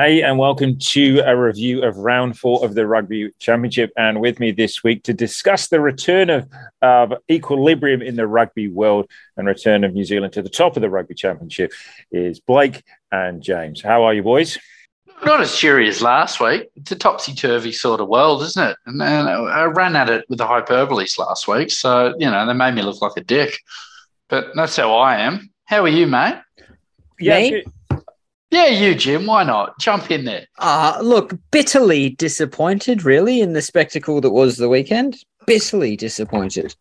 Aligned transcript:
Hey, 0.00 0.22
and 0.22 0.38
welcome 0.38 0.78
to 0.78 1.18
a 1.26 1.36
review 1.36 1.82
of 1.82 1.96
round 1.96 2.38
four 2.38 2.64
of 2.64 2.76
the 2.76 2.86
Rugby 2.86 3.32
Championship. 3.40 3.90
And 3.96 4.20
with 4.20 4.38
me 4.38 4.52
this 4.52 4.84
week 4.84 5.02
to 5.02 5.12
discuss 5.12 5.66
the 5.66 5.80
return 5.80 6.30
of, 6.30 6.48
of 6.82 7.14
equilibrium 7.28 8.00
in 8.00 8.14
the 8.14 8.28
rugby 8.28 8.68
world 8.68 9.10
and 9.36 9.48
return 9.48 9.82
of 9.82 9.94
New 9.94 10.04
Zealand 10.04 10.34
to 10.34 10.42
the 10.42 10.48
top 10.48 10.76
of 10.76 10.82
the 10.82 10.88
Rugby 10.88 11.16
Championship 11.16 11.72
is 12.12 12.38
Blake 12.38 12.84
and 13.10 13.42
James. 13.42 13.82
How 13.82 14.04
are 14.04 14.14
you, 14.14 14.22
boys? 14.22 14.56
Not 15.24 15.40
as 15.40 15.56
cheery 15.56 15.88
as 15.88 16.00
last 16.00 16.38
week. 16.38 16.68
It's 16.76 16.92
a 16.92 16.96
topsy 16.96 17.34
turvy 17.34 17.72
sort 17.72 18.00
of 18.00 18.06
world, 18.06 18.42
isn't 18.42 18.68
it? 18.70 18.76
And, 18.86 19.02
and 19.02 19.28
I 19.28 19.64
ran 19.64 19.96
at 19.96 20.08
it 20.08 20.26
with 20.28 20.38
the 20.38 20.46
hyperboles 20.46 21.18
last 21.18 21.48
week. 21.48 21.72
So, 21.72 22.14
you 22.20 22.30
know, 22.30 22.46
they 22.46 22.52
made 22.52 22.76
me 22.76 22.82
look 22.82 23.02
like 23.02 23.16
a 23.16 23.24
dick. 23.24 23.58
But 24.28 24.50
that's 24.54 24.76
how 24.76 24.94
I 24.94 25.16
am. 25.16 25.50
How 25.64 25.82
are 25.82 25.88
you, 25.88 26.06
mate? 26.06 26.36
Yeah, 27.18 27.40
Me? 27.40 27.64
Yeah, 28.50 28.66
you, 28.68 28.94
Jim. 28.94 29.26
Why 29.26 29.44
not? 29.44 29.78
Jump 29.78 30.10
in 30.10 30.24
there. 30.24 30.46
Uh, 30.58 30.98
look, 31.02 31.34
bitterly 31.50 32.10
disappointed, 32.10 33.04
really, 33.04 33.42
in 33.42 33.52
the 33.52 33.60
spectacle 33.60 34.20
that 34.22 34.30
was 34.30 34.56
the 34.56 34.70
weekend. 34.70 35.16
Bitterly 35.46 35.96
disappointed. 35.96 36.74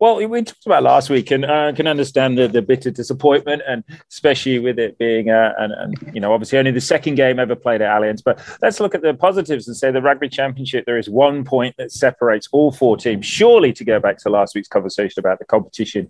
Well, 0.00 0.16
we 0.16 0.42
talked 0.42 0.66
about 0.66 0.82
last 0.82 1.08
week, 1.08 1.30
and 1.30 1.46
I 1.46 1.68
uh, 1.68 1.72
can 1.72 1.86
understand 1.86 2.36
the, 2.36 2.46
the 2.46 2.60
bitter 2.60 2.90
disappointment, 2.90 3.62
and 3.66 3.84
especially 4.10 4.58
with 4.58 4.78
it 4.78 4.98
being, 4.98 5.30
uh, 5.30 5.54
and, 5.56 5.72
and 5.72 6.14
you 6.14 6.20
know, 6.20 6.32
obviously 6.34 6.58
only 6.58 6.72
the 6.72 6.80
second 6.80 7.14
game 7.14 7.38
ever 7.38 7.54
played 7.56 7.80
at 7.80 7.88
Allianz. 7.88 8.22
But 8.22 8.38
let's 8.60 8.80
look 8.80 8.94
at 8.94 9.00
the 9.00 9.14
positives 9.14 9.66
and 9.66 9.74
say 9.74 9.92
the 9.92 10.02
Rugby 10.02 10.28
Championship. 10.28 10.84
There 10.84 10.98
is 10.98 11.08
one 11.08 11.44
point 11.44 11.76
that 11.78 11.90
separates 11.90 12.48
all 12.52 12.70
four 12.70 12.98
teams. 12.98 13.24
Surely, 13.24 13.72
to 13.72 13.84
go 13.84 13.98
back 13.98 14.18
to 14.18 14.28
last 14.28 14.54
week's 14.54 14.68
conversation 14.68 15.20
about 15.20 15.38
the 15.38 15.46
competition, 15.46 16.08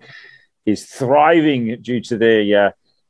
is 0.66 0.87
thriving 0.87 1.80
due 1.80 2.01
to 2.01 2.16
the 2.16 2.55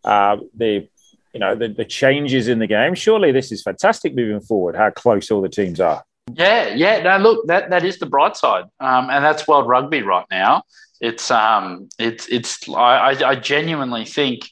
uh, 0.05 0.07
uh, 0.07 0.37
the 0.55 0.89
you 1.35 1.41
know 1.41 1.55
the, 1.55 1.69
the 1.69 1.85
changes 1.85 2.49
in 2.49 2.61
the 2.61 2.67
game. 2.67 2.95
Surely 2.95 3.33
this 3.33 3.53
is 3.53 3.63
fantastic 3.63 4.15
moving 4.15 4.41
forward. 4.41 4.77
How 4.77 4.91
close 4.91 5.31
all 5.31 5.43
the 5.43 5.49
teams 5.49 5.81
are. 5.81 6.05
Yeah, 6.33 6.69
yeah. 6.75 7.03
Now 7.03 7.19
look, 7.19 7.47
that 7.49 7.71
that 7.71 7.85
is 7.85 7.99
the 7.99 8.07
bright 8.07 8.37
side, 8.37 8.65
um, 8.81 9.11
and 9.11 9.25
that's 9.25 9.47
world 9.47 9.69
rugby 9.69 10.03
right 10.03 10.27
now. 10.31 10.63
It's 11.01 11.31
um, 11.31 11.89
it's 11.99 12.29
it's. 12.29 12.69
I 12.69 13.17
I 13.25 13.35
genuinely 13.35 14.05
think, 14.05 14.49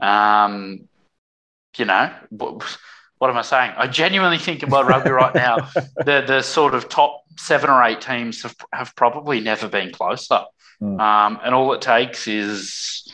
um, 0.00 0.88
you 1.76 1.84
know, 1.84 2.10
what, 2.30 2.78
what 3.18 3.28
am 3.28 3.36
I 3.36 3.42
saying? 3.42 3.72
I 3.76 3.88
genuinely 3.88 4.38
think 4.38 4.62
in 4.62 4.70
world 4.70 4.86
rugby 4.86 5.10
right 5.10 5.34
now, 5.34 5.56
the 5.96 6.24
the 6.26 6.40
sort 6.40 6.74
of 6.74 6.88
top 6.88 7.24
seven 7.36 7.68
or 7.68 7.82
eight 7.82 8.00
teams 8.00 8.42
have 8.42 8.56
have 8.72 8.94
probably 8.96 9.40
never 9.40 9.68
been 9.68 9.92
closer. 9.92 10.44
Mm. 10.80 11.00
Um, 11.00 11.40
and 11.44 11.54
all 11.54 11.72
it 11.74 11.80
takes 11.80 12.26
is 12.26 13.12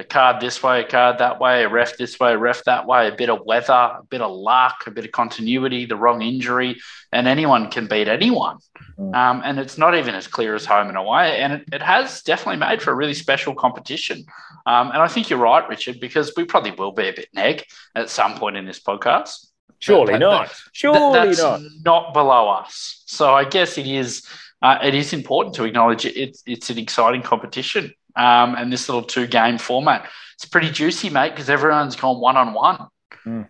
a 0.00 0.04
card 0.04 0.40
this 0.40 0.62
way, 0.62 0.80
a 0.80 0.84
card 0.84 1.18
that 1.18 1.38
way, 1.38 1.62
a 1.62 1.68
ref 1.68 1.96
this 1.96 2.18
way, 2.18 2.32
a 2.32 2.38
ref 2.38 2.64
that 2.64 2.86
way, 2.86 3.06
a 3.06 3.14
bit 3.14 3.30
of 3.30 3.44
weather, 3.44 3.72
a 3.72 4.02
bit 4.08 4.20
of 4.20 4.32
luck, 4.32 4.84
a 4.86 4.90
bit 4.90 5.04
of 5.04 5.12
continuity, 5.12 5.84
the 5.84 5.96
wrong 5.96 6.22
injury, 6.22 6.80
and 7.12 7.28
anyone 7.28 7.70
can 7.70 7.86
beat 7.86 8.08
anyone. 8.08 8.58
Mm. 8.98 9.14
Um, 9.14 9.42
and 9.44 9.60
it's 9.60 9.78
not 9.78 9.94
even 9.94 10.14
as 10.14 10.26
clear 10.26 10.54
as 10.54 10.64
home 10.64 10.88
and 10.88 10.96
away. 10.96 11.40
And 11.40 11.52
it, 11.52 11.64
it 11.72 11.82
has 11.82 12.22
definitely 12.22 12.58
made 12.58 12.82
for 12.82 12.90
a 12.90 12.94
really 12.94 13.14
special 13.14 13.54
competition. 13.54 14.24
Um, 14.66 14.88
and 14.90 14.98
I 14.98 15.08
think 15.08 15.30
you're 15.30 15.38
right, 15.38 15.68
Richard, 15.68 16.00
because 16.00 16.32
we 16.36 16.44
probably 16.44 16.72
will 16.72 16.92
be 16.92 17.08
a 17.08 17.12
bit 17.12 17.28
neg 17.32 17.64
at 17.94 18.10
some 18.10 18.36
point 18.36 18.56
in 18.56 18.64
this 18.64 18.80
podcast. 18.80 19.46
Surely 19.78 20.18
not. 20.18 20.48
But, 20.48 20.60
Surely 20.72 21.36
not. 21.36 21.60
Not 21.84 22.14
below 22.14 22.48
us. 22.48 23.02
So 23.06 23.32
I 23.34 23.44
guess 23.44 23.78
it 23.78 23.86
is. 23.86 24.26
Uh, 24.62 24.78
it 24.82 24.94
is 24.94 25.14
important 25.14 25.54
to 25.54 25.64
acknowledge 25.64 26.04
it, 26.04 26.14
it's, 26.18 26.42
it's 26.44 26.68
an 26.68 26.76
exciting 26.76 27.22
competition 27.22 27.94
um, 28.16 28.54
and 28.54 28.72
this 28.72 28.88
little 28.88 29.02
two 29.02 29.26
game 29.26 29.58
format. 29.58 30.08
It's 30.34 30.44
pretty 30.44 30.70
juicy, 30.70 31.10
mate, 31.10 31.30
because 31.30 31.50
everyone's 31.50 31.96
gone 31.96 32.20
one 32.20 32.36
on 32.36 32.54
one 32.54 32.88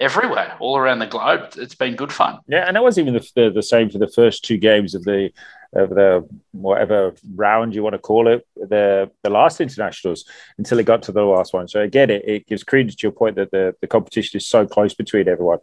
everywhere, 0.00 0.56
all 0.60 0.76
around 0.76 0.98
the 0.98 1.06
globe. 1.06 1.52
It's 1.56 1.74
been 1.74 1.96
good 1.96 2.12
fun. 2.12 2.40
Yeah, 2.48 2.64
and 2.66 2.76
that 2.76 2.82
was 2.82 2.98
even 2.98 3.14
the, 3.14 3.30
the, 3.34 3.50
the, 3.50 3.62
same 3.62 3.90
for 3.90 3.98
the 3.98 4.08
first 4.08 4.44
two 4.44 4.56
games 4.56 4.94
of 4.94 5.04
the 5.04 5.30
of 5.72 5.90
the 5.90 6.28
whatever 6.50 7.14
round 7.36 7.74
you 7.74 7.82
want 7.82 7.94
to 7.94 7.98
call 7.98 8.26
it, 8.26 8.44
the 8.56 9.10
the 9.22 9.30
last 9.30 9.60
internationals 9.60 10.24
until 10.58 10.78
it 10.78 10.86
got 10.86 11.02
to 11.04 11.12
the 11.12 11.22
last 11.22 11.52
one. 11.52 11.68
So 11.68 11.80
again, 11.80 12.10
it, 12.10 12.24
it 12.26 12.46
gives 12.46 12.64
credence 12.64 12.96
to 12.96 13.02
your 13.06 13.12
point 13.12 13.36
that 13.36 13.50
the, 13.50 13.74
the 13.80 13.86
competition 13.86 14.36
is 14.36 14.48
so 14.48 14.66
close 14.66 14.94
between 14.94 15.28
everyone. 15.28 15.58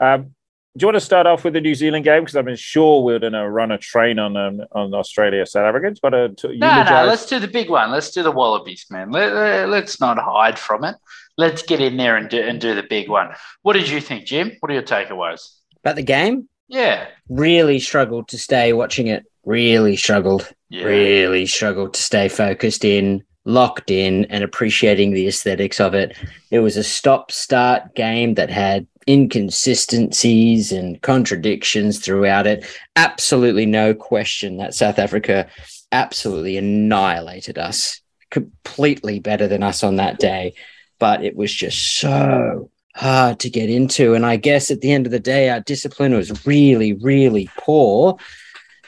Um, 0.00 0.34
do 0.76 0.84
you 0.84 0.86
want 0.86 0.96
to 0.96 1.00
start 1.00 1.26
off 1.26 1.44
with 1.44 1.52
the 1.52 1.60
New 1.60 1.74
Zealand 1.74 2.04
game? 2.04 2.22
Because 2.22 2.34
I'm 2.34 2.56
sure 2.56 3.02
we're 3.02 3.18
going 3.18 3.34
to 3.34 3.48
run 3.48 3.72
a 3.72 3.78
train 3.78 4.18
on 4.18 4.36
um, 4.38 4.62
on 4.72 4.94
Australia 4.94 5.44
South 5.44 5.64
Africa. 5.64 5.94
But 6.00 6.14
uh, 6.14 6.28
to 6.38 6.56
no, 6.56 6.82
no, 6.84 7.04
let's 7.04 7.26
do 7.26 7.38
the 7.38 7.48
big 7.48 7.68
one. 7.68 7.90
Let's 7.90 8.10
do 8.10 8.22
the 8.22 8.30
Wallabies, 8.30 8.86
man. 8.90 9.10
Let, 9.10 9.32
us 9.32 9.68
let, 9.68 10.00
not 10.00 10.18
hide 10.18 10.58
from 10.58 10.84
it. 10.84 10.96
Let's 11.36 11.62
get 11.62 11.80
in 11.80 11.98
there 11.98 12.16
and 12.16 12.28
do 12.30 12.40
and 12.40 12.58
do 12.58 12.74
the 12.74 12.82
big 12.82 13.10
one. 13.10 13.30
What 13.60 13.74
did 13.74 13.88
you 13.88 14.00
think, 14.00 14.24
Jim? 14.24 14.52
What 14.60 14.70
are 14.70 14.74
your 14.74 14.82
takeaways 14.82 15.58
about 15.80 15.96
the 15.96 16.02
game? 16.02 16.48
Yeah, 16.68 17.08
really 17.28 17.78
struggled 17.78 18.28
to 18.28 18.38
stay 18.38 18.72
watching 18.72 19.08
it. 19.08 19.26
Really 19.44 19.96
struggled. 19.96 20.50
Yeah. 20.70 20.84
Really 20.84 21.44
struggled 21.44 21.92
to 21.94 22.02
stay 22.02 22.28
focused 22.28 22.84
in 22.84 23.24
locked 23.44 23.90
in 23.90 24.24
and 24.26 24.44
appreciating 24.44 25.12
the 25.12 25.26
aesthetics 25.26 25.80
of 25.80 25.94
it. 25.94 26.16
It 26.50 26.60
was 26.60 26.76
a 26.76 26.84
stop 26.84 27.32
start 27.32 27.94
game 27.94 28.34
that 28.34 28.50
had 28.50 28.86
inconsistencies 29.08 30.72
and 30.72 31.00
contradictions 31.02 31.98
throughout 31.98 32.46
it. 32.46 32.64
Absolutely 32.96 33.66
no 33.66 33.94
question 33.94 34.56
that 34.58 34.74
South 34.74 34.98
Africa 34.98 35.48
absolutely 35.90 36.56
annihilated 36.56 37.58
us, 37.58 38.00
completely 38.30 39.20
better 39.20 39.46
than 39.46 39.62
us 39.62 39.82
on 39.82 39.96
that 39.96 40.18
day. 40.18 40.54
But 40.98 41.24
it 41.24 41.36
was 41.36 41.52
just 41.52 41.98
so 41.98 42.70
hard 42.94 43.40
to 43.40 43.50
get 43.50 43.70
into. 43.70 44.14
And 44.14 44.24
I 44.24 44.36
guess 44.36 44.70
at 44.70 44.80
the 44.80 44.92
end 44.92 45.06
of 45.06 45.12
the 45.12 45.20
day, 45.20 45.48
our 45.50 45.60
discipline 45.60 46.14
was 46.14 46.46
really, 46.46 46.92
really 46.94 47.48
poor. 47.58 48.16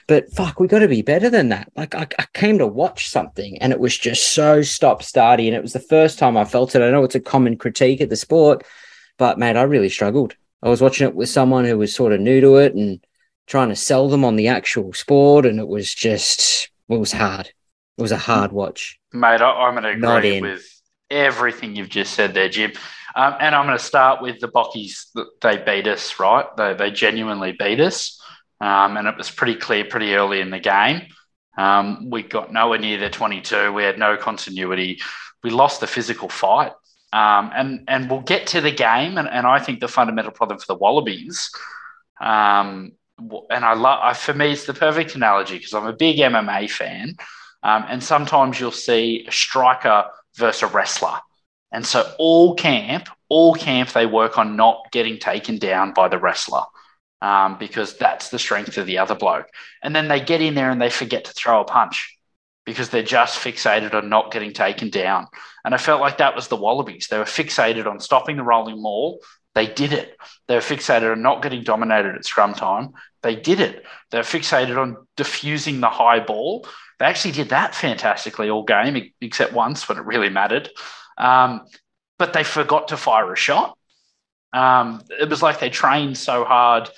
But 0.06 0.30
fuck, 0.32 0.60
we 0.60 0.68
got 0.68 0.80
to 0.80 0.88
be 0.88 1.02
better 1.02 1.30
than 1.30 1.48
that. 1.48 1.72
Like 1.76 1.94
I, 1.94 2.06
I, 2.18 2.26
came 2.34 2.58
to 2.58 2.66
watch 2.66 3.08
something 3.08 3.56
and 3.62 3.72
it 3.72 3.80
was 3.80 3.96
just 3.96 4.34
so 4.34 4.60
stop 4.60 5.00
starty. 5.00 5.46
And 5.46 5.56
it 5.56 5.62
was 5.62 5.72
the 5.72 5.80
first 5.80 6.18
time 6.18 6.36
I 6.36 6.44
felt 6.44 6.74
it. 6.74 6.82
I 6.82 6.90
know 6.90 7.04
it's 7.04 7.14
a 7.14 7.20
common 7.20 7.56
critique 7.56 8.02
of 8.02 8.10
the 8.10 8.16
sport, 8.16 8.64
but 9.18 9.38
mate, 9.38 9.56
I 9.56 9.62
really 9.62 9.88
struggled. 9.88 10.36
I 10.62 10.68
was 10.68 10.80
watching 10.80 11.06
it 11.06 11.14
with 11.14 11.28
someone 11.28 11.64
who 11.64 11.78
was 11.78 11.94
sort 11.94 12.12
of 12.12 12.20
new 12.20 12.40
to 12.40 12.56
it 12.56 12.74
and 12.74 13.04
trying 13.46 13.68
to 13.68 13.76
sell 13.76 14.08
them 14.08 14.24
on 14.24 14.36
the 14.36 14.48
actual 14.48 14.92
sport. 14.92 15.46
And 15.46 15.60
it 15.60 15.68
was 15.68 15.92
just, 15.92 16.70
it 16.88 16.98
was 16.98 17.12
hard. 17.12 17.46
It 17.98 18.02
was 18.02 18.12
a 18.12 18.16
hard 18.16 18.50
watch. 18.50 18.98
Mate, 19.12 19.40
I, 19.40 19.68
am 19.68 19.74
going 19.74 20.00
to 20.00 20.18
agree 20.18 20.40
with 20.40 20.66
everything 21.10 21.76
you've 21.76 21.90
just 21.90 22.14
said 22.14 22.34
there, 22.34 22.48
Jim. 22.48 22.72
Um, 23.14 23.34
and 23.38 23.54
I'm 23.54 23.66
going 23.66 23.78
to 23.78 23.84
start 23.84 24.22
with 24.22 24.40
the 24.40 24.48
Bockies. 24.48 25.06
They 25.40 25.58
beat 25.58 25.86
us, 25.86 26.18
right? 26.18 26.46
They, 26.56 26.74
they 26.74 26.90
genuinely 26.90 27.52
beat 27.52 27.80
us. 27.80 28.20
Um, 28.60 28.96
and 28.96 29.06
it 29.06 29.16
was 29.16 29.30
pretty 29.30 29.56
clear 29.56 29.84
pretty 29.84 30.14
early 30.14 30.40
in 30.40 30.50
the 30.50 30.58
game. 30.58 31.02
Um, 31.56 32.10
we 32.10 32.22
got 32.22 32.52
nowhere 32.52 32.78
near 32.78 32.98
the 32.98 33.10
22. 33.10 33.72
We 33.72 33.84
had 33.84 33.98
no 33.98 34.16
continuity. 34.16 35.00
We 35.42 35.50
lost 35.50 35.80
the 35.80 35.86
physical 35.86 36.28
fight. 36.28 36.72
Um, 37.14 37.52
and, 37.54 37.84
and 37.86 38.10
we'll 38.10 38.22
get 38.22 38.48
to 38.48 38.60
the 38.60 38.72
game. 38.72 39.18
And, 39.18 39.28
and 39.28 39.46
I 39.46 39.60
think 39.60 39.78
the 39.78 39.86
fundamental 39.86 40.32
problem 40.32 40.58
for 40.58 40.66
the 40.66 40.74
Wallabies, 40.74 41.48
um, 42.20 42.92
and 43.18 43.64
I 43.64 43.74
love, 43.74 44.18
for 44.18 44.34
me, 44.34 44.50
it's 44.50 44.66
the 44.66 44.74
perfect 44.74 45.14
analogy 45.14 45.58
because 45.58 45.74
I'm 45.74 45.86
a 45.86 45.92
big 45.92 46.16
MMA 46.18 46.68
fan. 46.68 47.14
Um, 47.62 47.84
and 47.88 48.02
sometimes 48.02 48.58
you'll 48.58 48.72
see 48.72 49.24
a 49.28 49.30
striker 49.30 50.06
versus 50.34 50.64
a 50.64 50.66
wrestler. 50.66 51.20
And 51.70 51.86
so 51.86 52.12
all 52.18 52.56
camp, 52.56 53.08
all 53.28 53.54
camp, 53.54 53.92
they 53.92 54.06
work 54.06 54.36
on 54.36 54.56
not 54.56 54.90
getting 54.90 55.20
taken 55.20 55.58
down 55.58 55.92
by 55.92 56.08
the 56.08 56.18
wrestler 56.18 56.62
um, 57.22 57.58
because 57.58 57.96
that's 57.96 58.30
the 58.30 58.40
strength 58.40 58.76
of 58.76 58.86
the 58.86 58.98
other 58.98 59.14
bloke. 59.14 59.46
And 59.84 59.94
then 59.94 60.08
they 60.08 60.20
get 60.20 60.42
in 60.42 60.54
there 60.54 60.70
and 60.70 60.82
they 60.82 60.90
forget 60.90 61.24
to 61.26 61.32
throw 61.32 61.60
a 61.60 61.64
punch 61.64 62.13
because 62.64 62.88
they're 62.88 63.02
just 63.02 63.38
fixated 63.38 63.94
on 63.94 64.08
not 64.08 64.32
getting 64.32 64.52
taken 64.52 64.90
down. 64.90 65.26
And 65.64 65.74
I 65.74 65.78
felt 65.78 66.00
like 66.00 66.18
that 66.18 66.34
was 66.34 66.48
the 66.48 66.56
Wallabies. 66.56 67.08
They 67.08 67.18
were 67.18 67.24
fixated 67.24 67.86
on 67.86 68.00
stopping 68.00 68.36
the 68.36 68.42
rolling 68.42 68.80
maul. 68.80 69.20
They 69.54 69.66
did 69.66 69.92
it. 69.92 70.16
They 70.48 70.54
were 70.54 70.60
fixated 70.60 71.12
on 71.12 71.22
not 71.22 71.42
getting 71.42 71.62
dominated 71.62 72.14
at 72.14 72.24
scrum 72.24 72.54
time. 72.54 72.92
They 73.22 73.36
did 73.36 73.60
it. 73.60 73.84
They 74.10 74.18
were 74.18 74.24
fixated 74.24 74.80
on 74.80 74.96
diffusing 75.16 75.80
the 75.80 75.90
high 75.90 76.20
ball. 76.20 76.66
They 76.98 77.06
actually 77.06 77.32
did 77.32 77.50
that 77.50 77.74
fantastically 77.74 78.50
all 78.50 78.64
game, 78.64 79.12
except 79.20 79.52
once 79.52 79.88
when 79.88 79.98
it 79.98 80.04
really 80.04 80.28
mattered. 80.28 80.70
Um, 81.18 81.66
but 82.18 82.32
they 82.32 82.44
forgot 82.44 82.88
to 82.88 82.96
fire 82.96 83.32
a 83.32 83.36
shot. 83.36 83.76
Um, 84.52 85.02
it 85.20 85.28
was 85.28 85.42
like 85.42 85.60
they 85.60 85.70
trained 85.70 86.16
so 86.16 86.44
hard 86.44 86.88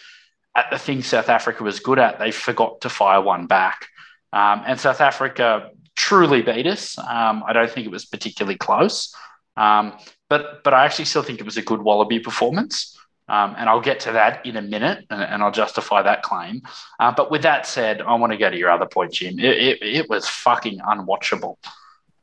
at 0.57 0.71
the 0.71 0.79
thing 0.79 1.03
South 1.03 1.29
Africa 1.29 1.63
was 1.63 1.81
good 1.81 1.99
at, 1.99 2.19
they 2.19 2.31
forgot 2.31 2.81
to 2.81 2.89
fire 2.89 3.21
one 3.21 3.47
back. 3.47 3.89
Um, 4.37 4.63
and 4.67 4.79
South 4.79 5.01
Africa 5.01 5.71
truly 5.95 6.43
beat 6.43 6.67
us. 6.67 6.99
Um, 6.99 7.43
I 7.47 7.55
don't 7.55 7.71
think 7.71 7.87
it 7.87 7.91
was 7.91 8.05
particularly 8.05 8.59
close, 8.59 9.15
um, 9.57 9.95
but 10.29 10.63
but 10.63 10.75
I 10.75 10.85
actually 10.85 11.07
still 11.07 11.23
think 11.23 11.41
it 11.41 11.47
was 11.47 11.57
a 11.57 11.63
good 11.63 11.81
Wallaby 11.81 12.21
performance. 12.21 12.93
Um, 13.29 13.57
and 13.59 13.69
I'll 13.69 13.81
get 13.81 13.99
to 14.01 14.13
that 14.13 14.47
in 14.47 14.57
a 14.57 14.63
minute, 14.63 15.05
and, 15.11 15.21
and 15.21 15.43
I'll 15.43 15.51
justify 15.51 16.03
that 16.03 16.23
claim. 16.23 16.63
Uh, 17.01 17.13
but 17.17 17.29
with 17.29 17.43
that 17.43 17.67
said, 17.67 18.01
I 18.01 18.15
want 18.15 18.33
to 18.33 18.39
go 18.39 18.49
to 18.49 18.57
your 18.57 18.71
other 18.71 18.87
point, 18.87 19.15
Jim. 19.15 19.41
It, 19.41 19.57
it, 19.69 19.79
it 19.83 20.09
was 20.09 20.29
fucking 20.29 20.79
unwatchable, 20.79 21.57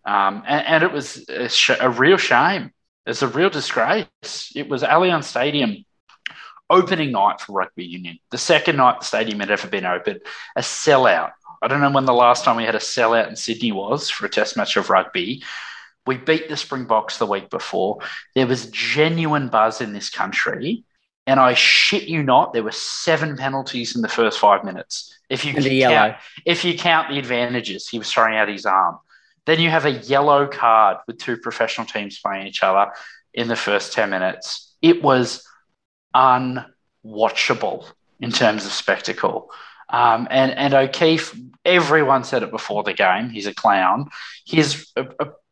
um, 0.06 0.44
and, 0.48 0.66
and, 0.66 0.84
it 0.84 0.94
was 0.94 1.28
a, 1.28 1.50
sh- 1.50 1.82
a 1.82 1.90
real 1.90 2.18
shame. 2.18 2.72
It's 3.06 3.22
a 3.22 3.28
real 3.28 3.50
disgrace. 3.50 4.54
It 4.56 4.70
was 4.70 4.84
Allianz 4.84 5.26
Stadium 5.26 5.84
opening 6.70 7.12
night 7.12 7.40
for 7.42 7.54
rugby 7.54 7.86
union, 7.86 8.18
the 8.32 8.38
second 8.38 8.78
night 8.78 9.00
the 9.00 9.06
stadium 9.06 9.40
had 9.40 9.52
ever 9.52 9.68
been 9.68 9.86
open, 9.86 10.20
a 10.56 10.62
sellout. 10.62 11.32
I 11.64 11.68
don't 11.68 11.80
know 11.80 11.90
when 11.90 12.06
the 12.06 12.14
last 12.14 12.44
time 12.44 12.58
we 12.58 12.66
had 12.66 12.76
a 12.76 12.80
sellout 12.80 13.30
in 13.30 13.38
Sydney 13.38 13.72
was 13.72 14.10
for 14.10 14.26
a 14.26 14.30
test 14.30 14.58
match 14.58 14.76
of 14.76 14.90
rugby. 14.90 15.44
We 16.06 16.18
beat 16.18 16.50
the 16.50 16.58
Springboks 16.58 17.18
the 17.18 17.26
week 17.26 17.50
before. 17.50 18.00
There 18.36 18.46
was 18.46 18.66
genuine 18.66 19.48
buzz 19.48 19.80
in 19.80 19.94
this 19.94 20.10
country. 20.10 20.84
And 21.26 21.40
I 21.40 21.54
shit 21.54 22.04
you 22.04 22.22
not, 22.22 22.52
there 22.52 22.64
were 22.64 22.74
seven 22.74 23.38
penalties 23.38 23.96
in 23.96 24.02
the 24.02 24.10
first 24.10 24.40
five 24.40 24.66
minutes. 24.66 25.18
If 25.30 25.46
you 25.46 25.54
count, 25.54 26.18
if 26.46 26.66
you 26.66 26.78
count 26.78 27.10
the 27.10 27.18
advantages, 27.18 27.88
he 27.88 27.98
was 27.98 28.12
throwing 28.12 28.36
out 28.36 28.50
his 28.50 28.66
arm. 28.66 28.98
Then 29.46 29.62
you 29.62 29.70
have 29.70 29.86
a 29.86 29.92
yellow 29.92 30.48
card 30.48 30.98
with 31.08 31.18
two 31.20 31.38
professional 31.38 31.88
teams 31.88 32.20
playing 32.20 32.48
each 32.48 32.62
other 32.62 32.92
in 33.34 33.48
the 33.48 33.56
first 33.56 33.94
10 33.94 34.10
minutes. 34.10 34.76
It 34.82 35.02
was 35.02 35.48
unwatchable 36.14 37.86
in 38.20 38.32
terms 38.32 38.66
of 38.66 38.74
spectacle. 38.74 39.50
Um, 39.94 40.28
and, 40.32 40.52
and 40.52 40.74
O'Keeffe, 40.74 41.36
everyone 41.64 42.24
said 42.24 42.44
it 42.44 42.52
before 42.52 42.84
the 42.84 42.94
game, 42.94 43.30
he's 43.30 43.48
a 43.48 43.54
clown. 43.54 44.10
His 44.46 44.92
a, 44.98 45.06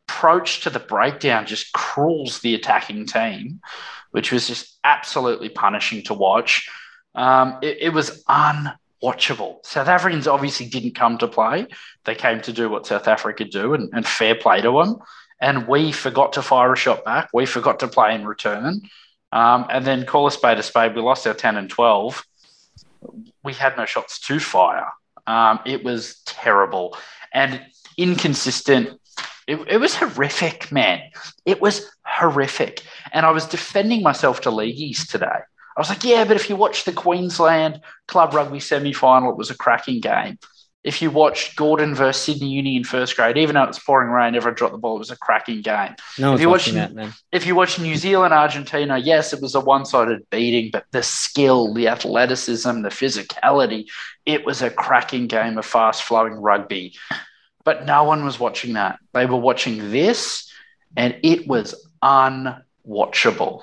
approach 0.08 0.60
to 0.62 0.70
the 0.70 0.80
breakdown 0.80 1.46
just 1.46 1.72
crawls 1.72 2.40
the 2.40 2.54
attacking 2.54 3.06
team, 3.06 3.60
which 4.10 4.30
was 4.32 4.46
just 4.46 4.78
absolutely 4.84 5.48
punishing 5.48 6.02
to 6.04 6.14
watch. 6.14 6.68
Um, 7.14 7.58
it, 7.62 7.78
it 7.80 7.88
was 7.90 8.24
unwatchable. 8.24 9.64
South 9.64 9.88
Africans 9.88 10.26
obviously 10.26 10.66
didn't 10.66 10.94
come 10.96 11.18
to 11.18 11.28
play. 11.28 11.68
They 12.04 12.16
came 12.16 12.40
to 12.42 12.52
do 12.52 12.68
what 12.68 12.86
South 12.86 13.08
Africa 13.08 13.44
do, 13.44 13.74
and, 13.74 13.90
and 13.94 14.06
fair 14.06 14.34
play 14.34 14.60
to 14.60 14.72
them. 14.72 14.98
And 15.40 15.66
we 15.66 15.92
forgot 15.92 16.34
to 16.34 16.42
fire 16.42 16.72
a 16.72 16.76
shot 16.76 17.04
back. 17.04 17.30
We 17.32 17.46
forgot 17.46 17.80
to 17.80 17.88
play 17.88 18.14
in 18.14 18.26
return. 18.26 18.82
Um, 19.32 19.66
and 19.70 19.84
then 19.84 20.04
call 20.04 20.26
a 20.26 20.30
spade 20.30 20.58
a 20.58 20.62
spade. 20.62 20.94
We 20.94 21.00
lost 21.00 21.26
our 21.26 21.34
10 21.34 21.56
and 21.56 21.70
12. 21.70 22.24
We 23.42 23.54
had 23.54 23.76
no 23.76 23.86
shots 23.86 24.18
to 24.20 24.38
fire. 24.38 24.88
Um, 25.26 25.60
it 25.64 25.84
was 25.84 26.20
terrible 26.24 26.96
and 27.32 27.60
inconsistent. 27.96 29.00
It, 29.46 29.60
it, 29.68 29.78
was 29.78 29.94
horrific, 29.94 30.70
man. 30.70 31.00
It 31.44 31.60
was 31.60 31.90
horrific. 32.04 32.82
And 33.12 33.26
I 33.26 33.30
was 33.30 33.46
defending 33.46 34.02
myself 34.02 34.40
to 34.42 34.50
leagueies 34.50 35.06
today. 35.06 35.26
I 35.26 35.80
was 35.80 35.88
like, 35.88 36.04
yeah, 36.04 36.24
but 36.24 36.36
if 36.36 36.50
you 36.50 36.56
watch 36.56 36.84
the 36.84 36.92
Queensland 36.92 37.80
Club 38.06 38.34
Rugby 38.34 38.60
semi 38.60 38.92
final, 38.92 39.30
it 39.30 39.38
was 39.38 39.50
a 39.50 39.56
cracking 39.56 40.00
game 40.00 40.38
if 40.84 41.00
you 41.00 41.12
watched 41.12 41.54
Gordon 41.54 41.94
versus 41.94 42.22
Sydney 42.22 42.48
Uni 42.48 42.76
in 42.76 42.82
first 42.82 43.14
grade, 43.14 43.38
even 43.38 43.54
though 43.54 43.62
it 43.62 43.68
was 43.68 43.78
pouring 43.78 44.10
rain, 44.10 44.34
everyone 44.34 44.56
dropped 44.56 44.72
the 44.72 44.78
ball. 44.78 44.96
It 44.96 44.98
was 44.98 45.12
a 45.12 45.16
cracking 45.16 45.62
game. 45.62 45.94
No 46.18 46.34
if 46.34 46.40
you 46.40 46.48
watch, 46.48 46.72
man. 46.72 47.12
If 47.30 47.46
you 47.46 47.54
watch 47.54 47.78
New 47.78 47.94
Zealand, 47.94 48.34
Argentina, 48.34 48.98
yes, 48.98 49.32
it 49.32 49.40
was 49.40 49.54
a 49.54 49.60
one-sided 49.60 50.28
beating, 50.30 50.70
but 50.72 50.84
the 50.90 51.04
skill, 51.04 51.72
the 51.72 51.86
athleticism, 51.86 52.82
the 52.82 52.88
physicality, 52.88 53.88
it 54.26 54.44
was 54.44 54.60
a 54.60 54.70
cracking 54.70 55.28
game 55.28 55.56
of 55.56 55.64
fast-flowing 55.64 56.34
rugby. 56.34 56.96
But 57.62 57.86
no 57.86 58.02
one 58.02 58.24
was 58.24 58.40
watching 58.40 58.72
that. 58.72 58.98
They 59.12 59.26
were 59.26 59.36
watching 59.36 59.92
this, 59.92 60.52
and 60.96 61.16
it 61.22 61.46
was 61.46 61.88
unwatchable. 62.02 63.62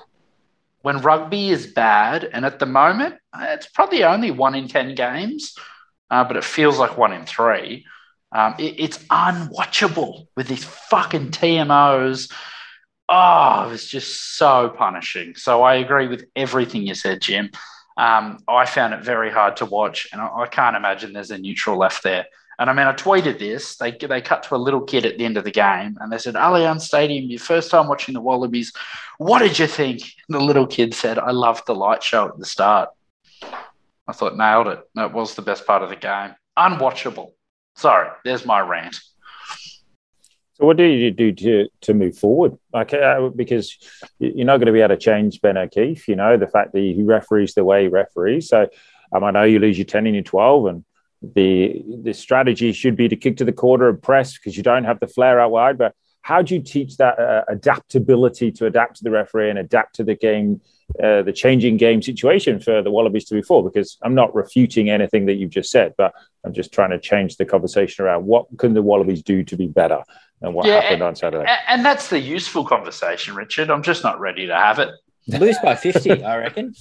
When 0.80 1.02
rugby 1.02 1.50
is 1.50 1.66
bad, 1.66 2.24
and 2.24 2.46
at 2.46 2.58
the 2.58 2.64
moment, 2.64 3.16
it's 3.38 3.66
probably 3.66 4.04
only 4.04 4.30
one 4.30 4.54
in 4.54 4.68
10 4.68 4.94
games– 4.94 5.54
uh, 6.10 6.24
but 6.24 6.36
it 6.36 6.44
feels 6.44 6.78
like 6.78 6.98
one 6.98 7.12
in 7.12 7.24
three. 7.24 7.86
Um, 8.32 8.54
it, 8.58 8.76
it's 8.78 8.98
unwatchable 9.04 10.26
with 10.36 10.48
these 10.48 10.64
fucking 10.64 11.30
TMOs. 11.30 12.30
Oh, 13.08 13.70
it's 13.72 13.88
just 13.88 14.36
so 14.36 14.68
punishing. 14.76 15.34
So 15.34 15.62
I 15.62 15.76
agree 15.76 16.06
with 16.06 16.26
everything 16.36 16.82
you 16.82 16.94
said, 16.94 17.20
Jim. 17.20 17.50
Um, 17.96 18.38
I 18.48 18.66
found 18.66 18.94
it 18.94 19.02
very 19.02 19.30
hard 19.30 19.56
to 19.56 19.66
watch, 19.66 20.08
and 20.12 20.20
I, 20.20 20.28
I, 20.28 20.46
can't 20.46 20.76
imagine 20.76 21.12
there's 21.12 21.32
a 21.32 21.38
neutral 21.38 21.76
left 21.76 22.02
there. 22.02 22.26
And 22.58 22.70
I 22.70 22.72
mean, 22.72 22.86
I 22.86 22.92
tweeted 22.92 23.38
this. 23.38 23.76
They 23.76 23.90
they 23.90 24.20
cut 24.20 24.44
to 24.44 24.54
a 24.54 24.56
little 24.56 24.80
kid 24.80 25.04
at 25.04 25.18
the 25.18 25.24
end 25.24 25.36
of 25.36 25.44
the 25.44 25.50
game, 25.50 25.98
and 26.00 26.10
they 26.10 26.18
said, 26.18 26.34
"Allianz 26.34 26.82
Stadium, 26.82 27.28
your 27.28 27.40
first 27.40 27.70
time 27.70 27.88
watching 27.88 28.14
the 28.14 28.20
Wallabies. 28.20 28.72
What 29.18 29.40
did 29.40 29.58
you 29.58 29.66
think?" 29.66 30.02
And 30.28 30.38
the 30.38 30.44
little 30.44 30.66
kid 30.66 30.94
said, 30.94 31.18
"I 31.18 31.32
loved 31.32 31.66
the 31.66 31.74
light 31.74 32.02
show 32.02 32.28
at 32.28 32.38
the 32.38 32.46
start." 32.46 32.90
I 34.06 34.12
thought 34.12 34.36
nailed 34.36 34.68
it. 34.68 34.80
That 34.94 35.12
was 35.12 35.34
the 35.34 35.42
best 35.42 35.66
part 35.66 35.82
of 35.82 35.88
the 35.88 35.96
game. 35.96 36.34
Unwatchable. 36.58 37.32
Sorry, 37.76 38.10
there's 38.24 38.44
my 38.44 38.60
rant. 38.60 38.98
So, 40.54 40.66
what 40.66 40.76
do 40.76 40.84
you 40.84 41.10
do 41.10 41.32
to 41.32 41.68
to 41.82 41.94
move 41.94 42.18
forward? 42.18 42.58
Like, 42.72 42.92
uh, 42.92 43.28
because 43.28 43.76
you're 44.18 44.44
not 44.44 44.58
going 44.58 44.66
to 44.66 44.72
be 44.72 44.80
able 44.80 44.94
to 44.94 45.00
change 45.00 45.40
Ben 45.40 45.56
O'Keeffe. 45.56 46.08
You 46.08 46.16
know 46.16 46.36
the 46.36 46.48
fact 46.48 46.72
that 46.72 46.80
he 46.80 47.02
referees 47.02 47.54
the 47.54 47.64
way 47.64 47.82
he 47.82 47.88
referees. 47.88 48.48
So, 48.48 48.68
um, 49.12 49.24
I 49.24 49.30
know 49.30 49.44
you 49.44 49.58
lose 49.58 49.78
your 49.78 49.86
ten 49.86 50.06
and 50.06 50.14
your 50.14 50.24
twelve, 50.24 50.66
and 50.66 50.84
the 51.22 51.82
the 52.02 52.12
strategy 52.12 52.72
should 52.72 52.96
be 52.96 53.08
to 53.08 53.16
kick 53.16 53.38
to 53.38 53.44
the 53.44 53.52
quarter 53.52 53.88
and 53.88 54.02
press 54.02 54.36
because 54.36 54.56
you 54.56 54.62
don't 54.62 54.84
have 54.84 55.00
the 55.00 55.06
flare 55.06 55.40
out 55.40 55.50
wide. 55.50 55.78
But 55.78 55.94
how 56.22 56.42
do 56.42 56.54
you 56.54 56.62
teach 56.62 56.96
that 56.98 57.18
uh, 57.18 57.44
adaptability 57.48 58.52
to 58.52 58.66
adapt 58.66 58.96
to 58.96 59.04
the 59.04 59.10
referee 59.10 59.50
and 59.50 59.58
adapt 59.58 59.96
to 59.96 60.04
the 60.04 60.14
game 60.14 60.60
uh, 61.02 61.22
the 61.22 61.32
changing 61.32 61.76
game 61.76 62.02
situation 62.02 62.58
for 62.58 62.82
the 62.82 62.90
Wallabies 62.90 63.24
to 63.26 63.34
be 63.34 63.42
for 63.42 63.62
because 63.62 63.96
I'm 64.02 64.14
not 64.14 64.34
refuting 64.34 64.90
anything 64.90 65.26
that 65.26 65.34
you've 65.34 65.50
just 65.50 65.70
said, 65.70 65.94
but 65.96 66.12
I'm 66.44 66.52
just 66.52 66.72
trying 66.72 66.90
to 66.90 66.98
change 66.98 67.36
the 67.36 67.44
conversation 67.44 68.04
around 68.04 68.26
what 68.26 68.46
can 68.58 68.74
the 68.74 68.82
Wallabies 68.82 69.22
do 69.22 69.44
to 69.44 69.56
be 69.56 69.68
better 69.68 70.02
and 70.42 70.52
what 70.52 70.66
yeah, 70.66 70.80
happened 70.80 70.94
and, 70.94 71.02
on 71.02 71.14
Saturday. 71.14 71.48
And 71.68 71.84
that's 71.84 72.08
the 72.08 72.18
useful 72.18 72.64
conversation, 72.64 73.36
Richard. 73.36 73.70
I'm 73.70 73.84
just 73.84 74.02
not 74.02 74.18
ready 74.18 74.48
to 74.48 74.54
have 74.54 74.80
it. 74.80 74.90
Lose 75.28 75.58
by 75.62 75.76
50, 75.76 76.24
I 76.24 76.38
reckon. 76.38 76.74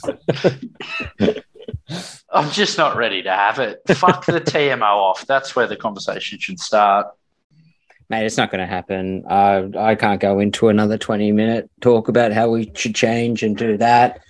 I'm 2.31 2.49
just 2.51 2.79
not 2.79 2.95
ready 2.95 3.21
to 3.23 3.31
have 3.31 3.59
it. 3.59 3.81
Fuck 3.89 4.25
the 4.25 4.41
TMO 4.41 4.81
off. 4.81 5.27
That's 5.27 5.55
where 5.55 5.67
the 5.67 5.75
conversation 5.75 6.39
should 6.39 6.59
start 6.59 7.07
mate, 8.09 8.25
it's 8.25 8.37
not 8.37 8.51
going 8.51 8.59
to 8.59 8.67
happen. 8.67 9.23
Uh, 9.29 9.67
I 9.77 9.95
can't 9.95 10.21
go 10.21 10.39
into 10.39 10.69
another 10.69 10.97
20 10.97 11.31
minute 11.31 11.69
talk 11.81 12.07
about 12.07 12.31
how 12.31 12.49
we 12.49 12.71
should 12.75 12.95
change 12.95 13.43
and 13.43 13.55
do 13.55 13.77
that. 13.77 14.21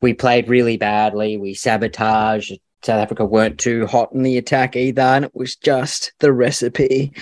We 0.00 0.14
played 0.14 0.48
really 0.48 0.76
badly. 0.76 1.36
We 1.36 1.54
sabotaged. 1.54 2.58
South 2.82 3.00
Africa 3.00 3.24
weren't 3.24 3.58
too 3.58 3.86
hot 3.86 4.12
in 4.12 4.22
the 4.22 4.36
attack 4.36 4.76
either. 4.76 5.02
And 5.02 5.24
it 5.24 5.34
was 5.34 5.56
just 5.56 6.12
the 6.18 6.32
recipe 6.32 7.12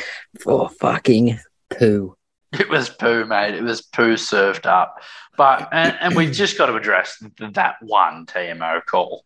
for 0.41 0.69
fucking 0.69 1.38
poo. 1.70 2.17
It 2.53 2.69
was 2.69 2.91
poo, 2.91 3.25
mate. 3.25 3.55
It 3.55 3.62
was 3.62 3.81
poo 3.81 4.17
served 4.17 4.67
up. 4.67 5.00
But, 5.37 5.69
and, 5.73 5.97
and 6.00 6.17
we've 6.17 6.32
just 6.32 6.58
got 6.58 6.67
to 6.67 6.75
address 6.75 7.23
that 7.38 7.76
one 7.81 8.26
TMO 8.26 8.85
call 8.85 9.25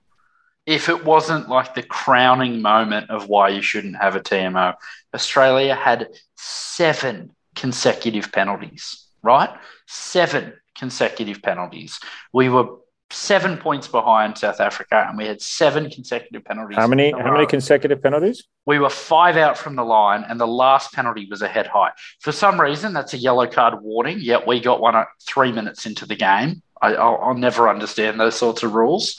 if 0.66 0.88
it 0.88 1.04
wasn't 1.04 1.48
like 1.48 1.74
the 1.74 1.82
crowning 1.82 2.60
moment 2.60 3.08
of 3.08 3.28
why 3.28 3.48
you 3.50 3.62
shouldn't 3.62 3.96
have 3.96 4.16
a 4.16 4.20
TMO, 4.20 4.74
Australia 5.14 5.76
had 5.76 6.08
seven 6.36 7.34
consecutive 7.54 8.32
penalties, 8.32 9.06
right? 9.22 9.50
Seven 9.86 10.52
consecutive 10.76 11.42
penalties. 11.42 11.98
We 12.32 12.48
were 12.48 12.66
seven 13.10 13.56
points 13.56 13.88
behind 13.88 14.36
South 14.36 14.60
Africa, 14.60 15.06
and 15.08 15.16
we 15.16 15.26
had 15.26 15.40
seven 15.40 15.88
consecutive 15.90 16.44
penalties. 16.44 16.76
How 16.76 16.86
many? 16.86 17.12
How 17.12 17.32
many 17.32 17.46
consecutive 17.46 18.02
penalties? 18.02 18.44
We 18.66 18.78
were 18.78 18.90
five 18.90 19.36
out 19.36 19.56
from 19.56 19.76
the 19.76 19.84
line, 19.84 20.24
and 20.28 20.40
the 20.40 20.46
last 20.46 20.92
penalty 20.92 21.26
was 21.30 21.42
a 21.42 21.48
head 21.48 21.66
high. 21.66 21.92
For 22.20 22.32
some 22.32 22.60
reason, 22.60 22.92
that's 22.92 23.14
a 23.14 23.18
yellow 23.18 23.46
card 23.46 23.82
warning. 23.82 24.18
Yet 24.20 24.46
we 24.46 24.60
got 24.60 24.80
one 24.80 24.96
at 24.96 25.08
three 25.26 25.52
minutes 25.52 25.86
into 25.86 26.06
the 26.06 26.16
game. 26.16 26.62
I, 26.82 26.92
will 26.92 27.34
never 27.34 27.68
understand 27.68 28.20
those 28.20 28.36
sorts 28.36 28.62
of 28.62 28.74
rules. 28.74 29.18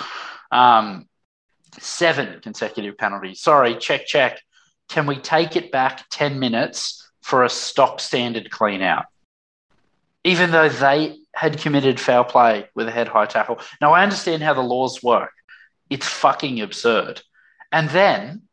Um, 0.52 1.08
seven 1.80 2.40
consecutive 2.42 2.98
penalties. 2.98 3.42
Sorry, 3.42 3.76
check, 3.76 4.06
check. 4.06 4.42
Can 4.90 5.06
we 5.06 5.18
take 5.18 5.56
it 5.56 5.72
back 5.72 6.06
10 6.12 6.40
minutes 6.40 7.07
for 7.28 7.44
a 7.44 7.50
stock 7.50 8.00
standard 8.00 8.50
clean 8.50 8.82
out? 8.82 9.06
Even 10.24 10.52
though 10.52 10.70
they 10.70 11.18
had 11.36 11.60
committed 11.60 12.00
foul 12.00 12.24
play 12.24 12.70
with 12.74 12.88
a 12.88 12.92
head 12.92 13.10
high 13.10 13.26
tackle. 13.26 13.60
Now, 13.82 13.92
I 13.94 14.02
understand 14.02 14.42
how 14.44 14.54
the 14.54 14.62
laws 14.62 15.04
work. 15.04 15.34
It's 15.90 16.08
fucking 16.08 16.62
absurd. 16.62 17.22
And 17.70 17.90
then 17.90 18.44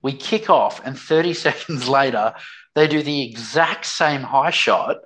we 0.00 0.14
kick 0.14 0.48
off, 0.48 0.84
and 0.86 0.98
30 0.98 1.34
seconds 1.46 1.86
later, 1.86 2.34
they 2.74 2.88
do 2.88 3.02
the 3.02 3.22
exact 3.28 3.84
same 3.84 4.22
high 4.22 4.50
shot. 4.50 4.96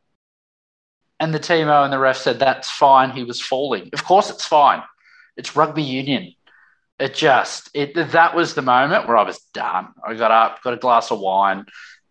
And 1.19 1.35
the 1.35 1.41
TMO 1.41 1.83
and 1.83 1.93
the 1.93 1.99
ref 1.99 2.19
said, 2.19 2.39
That's 2.39 2.71
fine. 2.71 3.11
He 3.11 3.25
was 3.25 3.41
falling. 3.41 3.91
Of 3.93 4.05
course, 4.05 4.31
it's 4.31 4.47
fine. 4.47 4.83
It's 5.37 5.57
rugby 5.57 5.83
union 5.83 6.35
it 6.99 7.15
just 7.15 7.71
it 7.75 7.95
that 7.95 8.35
was 8.35 8.55
the 8.55 8.63
moment 8.63 9.07
where 9.07 9.17
I 9.17 9.23
was 9.23 9.39
done. 9.55 9.89
I 10.05 10.15
got 10.15 10.31
up, 10.31 10.63
got 10.63 10.75
a 10.75 10.79
glass 10.79 11.11
of 11.11 11.21
wine, 11.21 11.67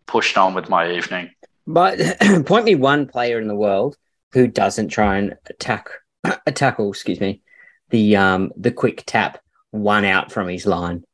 pushed 0.08 0.36
on 0.36 0.54
with 0.54 0.68
my 0.68 0.90
evening. 0.90 1.30
But 1.66 1.98
point 2.46 2.64
me 2.64 2.74
one 2.74 3.06
player 3.06 3.40
in 3.40 3.46
the 3.46 3.54
world 3.54 3.96
who 4.32 4.48
doesn't 4.48 4.88
try 4.88 5.18
and 5.18 5.36
attack 5.46 5.90
a 6.46 6.50
tackle, 6.50 6.90
excuse 6.90 7.20
me, 7.20 7.42
the 7.90 8.16
um 8.16 8.52
the 8.56 8.72
quick 8.72 9.04
tap 9.06 9.38
one 9.70 10.04
out 10.04 10.32
from 10.32 10.48
his 10.48 10.66
line. 10.66 11.04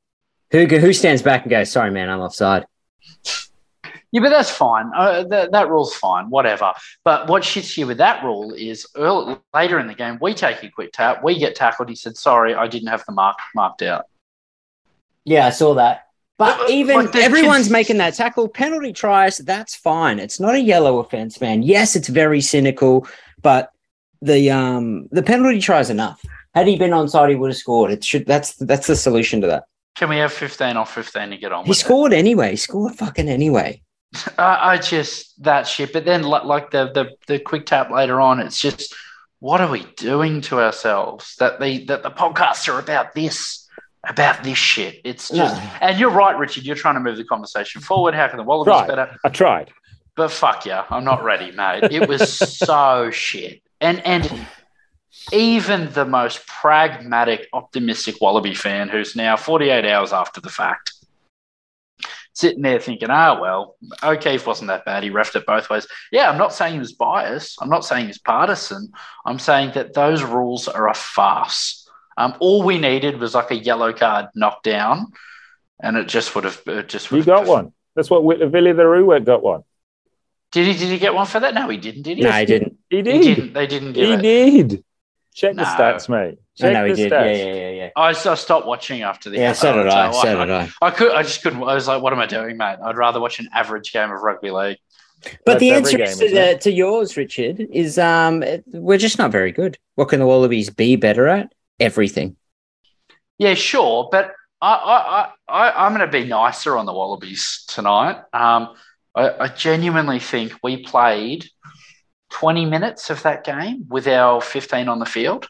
Who 0.53 0.67
who 0.67 0.93
stands 0.93 1.23
back 1.23 1.43
and 1.43 1.51
goes, 1.51 1.71
"Sorry, 1.71 1.91
man, 1.91 2.09
I'm 2.09 2.21
offside." 2.21 2.65
Yeah, 4.13 4.21
but 4.21 4.29
that's 4.29 4.51
fine. 4.51 4.93
Uh, 4.95 5.25
that, 5.25 5.51
that 5.51 5.69
rule's 5.69 5.93
fine, 5.97 6.31
whatever. 6.31 6.73
But 7.03 7.29
what 7.29 7.43
shits 7.43 7.75
here 7.75 7.89
with 7.89 7.99
that 7.99 8.23
rule 8.23 8.53
is 8.53 8.87
early, 8.95 9.37
later 9.53 9.81
in 9.81 9.89
the 9.89 9.95
game, 9.95 10.19
we 10.23 10.35
take 10.35 10.63
a 10.63 10.71
quick 10.71 10.93
tap, 10.93 11.25
we 11.25 11.37
get 11.37 11.57
tackled. 11.57 11.89
He 11.89 11.97
said, 11.97 12.17
"Sorry, 12.17 12.55
I 12.55 12.69
didn't 12.69 12.89
have 12.89 13.05
the 13.07 13.13
mark 13.13 13.39
marked 13.57 13.83
out." 13.83 14.05
Yeah, 15.25 15.47
I 15.47 15.51
saw 15.51 15.75
that. 15.75 16.04
But 16.37 16.69
even 16.69 16.97
like 16.97 17.17
everyone's 17.17 17.71
making 17.71 17.99
that 17.99 18.15
tackle 18.15 18.49
penalty 18.49 18.93
tries. 18.93 19.39
That's 19.39 19.77
fine. 19.77 20.19
It's 20.19 20.41
not 20.41 20.55
a 20.55 20.61
yellow 20.61 20.99
offense, 20.99 21.41
man. 21.41 21.63
Yes, 21.63 21.95
it's 21.95 22.09
very 22.09 22.41
cynical, 22.41 23.07
but 23.41 23.71
the 24.21 24.51
um 24.51 25.09
the 25.13 25.23
penalty 25.23 25.61
tries 25.61 25.91
enough. 25.91 26.21
Had 26.55 26.67
he 26.67 26.77
been 26.77 26.91
onside, 26.91 27.31
he 27.31 27.35
would 27.37 27.51
have 27.51 27.57
scored. 27.57 27.93
It 27.93 28.03
should. 28.03 28.27
That's 28.27 28.55
that's 28.57 28.87
the 28.87 28.97
solution 28.97 29.41
to 29.43 29.47
that. 29.47 29.65
Can 29.95 30.09
we 30.09 30.17
have 30.17 30.33
fifteen 30.33 30.77
off 30.77 30.93
fifteen 30.95 31.31
to 31.31 31.37
get 31.37 31.53
on? 31.53 31.67
He 31.67 31.73
scored 31.73 32.13
it? 32.13 32.19
anyway. 32.19 32.51
He 32.51 32.57
scored 32.57 32.95
fucking 32.95 33.29
anyway. 33.29 33.81
Uh, 34.39 34.57
I 34.61 34.79
just 34.79 35.43
that 35.43 35.67
shit. 35.67 35.93
But 35.93 36.05
then, 36.05 36.23
like 36.23 36.71
the 36.71 36.93
the 36.93 37.11
the 37.27 37.41
quick 37.41 37.67
tap 37.67 37.91
later 37.91 38.21
on, 38.21 38.39
it's 38.39 38.61
just 38.61 38.95
what 39.41 39.61
are 39.61 39.71
we 39.71 39.85
doing 39.97 40.41
to 40.43 40.61
ourselves? 40.61 41.35
That 41.41 41.59
the 41.61 41.85
that 41.87 42.05
the 42.05 42.13
podcasts 42.13 42.73
are 42.73 42.79
about 42.79 43.13
this, 43.13 43.64
about 44.09 44.43
this 44.43 44.59
shit. 44.59 45.01
It's 45.05 45.29
just, 45.29 45.57
no. 45.57 45.71
and 45.81 45.99
you're 45.99 46.11
right, 46.11 46.37
Richard. 46.37 46.65
You're 46.65 46.77
trying 46.77 46.95
to 46.95 47.01
move 47.01 47.17
the 47.17 47.25
conversation 47.25 47.81
forward. 47.81 48.15
How 48.15 48.29
can 48.29 48.39
the 48.39 48.43
Wallabies 48.43 48.73
right. 48.73 48.89
better? 48.89 49.17
I 49.25 49.29
tried, 49.29 49.73
but 50.17 50.31
fuck 50.31 50.67
yeah, 50.67 50.85
I'm 50.91 51.05
not 51.05 51.25
ready, 51.25 51.51
mate. 51.53 51.85
It 51.91 52.09
was 52.09 52.33
so 52.33 53.11
shit, 53.13 53.63
and 53.81 54.05
and 54.07 54.47
even 55.33 55.93
the 55.93 56.05
most 56.05 56.47
pragmatic, 56.47 57.49
optimistic 57.53 58.21
Wallaby 58.21 58.55
fan 58.55 58.89
who's 58.89 59.17
now 59.17 59.37
48 59.37 59.85
hours 59.87 60.13
after 60.13 60.41
the 60.41 60.51
fact 60.51 60.95
sitting 62.35 62.63
there 62.63 62.81
thinking, 62.81 63.11
ah, 63.11 63.41
well, 63.41 63.77
O'Keeffe 64.03 64.47
wasn't 64.47 64.69
that 64.69 64.85
bad. 64.85 65.03
He 65.03 65.11
refed 65.11 65.37
it 65.37 65.47
both 65.47 65.71
ways. 65.71 65.87
Yeah, 66.11 66.29
I'm 66.29 66.39
not 66.39 66.53
saying 66.53 66.75
he 66.75 66.79
was 66.81 66.93
biased. 66.93 67.57
I'm 67.63 67.71
not 67.71 67.85
saying 67.85 68.07
he's 68.07 68.19
partisan. 68.19 68.93
I'm 69.25 69.39
saying 69.39 69.73
that 69.75 69.95
those 69.95 70.23
rules 70.23 70.69
are 70.69 70.89
a 70.89 70.95
farce. 70.95 71.84
Um, 72.17 72.35
all 72.41 72.63
we 72.63 72.79
needed 72.79 73.19
was 73.19 73.35
like 73.35 73.51
a 73.51 73.57
yellow 73.57 73.93
card 73.93 74.27
knockdown, 74.35 75.13
and 75.81 75.97
it 75.97 76.09
just 76.09 76.35
would 76.35 76.45
have 76.45 76.61
it 76.67 76.89
just. 76.89 77.11
Would 77.11 77.19
you 77.19 77.25
got 77.25 77.47
one. 77.47 77.73
That's 77.95 78.11
what 78.11 78.25
Willie 78.25 78.73
le 78.73 78.87
Roux 78.87 79.21
got 79.21 79.43
one. 79.43 79.63
Did 80.53 80.67
he? 80.67 80.73
Did 80.75 80.89
he 80.89 80.99
get 80.99 81.15
one 81.15 81.27
for 81.27 81.41
that? 81.41 81.55
No, 81.55 81.69
he 81.69 81.77
didn't. 81.77 82.03
Did 82.03 82.19
he? 82.19 82.25
No, 82.25 82.33
he 82.33 82.47
didn't. 82.47 82.79
He 82.89 83.03
did. 83.03 83.15
He 83.15 83.35
didn't. 83.35 83.53
They 83.53 83.67
didn't 83.67 83.93
give 83.93 84.09
he 84.09 84.15
it. 84.15 84.69
did. 84.69 84.85
Check 85.35 85.57
no. 85.57 85.65
the 85.65 85.69
stats, 85.69 86.09
mate. 86.09 86.39
Check 86.57 86.73
no, 86.73 86.85
he 86.85 86.95
did. 86.95 87.11
Stats. 87.11 87.39
Yeah, 87.39 87.45
yeah, 87.47 87.55
yeah, 87.55 87.71
yeah. 87.71 87.91
I, 87.97 88.09
I 88.11 88.35
stopped 88.35 88.67
watching 88.67 89.03
after 89.03 89.31
the. 89.31 89.39
Yeah, 89.39 89.53
so 89.53 89.73
did 89.73 89.89
I. 89.89 90.13
So 90.13 90.39
did 90.39 90.51
I. 90.51 90.71
I 90.81 90.91
could. 90.91 91.13
I 91.13 91.25
just 91.25 91.43
couldn't. 91.43 91.63
I 91.63 91.75
was 91.75 91.89
like, 91.89 92.03
"What 92.03 92.13
am 92.13 92.21
I 92.21 92.27
doing, 92.27 92.57
mate? 92.57 92.79
I'd 92.85 92.97
rather 92.97 93.21
watch 93.21 93.41
an 93.41 93.49
average 93.53 93.93
game 93.93 94.13
of 94.13 94.21
rugby 94.23 94.53
league." 94.53 94.79
But 95.45 95.59
That's 95.59 95.61
the 95.61 95.71
answer 95.73 95.97
game, 95.97 96.17
to, 96.19 96.31
the, 96.31 96.59
to 96.63 96.71
yours, 96.71 97.17
Richard, 97.17 97.61
is 97.73 97.99
um, 97.99 98.45
we're 98.67 98.99
just 98.99 99.19
not 99.19 99.33
very 99.33 99.53
good. 99.53 99.79
What 99.95 100.11
can 100.11 100.21
the 100.21 100.27
Wallabies 100.27 100.69
be 100.71 100.97
better 100.97 101.27
at? 101.29 101.54
Everything. 101.81 102.37
Yeah, 103.39 103.55
sure, 103.55 104.09
but 104.11 104.33
I, 104.61 105.31
I, 105.49 105.53
I, 105.53 105.87
I'm 105.87 105.95
going 105.95 106.07
to 106.07 106.13
be 106.13 106.25
nicer 106.25 106.77
on 106.77 106.87
the 106.87 106.93
Wallabies 106.93 107.65
tonight. 107.69 108.23
Um, 108.33 108.75
I, 109.15 109.31
I 109.41 109.49
genuinely 109.49 110.21
think 110.21 110.53
we 110.63 110.83
played 110.83 111.47
20 112.31 112.67
minutes 112.67 113.11
of 113.11 113.23
that 113.23 113.45
game 113.45 113.87
with 113.89 114.07
our 114.07 114.41
15 114.41 114.89
on 114.89 114.99
the 114.99 115.07
field. 115.07 115.49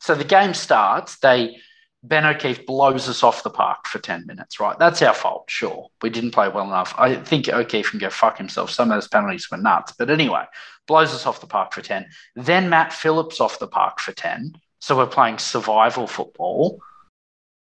So 0.00 0.14
the 0.14 0.24
game 0.24 0.54
starts, 0.54 1.18
they 1.18 1.56
Ben 2.02 2.26
O'Keeffe 2.26 2.66
blows 2.66 3.08
us 3.08 3.22
off 3.22 3.42
the 3.42 3.50
park 3.50 3.86
for 3.86 3.98
10 3.98 4.26
minutes, 4.26 4.60
right? 4.60 4.78
That's 4.78 5.00
our 5.00 5.14
fault, 5.14 5.46
sure. 5.48 5.88
We 6.02 6.10
didn't 6.10 6.32
play 6.32 6.50
well 6.50 6.66
enough. 6.66 6.94
I 6.98 7.16
think 7.16 7.48
O'Keeffe 7.48 7.90
can 7.90 7.98
go 7.98 8.10
fuck 8.10 8.36
himself. 8.36 8.70
Some 8.70 8.90
of 8.90 8.96
those 8.96 9.08
penalties 9.08 9.50
were 9.50 9.56
nuts. 9.56 9.94
But 9.98 10.10
anyway, 10.10 10.44
blows 10.86 11.14
us 11.14 11.24
off 11.24 11.40
the 11.40 11.46
park 11.46 11.72
for 11.72 11.80
10. 11.80 12.06
Then 12.36 12.68
Matt 12.68 12.92
Phillips 12.92 13.40
off 13.40 13.58
the 13.58 13.66
park 13.66 14.00
for 14.00 14.12
10. 14.12 14.52
So 14.84 14.96
we're 14.96 15.06
playing 15.06 15.38
survival 15.38 16.06
football. 16.06 16.80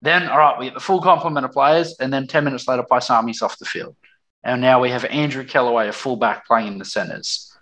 Then, 0.03 0.29
all 0.29 0.39
right, 0.39 0.59
we 0.59 0.67
get 0.67 0.75
the 0.75 0.81
full 0.81 1.01
complement 1.01 1.45
of 1.45 1.53
players. 1.53 1.97
And 2.01 2.13
then 2.13 2.27
10 2.27 2.45
minutes 2.45 2.67
later, 2.67 2.83
Paisami's 2.83 3.43
off 3.43 3.59
the 3.59 3.65
field. 3.65 3.97
And 4.43 4.61
now 4.61 4.81
we 4.81 4.91
have 4.91 5.05
Andrew 5.07 5.45
Kellaway, 5.45 5.89
a 5.89 5.93
fullback, 5.93 6.47
playing 6.47 6.69
in 6.69 6.79
the 6.79 6.85
centres 6.85 7.55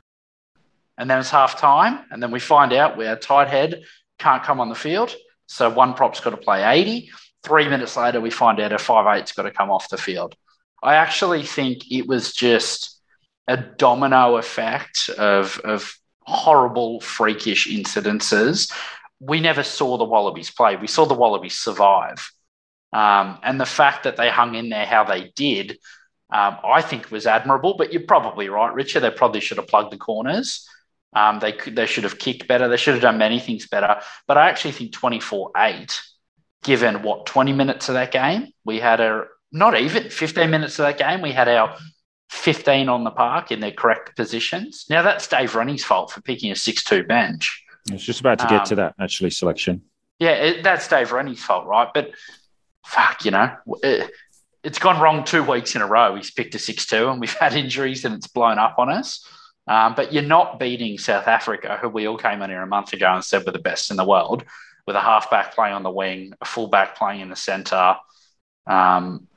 and 0.99 1.11
then 1.11 1.19
it's 1.19 1.31
half 1.31 1.59
time, 1.59 2.05
and 2.11 2.23
then 2.23 2.31
we 2.31 2.39
find 2.39 2.73
out 2.73 2.97
where 2.97 3.17
tight 3.17 3.49
head 3.49 3.83
can't 4.19 4.43
come 4.43 4.61
on 4.61 4.69
the 4.69 4.75
field. 4.75 5.15
So 5.47 5.69
one 5.69 5.95
prop's 5.95 6.21
got 6.21 6.31
to 6.31 6.37
play 6.37 6.63
80. 6.63 7.11
Three 7.43 7.69
minutes 7.69 7.97
later, 7.97 8.21
we 8.21 8.31
find 8.31 8.61
out 8.61 8.73
a 8.73 8.77
5'8's 8.77 9.33
got 9.33 9.43
to 9.43 9.51
come 9.51 9.71
off 9.71 9.89
the 9.89 9.97
field. 9.97 10.37
I 10.83 10.95
actually 10.95 11.43
think 11.43 11.91
it 11.91 12.07
was 12.07 12.33
just 12.33 13.01
a 13.49 13.57
domino 13.57 14.37
effect 14.37 15.09
of, 15.19 15.61
of 15.65 15.93
horrible, 16.21 17.01
freakish 17.01 17.69
incidences. 17.69 18.73
We 19.25 19.41
never 19.41 19.62
saw 19.62 19.97
the 19.97 20.05
Wallabies 20.05 20.50
play. 20.50 20.76
We 20.76 20.87
saw 20.87 21.05
the 21.07 21.14
Wallabies 21.14 21.57
survive. 21.59 22.31
Um, 22.93 23.38
and 23.43 23.61
the 23.61 23.67
fact 23.67 24.05
that 24.05 24.17
they 24.17 24.29
hung 24.29 24.55
in 24.55 24.69
there 24.69 24.85
how 24.85 25.05
they 25.05 25.33
did, 25.35 25.79
um, 26.33 26.59
I 26.64 26.83
think 26.83 27.11
was 27.11 27.26
admirable. 27.26 27.75
But 27.76 27.93
you're 27.93 28.02
probably 28.02 28.49
right, 28.49 28.75
Richard. 28.75 29.00
They 29.00 29.11
probably 29.11 29.41
should 29.41 29.59
have 29.59 29.69
plugged 29.69 29.93
the 29.93 29.99
corners. 29.99 30.69
Um, 31.14 31.38
they 31.38 31.52
could, 31.52 31.76
they 31.76 31.87
should 31.87 32.05
have 32.05 32.19
kicked 32.19 32.49
better. 32.49 32.69
They 32.69 32.76
should 32.76 32.95
have 32.95 33.02
done 33.02 33.19
many 33.19 33.38
things 33.38 33.69
better. 33.69 34.00
But 34.26 34.38
I 34.38 34.49
actually 34.49 34.73
think 34.73 34.93
24 34.93 35.52
8, 35.57 36.00
given 36.64 37.02
what, 37.02 37.26
20 37.26 37.52
minutes 37.52 37.88
of 37.88 37.95
that 37.95 38.12
game, 38.12 38.49
we 38.64 38.81
had 38.81 39.00
a 39.00 39.26
not 39.52 39.79
even 39.79 40.09
15 40.09 40.50
minutes 40.50 40.79
of 40.79 40.87
that 40.87 40.99
game, 40.99 41.21
we 41.21 41.33
had 41.33 41.49
our 41.49 41.76
15 42.31 42.88
on 42.88 43.05
the 43.05 43.11
park 43.11 43.52
in 43.52 43.61
their 43.61 43.73
correct 43.73 44.17
positions. 44.17 44.87
Now, 44.88 45.02
that's 45.02 45.29
Dave 45.29 45.55
Rennie's 45.55 45.85
fault 45.85 46.11
for 46.11 46.23
picking 46.23 46.50
a 46.50 46.57
6 46.57 46.85
2 46.85 47.05
bench. 47.05 47.62
I 47.91 47.95
was 47.95 48.03
just 48.03 48.21
about 48.21 48.39
to 48.41 48.47
get 48.47 48.61
um, 48.61 48.67
to 48.67 48.75
that, 48.77 48.95
actually, 49.01 49.31
selection. 49.31 49.83
Yeah, 50.19 50.33
it, 50.33 50.62
that's 50.62 50.87
Dave 50.87 51.12
Rennie's 51.12 51.43
fault, 51.43 51.67
right? 51.67 51.89
But 51.93 52.12
fuck, 52.85 53.25
you 53.25 53.33
know, 53.33 53.57
it, 53.83 54.11
it's 54.62 54.79
gone 54.79 55.01
wrong 55.01 55.25
two 55.25 55.43
weeks 55.43 55.75
in 55.75 55.83
a 55.83 55.87
row. 55.87 56.15
He's 56.15 56.31
picked 56.31 56.55
a 56.55 56.59
6 56.59 56.87
2, 56.87 57.09
and 57.09 57.21
we've 57.21 57.35
had 57.41 57.55
injuries 57.55 58.05
and 58.05 58.15
it's 58.15 58.29
blown 58.29 58.59
up 58.59 58.79
on 58.79 58.91
us. 58.91 59.27
Um, 59.67 59.95
but 59.95 60.12
you're 60.12 60.23
not 60.23 60.59
beating 60.59 60.99
South 60.99 61.29
Africa, 61.29 61.79
who 61.81 61.89
we 61.89 62.07
all 62.07 62.19
came 62.19 62.43
in 62.43 62.51
here 62.51 62.62
a 62.62 62.67
month 62.67 62.93
ago 62.93 63.12
and 63.12 63.25
said 63.25 63.45
were 63.47 63.53
the 63.53 63.59
best 63.59 63.91
in 63.91 63.97
the 63.97 64.05
world, 64.05 64.45
with 64.87 64.97
a 64.97 65.01
halfback 65.01 65.55
playing 65.55 65.75
on 65.75 65.83
the 65.83 65.91
wing, 65.91 66.35
a 66.41 66.45
fullback 66.45 66.97
playing 66.97 67.21
in 67.21 67.29
the 67.29 67.37
centre, 67.37 67.97
um, 68.67 69.29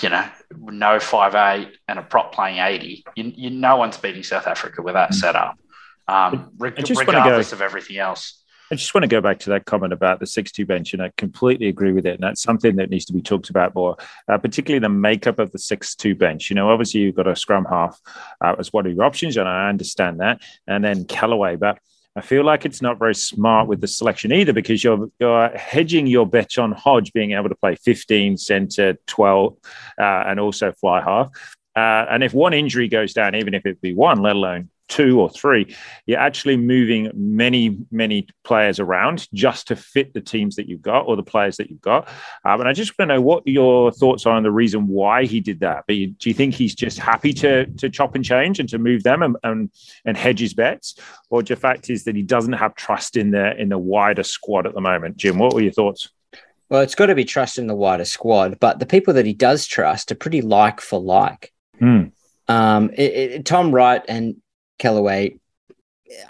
you 0.00 0.08
know, 0.08 0.26
no 0.58 0.98
five 0.98 1.34
eight 1.34 1.76
and 1.86 1.98
a 1.98 2.02
prop 2.02 2.34
playing 2.34 2.58
80. 2.58 3.04
You, 3.14 3.32
you, 3.36 3.50
no 3.50 3.76
one's 3.76 3.96
beating 3.96 4.22
South 4.22 4.46
Africa 4.46 4.82
with 4.82 4.94
that 4.94 5.14
setup, 5.14 5.58
um, 6.08 6.50
regardless 6.58 7.50
go, 7.50 7.56
of 7.56 7.62
everything 7.62 7.98
else. 7.98 8.44
I 8.70 8.76
just 8.76 8.94
want 8.94 9.02
to 9.02 9.08
go 9.08 9.20
back 9.20 9.38
to 9.40 9.50
that 9.50 9.66
comment 9.66 9.92
about 9.92 10.20
the 10.20 10.26
6-2 10.26 10.66
bench, 10.66 10.94
and 10.94 11.02
I 11.02 11.12
completely 11.16 11.68
agree 11.68 11.92
with 11.92 12.06
it. 12.06 12.14
And 12.14 12.22
that's 12.22 12.42
something 12.42 12.76
that 12.76 12.90
needs 12.90 13.04
to 13.06 13.12
be 13.12 13.20
talked 13.20 13.50
about 13.50 13.74
more, 13.74 13.96
uh, 14.28 14.38
particularly 14.38 14.80
the 14.80 14.88
makeup 14.88 15.38
of 15.38 15.52
the 15.52 15.58
6-2 15.58 16.18
bench. 16.18 16.50
You 16.50 16.56
know, 16.56 16.70
obviously 16.70 17.02
you've 17.02 17.14
got 17.14 17.28
a 17.28 17.36
scrum 17.36 17.66
half 17.66 18.00
uh, 18.40 18.56
as 18.58 18.72
one 18.72 18.86
of 18.86 18.92
your 18.92 19.04
options, 19.04 19.36
and 19.36 19.48
I 19.48 19.68
understand 19.68 20.20
that. 20.20 20.40
And 20.66 20.82
then 20.82 21.04
Kellaway, 21.04 21.58
but 21.58 21.78
I 22.16 22.20
feel 22.20 22.44
like 22.44 22.64
it's 22.64 22.80
not 22.80 22.98
very 22.98 23.14
smart 23.14 23.68
with 23.68 23.80
the 23.80 23.88
selection 23.88 24.32
either 24.32 24.52
because 24.52 24.82
you're, 24.82 25.10
you're 25.18 25.48
hedging 25.50 26.06
your 26.06 26.26
bet 26.26 26.58
on 26.58 26.72
Hodge 26.72 27.12
being 27.12 27.32
able 27.32 27.48
to 27.48 27.56
play 27.56 27.74
15, 27.76 28.38
centre, 28.38 28.96
12, 29.06 29.56
uh, 29.98 30.02
and 30.02 30.40
also 30.40 30.72
fly 30.72 31.02
half. 31.02 31.28
Uh, 31.76 32.06
and 32.08 32.22
if 32.22 32.32
one 32.32 32.54
injury 32.54 32.88
goes 32.88 33.12
down, 33.12 33.34
even 33.34 33.52
if 33.52 33.66
it 33.66 33.80
be 33.80 33.92
one, 33.92 34.22
let 34.22 34.36
alone 34.36 34.70
two 34.88 35.20
or 35.20 35.30
three, 35.30 35.74
you're 36.06 36.18
actually 36.18 36.56
moving 36.56 37.10
many, 37.14 37.78
many 37.90 38.28
players 38.44 38.78
around 38.78 39.26
just 39.32 39.68
to 39.68 39.76
fit 39.76 40.12
the 40.12 40.20
teams 40.20 40.56
that 40.56 40.68
you've 40.68 40.82
got 40.82 41.00
or 41.02 41.16
the 41.16 41.22
players 41.22 41.56
that 41.56 41.70
you've 41.70 41.80
got. 41.80 42.08
Um, 42.44 42.60
and 42.60 42.68
I 42.68 42.72
just 42.72 42.98
want 42.98 43.08
to 43.08 43.14
know 43.14 43.20
what 43.20 43.46
your 43.46 43.90
thoughts 43.92 44.26
are 44.26 44.36
on 44.36 44.42
the 44.42 44.50
reason 44.50 44.86
why 44.86 45.24
he 45.24 45.40
did 45.40 45.60
that. 45.60 45.84
But 45.86 45.94
do 45.94 46.28
you 46.28 46.34
think 46.34 46.54
he's 46.54 46.74
just 46.74 46.98
happy 46.98 47.32
to 47.34 47.66
to 47.66 47.88
chop 47.88 48.14
and 48.14 48.24
change 48.24 48.60
and 48.60 48.68
to 48.68 48.78
move 48.78 49.02
them 49.02 49.22
and 49.22 49.36
and, 49.42 49.70
and 50.04 50.16
hedge 50.16 50.40
his 50.40 50.54
bets, 50.54 50.96
or 51.30 51.42
the 51.42 51.56
fact 51.56 51.90
is 51.90 52.04
that 52.04 52.16
he 52.16 52.22
doesn't 52.22 52.52
have 52.54 52.74
trust 52.74 53.16
in 53.16 53.30
the 53.30 53.56
in 53.60 53.68
the 53.68 53.78
wider 53.78 54.22
squad 54.22 54.66
at 54.66 54.74
the 54.74 54.80
moment? 54.80 55.16
Jim, 55.16 55.38
what 55.38 55.54
were 55.54 55.60
your 55.60 55.72
thoughts? 55.72 56.10
Well, 56.68 56.82
it's 56.82 56.94
got 56.94 57.06
to 57.06 57.14
be 57.14 57.24
trust 57.24 57.58
in 57.58 57.66
the 57.66 57.74
wider 57.74 58.04
squad, 58.04 58.58
but 58.58 58.78
the 58.78 58.86
people 58.86 59.14
that 59.14 59.26
he 59.26 59.34
does 59.34 59.66
trust 59.66 60.10
are 60.10 60.16
pretty 60.16 60.40
like 60.40 60.80
for 60.80 60.98
like. 60.98 61.52
Hmm. 61.78 62.04
Um, 62.48 62.90
it, 62.90 63.12
it, 63.12 63.44
Tom 63.46 63.72
Wright 63.72 64.02
and 64.08 64.36
Kellaway, 64.78 65.38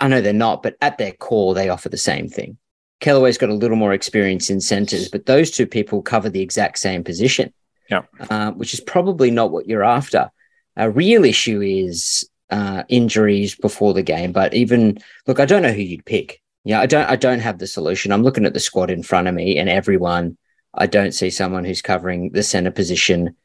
I 0.01 0.09
know 0.09 0.21
they're 0.21 0.33
not, 0.33 0.63
but 0.63 0.77
at 0.81 0.99
their 0.99 1.13
core, 1.13 1.55
they 1.55 1.69
offer 1.69 1.89
the 1.89 1.97
same 1.97 2.29
thing. 2.29 2.59
Kellaway's 3.01 3.39
got 3.39 3.51
a 3.51 3.55
little 3.55 3.77
more 3.77 3.93
experience 3.93 4.51
in 4.51 4.61
centers, 4.61 5.09
but 5.09 5.27
those 5.27 5.51
two 5.51 5.67
people 5.67 6.01
cover 6.03 6.31
the 6.31 6.41
exact 6.41 6.79
same 6.79 7.05
position, 7.05 7.53
yeah. 7.91 8.03
Uh, 8.31 8.53
which 8.53 8.73
is 8.73 8.81
probably 8.81 9.31
not 9.31 9.51
what 9.51 9.67
you're 9.67 9.85
after. 9.85 10.31
A 10.77 10.91
real 10.91 11.25
issue 11.25 11.61
is 11.61 12.29
uh, 12.51 12.85
injuries 12.89 13.55
before 13.55 13.95
the 13.95 14.03
game, 14.03 14.33
but 14.33 14.55
even 14.55 14.99
look, 15.27 15.39
I 15.39 15.45
don't 15.45 15.63
know 15.63 15.73
who 15.73 15.83
you'd 15.83 16.07
pick. 16.07 16.41
Yeah, 16.65 16.81
I 16.81 16.87
don't. 16.87 17.09
I 17.09 17.17
don't 17.17 17.41
have 17.41 17.59
the 17.59 17.67
solution. 17.67 18.11
I'm 18.11 18.23
looking 18.23 18.47
at 18.47 18.55
the 18.55 18.61
squad 18.61 18.91
in 18.91 19.03
front 19.03 19.29
of 19.29 19.35
me, 19.35 19.59
and 19.59 19.69
everyone. 19.69 20.39
I 20.77 20.87
don't 20.87 21.13
see 21.13 21.31
someone 21.31 21.65
who's 21.65 21.83
covering 21.83 22.31
the 22.31 22.43
center 22.43 22.73
position 22.73 23.37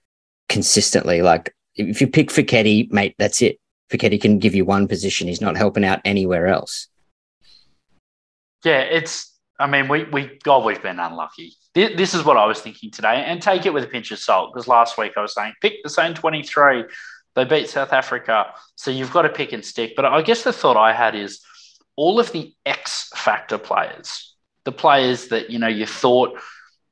consistently. 0.47 1.21
Like 1.21 1.53
if 1.75 2.01
you 2.01 2.07
pick 2.07 2.29
Foketi, 2.29 2.91
mate, 2.91 3.15
that's 3.19 3.41
it. 3.41 3.59
Foketi 3.89 4.21
can 4.21 4.39
give 4.39 4.55
you 4.55 4.65
one 4.65 4.87
position. 4.87 5.27
He's 5.27 5.41
not 5.41 5.57
helping 5.57 5.83
out 5.83 5.99
anywhere 6.05 6.47
else. 6.47 6.87
Yeah, 8.63 8.81
it's. 8.81 9.35
I 9.59 9.67
mean, 9.67 9.87
we 9.87 10.05
we 10.05 10.39
God, 10.43 10.63
we've 10.63 10.81
been 10.81 10.99
unlucky. 10.99 11.53
This, 11.73 11.97
this 11.97 12.13
is 12.13 12.23
what 12.23 12.37
I 12.37 12.45
was 12.45 12.61
thinking 12.61 12.91
today, 12.91 13.23
and 13.25 13.41
take 13.41 13.65
it 13.65 13.73
with 13.73 13.83
a 13.83 13.87
pinch 13.87 14.11
of 14.11 14.19
salt 14.19 14.53
because 14.53 14.67
last 14.67 14.97
week 14.97 15.13
I 15.17 15.21
was 15.21 15.33
saying 15.33 15.53
pick 15.61 15.83
the 15.83 15.89
same 15.89 16.13
twenty 16.13 16.43
three. 16.43 16.85
They 17.35 17.45
beat 17.45 17.69
South 17.69 17.93
Africa, 17.93 18.53
so 18.75 18.91
you've 18.91 19.13
got 19.13 19.21
to 19.23 19.29
pick 19.29 19.53
and 19.53 19.63
stick. 19.63 19.93
But 19.95 20.05
I 20.05 20.21
guess 20.21 20.43
the 20.43 20.53
thought 20.53 20.77
I 20.77 20.93
had 20.93 21.15
is 21.15 21.41
all 21.95 22.19
of 22.19 22.31
the 22.31 22.53
X 22.65 23.09
factor 23.15 23.57
players, 23.57 24.35
the 24.65 24.71
players 24.71 25.27
that 25.27 25.49
you 25.49 25.59
know 25.59 25.67
you 25.67 25.85
thought 25.85 26.39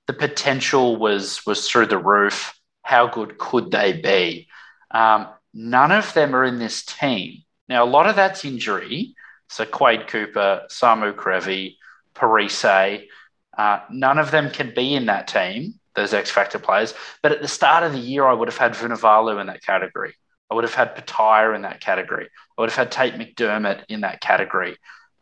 the 0.07 0.13
potential 0.13 0.95
was 0.95 1.45
was 1.45 1.67
through 1.67 1.87
the 1.87 1.97
roof. 1.97 2.53
How 2.81 3.07
good 3.07 3.37
could 3.37 3.71
they 3.71 3.93
be? 3.93 4.47
Um, 4.91 5.27
none 5.53 5.91
of 5.91 6.13
them 6.13 6.35
are 6.35 6.43
in 6.43 6.59
this 6.59 6.83
team. 6.83 7.43
Now, 7.69 7.83
a 7.83 7.85
lot 7.85 8.07
of 8.07 8.15
that's 8.15 8.45
injury. 8.45 9.15
So 9.49 9.65
Quade 9.65 10.07
Cooper, 10.07 10.63
Samu 10.69 11.13
Kerevi, 11.13 11.77
Parise, 12.13 13.07
uh, 13.57 13.79
none 13.89 14.19
of 14.19 14.31
them 14.31 14.51
can 14.51 14.73
be 14.75 14.93
in 14.93 15.07
that 15.07 15.27
team, 15.27 15.79
those 15.95 16.13
X 16.13 16.29
Factor 16.29 16.59
players. 16.59 16.93
But 17.23 17.31
at 17.31 17.41
the 17.41 17.47
start 17.47 17.83
of 17.83 17.93
the 17.93 17.99
year, 17.99 18.25
I 18.25 18.33
would 18.33 18.47
have 18.47 18.57
had 18.57 18.73
Vunivalu 18.73 19.41
in 19.41 19.47
that 19.47 19.63
category. 19.63 20.13
I 20.49 20.55
would 20.55 20.63
have 20.63 20.73
had 20.73 20.95
Petaia 20.95 21.55
in 21.55 21.63
that 21.63 21.81
category. 21.81 22.29
I 22.57 22.61
would 22.61 22.69
have 22.69 22.77
had 22.77 22.91
Tate 22.91 23.15
McDermott 23.15 23.83
in 23.89 24.01
that 24.01 24.21
category. 24.21 24.77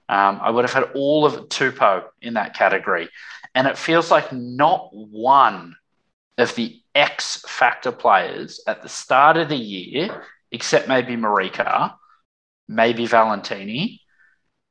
Um, 0.07 0.39
I 0.41 0.51
would 0.51 0.65
have 0.65 0.73
had 0.73 0.91
all 0.95 1.25
of 1.25 1.49
Tupou 1.49 2.03
in 2.21 2.35
that 2.35 2.53
category. 2.53 3.09
And 3.55 3.67
it 3.67 3.77
feels 3.77 4.11
like 4.11 4.31
not 4.31 4.89
one 4.91 5.75
of 6.37 6.53
the 6.55 6.79
X 6.95 7.43
factor 7.47 7.91
players 7.91 8.61
at 8.65 8.81
the 8.81 8.89
start 8.89 9.37
of 9.37 9.49
the 9.49 9.57
year, 9.57 10.23
except 10.51 10.87
maybe 10.87 11.15
Marika, 11.15 11.93
maybe 12.67 13.05
Valetini, 13.05 13.99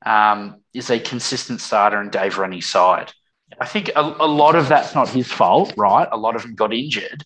um, 0.05 0.61
is 0.73 0.91
a 0.91 0.99
consistent 0.99 1.61
starter 1.61 2.01
in 2.01 2.11
Dave 2.11 2.39
Rennie's 2.39 2.67
side. 2.67 3.13
I 3.61 3.67
think 3.67 3.91
a, 3.95 4.01
a, 4.01 4.27
lot 4.27 4.57
of 4.57 4.69
that's 4.69 4.95
not 4.95 5.09
his 5.09 5.31
fault, 5.31 5.75
right? 5.77 6.09
A 6.11 6.17
lot 6.17 6.35
of 6.35 6.43
them 6.43 6.55
got 6.55 6.73
injured, 6.73 7.25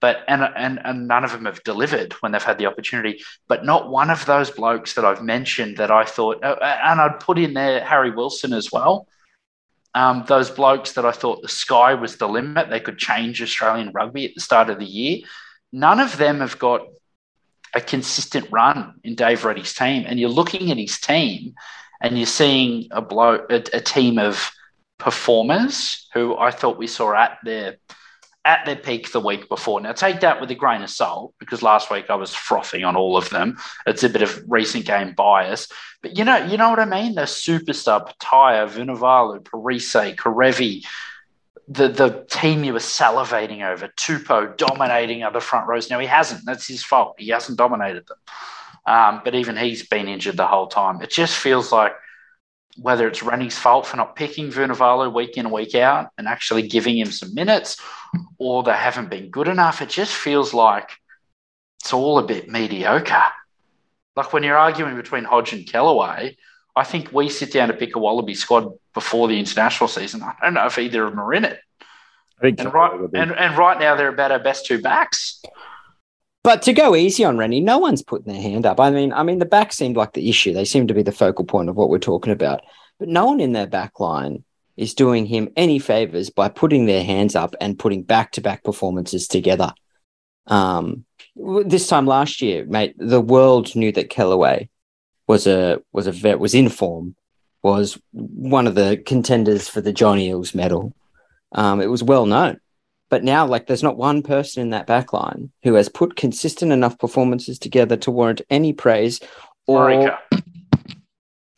but 0.00 0.24
and, 0.26 0.42
and 0.42 0.80
and 0.82 1.06
none 1.06 1.24
of 1.24 1.32
them 1.32 1.44
have 1.44 1.62
delivered 1.62 2.14
when 2.14 2.32
they've 2.32 2.42
had 2.42 2.58
the 2.58 2.66
opportunity. 2.66 3.20
But 3.46 3.64
not 3.64 3.90
one 3.90 4.10
of 4.10 4.24
those 4.26 4.50
blokes 4.50 4.94
that 4.94 5.04
I've 5.04 5.22
mentioned 5.22 5.76
that 5.76 5.90
I 5.90 6.04
thought, 6.04 6.42
uh, 6.42 6.56
and 6.60 7.00
I'd 7.00 7.20
put 7.20 7.38
in 7.38 7.54
there 7.54 7.84
Harry 7.84 8.10
Wilson 8.10 8.52
as 8.52 8.72
well 8.72 9.06
um, 9.94 10.24
those 10.26 10.50
blokes 10.50 10.92
that 10.92 11.06
I 11.06 11.12
thought 11.12 11.42
the 11.42 11.48
sky 11.48 11.94
was 11.94 12.16
the 12.16 12.28
limit, 12.28 12.70
they 12.70 12.80
could 12.80 12.98
change 12.98 13.42
Australian 13.42 13.90
rugby 13.92 14.26
at 14.26 14.34
the 14.34 14.40
start 14.40 14.70
of 14.70 14.78
the 14.78 14.84
year. 14.84 15.20
None 15.72 16.00
of 16.00 16.16
them 16.16 16.40
have 16.40 16.58
got 16.58 16.82
a 17.74 17.80
consistent 17.80 18.50
run 18.50 18.94
in 19.04 19.14
Dave 19.14 19.44
Rennie's 19.44 19.74
team. 19.74 20.04
And 20.06 20.18
you're 20.18 20.30
looking 20.30 20.70
at 20.70 20.78
his 20.78 20.98
team 20.98 21.54
and 22.00 22.16
you're 22.16 22.26
seeing 22.26 22.88
a 22.90 23.02
bloke, 23.02 23.50
a, 23.50 23.62
a 23.72 23.80
team 23.80 24.18
of 24.18 24.50
performers 24.98 26.08
who 26.14 26.36
I 26.36 26.50
thought 26.50 26.78
we 26.78 26.86
saw 26.86 27.14
at 27.14 27.38
their 27.44 27.76
at 28.48 28.64
their 28.64 28.76
peak 28.76 29.12
the 29.12 29.20
week 29.20 29.46
before. 29.50 29.78
Now, 29.78 29.92
take 29.92 30.20
that 30.20 30.40
with 30.40 30.50
a 30.50 30.54
grain 30.54 30.82
of 30.82 30.88
salt 30.88 31.34
because 31.38 31.62
last 31.62 31.90
week 31.90 32.06
I 32.08 32.14
was 32.14 32.34
frothing 32.34 32.82
on 32.82 32.96
all 32.96 33.14
of 33.18 33.28
them. 33.28 33.58
It's 33.86 34.02
a 34.02 34.08
bit 34.08 34.22
of 34.22 34.42
recent 34.48 34.86
game 34.86 35.12
bias, 35.12 35.68
but 36.00 36.16
you 36.16 36.24
know, 36.24 36.38
you 36.38 36.56
know 36.56 36.70
what 36.70 36.78
I 36.78 36.86
mean. 36.86 37.14
The 37.14 37.22
superstar 37.22 38.08
Petaia, 38.08 38.66
Vunivalu, 38.66 39.42
Parise, 39.42 40.16
Kerevi, 40.16 40.86
the 41.68 41.88
the 41.88 42.24
team 42.30 42.64
you 42.64 42.72
were 42.72 42.78
salivating 42.78 43.62
over, 43.70 43.88
Tupou 43.88 44.56
dominating 44.56 45.22
other 45.22 45.40
front 45.40 45.68
rows. 45.68 45.90
Now 45.90 45.98
he 45.98 46.06
hasn't. 46.06 46.46
That's 46.46 46.66
his 46.66 46.82
fault. 46.82 47.16
He 47.18 47.28
hasn't 47.28 47.58
dominated 47.58 48.06
them. 48.06 48.18
Um, 48.86 49.20
but 49.22 49.34
even 49.34 49.58
he's 49.58 49.86
been 49.86 50.08
injured 50.08 50.38
the 50.38 50.46
whole 50.46 50.68
time. 50.68 51.02
It 51.02 51.10
just 51.10 51.36
feels 51.36 51.70
like 51.70 51.92
whether 52.80 53.08
it's 53.08 53.22
Rennie's 53.22 53.58
fault 53.58 53.86
for 53.86 53.96
not 53.96 54.16
picking 54.16 54.50
Vunivalu 54.50 55.12
week 55.12 55.36
in, 55.36 55.50
week 55.50 55.74
out 55.74 56.10
and 56.16 56.28
actually 56.28 56.66
giving 56.66 56.96
him 56.96 57.10
some 57.10 57.34
minutes, 57.34 57.80
or 58.38 58.62
they 58.62 58.72
haven't 58.72 59.10
been 59.10 59.30
good 59.30 59.48
enough. 59.48 59.82
It 59.82 59.88
just 59.88 60.14
feels 60.14 60.54
like 60.54 60.90
it's 61.80 61.92
all 61.92 62.18
a 62.18 62.26
bit 62.26 62.48
mediocre. 62.48 63.24
Like 64.16 64.32
when 64.32 64.42
you're 64.42 64.56
arguing 64.56 64.96
between 64.96 65.24
Hodge 65.24 65.52
and 65.52 65.66
Kellaway, 65.66 66.36
I 66.74 66.84
think 66.84 67.12
we 67.12 67.28
sit 67.28 67.52
down 67.52 67.68
to 67.68 67.74
pick 67.74 67.96
a 67.96 67.98
Wallaby 67.98 68.34
squad 68.34 68.72
before 68.94 69.28
the 69.28 69.38
international 69.38 69.88
season. 69.88 70.22
I 70.22 70.34
don't 70.42 70.54
know 70.54 70.66
if 70.66 70.78
either 70.78 71.04
of 71.04 71.10
them 71.10 71.20
are 71.20 71.34
in 71.34 71.44
it. 71.44 71.58
I 72.38 72.42
think 72.42 72.60
and 72.60 72.72
right, 72.72 72.92
and, 73.14 73.32
and 73.32 73.58
right 73.58 73.78
now 73.78 73.96
they're 73.96 74.08
about 74.08 74.30
our 74.30 74.38
best 74.38 74.66
two 74.66 74.80
backs. 74.80 75.42
But 76.48 76.62
to 76.62 76.72
go 76.72 76.96
easy 76.96 77.24
on 77.24 77.36
Rennie, 77.36 77.60
no 77.60 77.76
one's 77.76 78.02
putting 78.02 78.32
their 78.32 78.40
hand 78.40 78.64
up. 78.64 78.80
I 78.80 78.88
mean, 78.88 79.12
I 79.12 79.22
mean, 79.22 79.38
the 79.38 79.44
back 79.44 79.70
seemed 79.70 79.98
like 79.98 80.14
the 80.14 80.30
issue. 80.30 80.54
They 80.54 80.64
seem 80.64 80.86
to 80.86 80.94
be 80.94 81.02
the 81.02 81.12
focal 81.12 81.44
point 81.44 81.68
of 81.68 81.76
what 81.76 81.90
we're 81.90 81.98
talking 81.98 82.32
about. 82.32 82.62
But 82.98 83.08
no 83.08 83.26
one 83.26 83.38
in 83.38 83.52
their 83.52 83.66
back 83.66 84.00
line 84.00 84.44
is 84.74 84.94
doing 84.94 85.26
him 85.26 85.50
any 85.56 85.78
favors 85.78 86.30
by 86.30 86.48
putting 86.48 86.86
their 86.86 87.04
hands 87.04 87.36
up 87.36 87.54
and 87.60 87.78
putting 87.78 88.02
back 88.02 88.32
to 88.32 88.40
back 88.40 88.64
performances 88.64 89.28
together. 89.28 89.74
Um, 90.46 91.04
this 91.36 91.86
time 91.86 92.06
last 92.06 92.40
year, 92.40 92.64
mate, 92.64 92.94
the 92.96 93.20
world 93.20 93.76
knew 93.76 93.92
that 93.92 94.08
Kellaway 94.08 94.70
was 95.26 95.46
a 95.46 95.82
was 95.92 96.06
a 96.06 96.12
vet, 96.12 96.38
was 96.38 96.54
in 96.54 96.70
form, 96.70 97.14
was 97.62 98.00
one 98.12 98.66
of 98.66 98.74
the 98.74 99.02
contenders 99.04 99.68
for 99.68 99.82
the 99.82 99.92
John 99.92 100.16
Eales 100.16 100.54
medal. 100.54 100.94
Um, 101.52 101.82
it 101.82 101.90
was 101.90 102.02
well 102.02 102.24
known. 102.24 102.58
But 103.10 103.24
now, 103.24 103.46
like, 103.46 103.66
there's 103.66 103.82
not 103.82 103.96
one 103.96 104.22
person 104.22 104.62
in 104.62 104.70
that 104.70 104.86
back 104.86 105.12
line 105.12 105.50
who 105.62 105.74
has 105.74 105.88
put 105.88 106.16
consistent 106.16 106.72
enough 106.72 106.98
performances 106.98 107.58
together 107.58 107.96
to 107.98 108.10
warrant 108.10 108.42
any 108.50 108.72
praise 108.72 109.20
or. 109.66 109.86
Marika. 109.86 110.18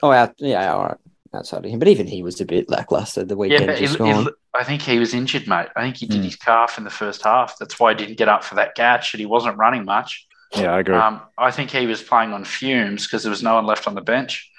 Oh, 0.02 0.32
yeah, 0.38 0.72
all 0.72 0.84
right 0.84 0.96
outside 1.34 1.64
of 1.64 1.70
him. 1.70 1.78
But 1.78 1.88
even 1.88 2.06
he 2.06 2.22
was 2.22 2.40
a 2.40 2.44
bit 2.44 2.68
lackluster 2.68 3.24
the 3.24 3.36
weekend. 3.36 3.66
Yeah, 3.66 3.76
just 3.76 3.98
he, 3.98 4.04
he, 4.04 4.28
I 4.54 4.64
think 4.64 4.82
he 4.82 4.98
was 4.98 5.14
injured, 5.14 5.46
mate. 5.46 5.68
I 5.76 5.82
think 5.82 5.96
he 5.96 6.06
did 6.06 6.20
mm. 6.20 6.24
his 6.24 6.36
calf 6.36 6.78
in 6.78 6.84
the 6.84 6.90
first 6.90 7.22
half. 7.22 7.58
That's 7.58 7.78
why 7.78 7.92
he 7.92 7.96
didn't 7.98 8.18
get 8.18 8.28
up 8.28 8.44
for 8.44 8.56
that 8.56 8.74
catch, 8.74 9.14
and 9.14 9.20
he 9.20 9.26
wasn't 9.26 9.56
running 9.56 9.84
much. 9.84 10.26
Yeah, 10.54 10.74
I 10.74 10.80
agree. 10.80 10.96
Um, 10.96 11.22
I 11.38 11.50
think 11.50 11.70
he 11.70 11.86
was 11.86 12.02
playing 12.02 12.32
on 12.32 12.44
fumes 12.44 13.06
because 13.06 13.22
there 13.22 13.30
was 13.30 13.42
no 13.42 13.54
one 13.54 13.66
left 13.66 13.86
on 13.86 13.94
the 13.94 14.00
bench. 14.00 14.50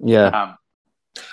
Yeah. 0.00 0.26
Um, 0.26 0.56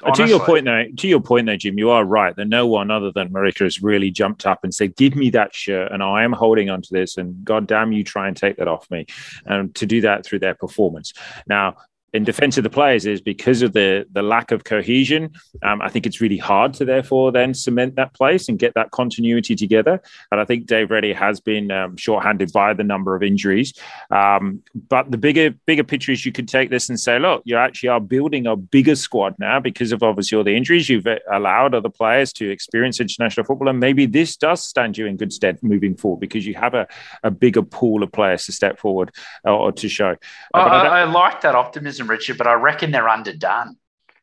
Uh, 0.03 0.11
to 0.11 0.27
your 0.27 0.43
point, 0.43 0.65
though, 0.65 0.85
to 0.97 1.07
your 1.07 1.21
point, 1.21 1.47
though, 1.47 1.57
Jim, 1.57 1.77
you 1.77 1.89
are 1.89 2.03
right. 2.03 2.35
That 2.35 2.47
no 2.47 2.67
one 2.67 2.91
other 2.91 3.11
than 3.11 3.29
Marika 3.29 3.59
has 3.59 3.81
really 3.81 4.11
jumped 4.11 4.45
up 4.45 4.63
and 4.63 4.73
said, 4.73 4.95
"Give 4.95 5.15
me 5.15 5.29
that 5.31 5.53
shirt," 5.55 5.91
and 5.91 6.03
I 6.03 6.23
am 6.23 6.33
holding 6.33 6.69
onto 6.69 6.89
this. 6.91 7.17
And 7.17 7.43
God 7.43 7.67
damn, 7.67 7.91
you 7.91 8.03
try 8.03 8.27
and 8.27 8.35
take 8.35 8.57
that 8.57 8.67
off 8.67 8.89
me. 8.89 9.05
And 9.45 9.73
to 9.75 9.85
do 9.85 10.01
that 10.01 10.25
through 10.25 10.39
their 10.39 10.55
performance. 10.55 11.13
Now, 11.47 11.75
in 12.15 12.23
defense 12.23 12.57
of 12.57 12.63
the 12.63 12.69
players 12.69 13.05
is 13.05 13.19
because 13.19 13.61
of 13.61 13.73
the 13.73 14.07
the 14.13 14.21
lack 14.21 14.51
of 14.51 14.63
cohesion. 14.63 15.33
Um, 15.63 15.81
I 15.81 15.89
think 15.89 16.05
it's 16.05 16.21
really 16.21 16.37
hard 16.37 16.73
to 16.75 16.85
therefore 16.85 17.31
then 17.33 17.53
cement 17.53 17.95
that 17.95 18.13
place 18.13 18.47
and 18.47 18.57
get 18.57 18.73
that 18.75 18.91
continuity 18.91 19.53
together. 19.55 20.01
And 20.31 20.39
I 20.39 20.45
think 20.45 20.65
Dave 20.65 20.91
Rennie 20.91 21.11
has 21.11 21.41
been 21.41 21.71
um, 21.71 21.97
shorthanded 21.97 22.53
by 22.53 22.73
the 22.73 22.85
number 22.85 23.15
of 23.15 23.21
injuries. 23.21 23.73
Um, 24.11 24.63
but 24.87 25.11
the 25.11 25.17
bigger 25.17 25.51
bigger 25.65 25.83
picture 25.83 26.13
is 26.13 26.25
you 26.25 26.31
could 26.31 26.47
take 26.47 26.69
this 26.69 26.87
and 26.87 26.97
say, 26.97 27.19
look, 27.19 27.41
you 27.43 27.57
actually 27.57 27.89
are 27.89 27.99
building 27.99 28.47
a 28.47 28.55
bigger 28.55 28.95
squad 28.95 29.35
now 29.37 29.59
because 29.59 29.91
of 29.91 30.01
obviously 30.01 30.37
all 30.37 30.45
the 30.45 30.55
injuries. 30.55 30.87
You've 30.87 31.07
allowed 31.29 31.75
other 31.75 31.89
players 31.89 32.31
to 32.33 32.49
experience 32.49 33.01
international 33.01 33.45
football, 33.45 33.67
and 33.67 33.79
maybe 33.79 34.05
this 34.05 34.37
does 34.37 34.63
stand 34.63 34.97
you 34.97 35.05
in 35.05 35.17
good 35.17 35.33
stead 35.33 35.59
moving 35.61 35.97
forward 35.97 36.21
because 36.21 36.47
you 36.47 36.53
have 36.55 36.73
a, 36.73 36.87
a 37.23 37.31
bigger 37.31 37.61
pool 37.61 38.03
of 38.03 38.11
players 38.13 38.45
to 38.45 38.53
step 38.53 38.79
forward 38.79 39.11
or, 39.43 39.51
or 39.51 39.71
to 39.73 39.89
show. 39.89 40.15
I, 40.53 40.61
I, 40.61 40.99
I 41.01 41.03
like 41.03 41.41
that 41.41 41.55
optimism 41.55 42.04
Richard, 42.07 42.37
but 42.37 42.47
I 42.47 42.53
reckon 42.53 42.91
they're 42.91 43.09
underdone. 43.09 43.77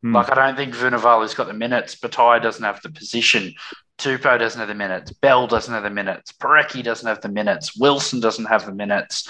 Mm. 0.04 0.14
Like 0.14 0.30
I 0.30 0.34
don't 0.34 0.56
think 0.56 0.74
Vunivalu's 0.74 1.34
got 1.34 1.46
the 1.46 1.52
minutes. 1.52 1.94
Petaia 1.94 2.40
doesn't 2.40 2.64
have 2.64 2.82
the 2.82 2.90
position. 2.90 3.54
Tupou 3.98 4.38
doesn't 4.38 4.58
have 4.58 4.68
the 4.68 4.74
minutes. 4.74 5.12
Bell 5.12 5.46
doesn't 5.46 5.72
have 5.72 5.84
the 5.84 5.90
minutes. 5.90 6.32
Parecki 6.32 6.82
doesn't 6.82 7.06
have 7.06 7.20
the 7.20 7.28
minutes. 7.28 7.76
Wilson 7.76 8.20
doesn't 8.20 8.46
have 8.46 8.66
the 8.66 8.74
minutes. 8.74 9.28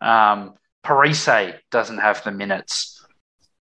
Um, 0.00 0.54
Parise 0.84 1.54
doesn't 1.70 1.98
have 1.98 2.24
the 2.24 2.32
minutes. 2.32 3.04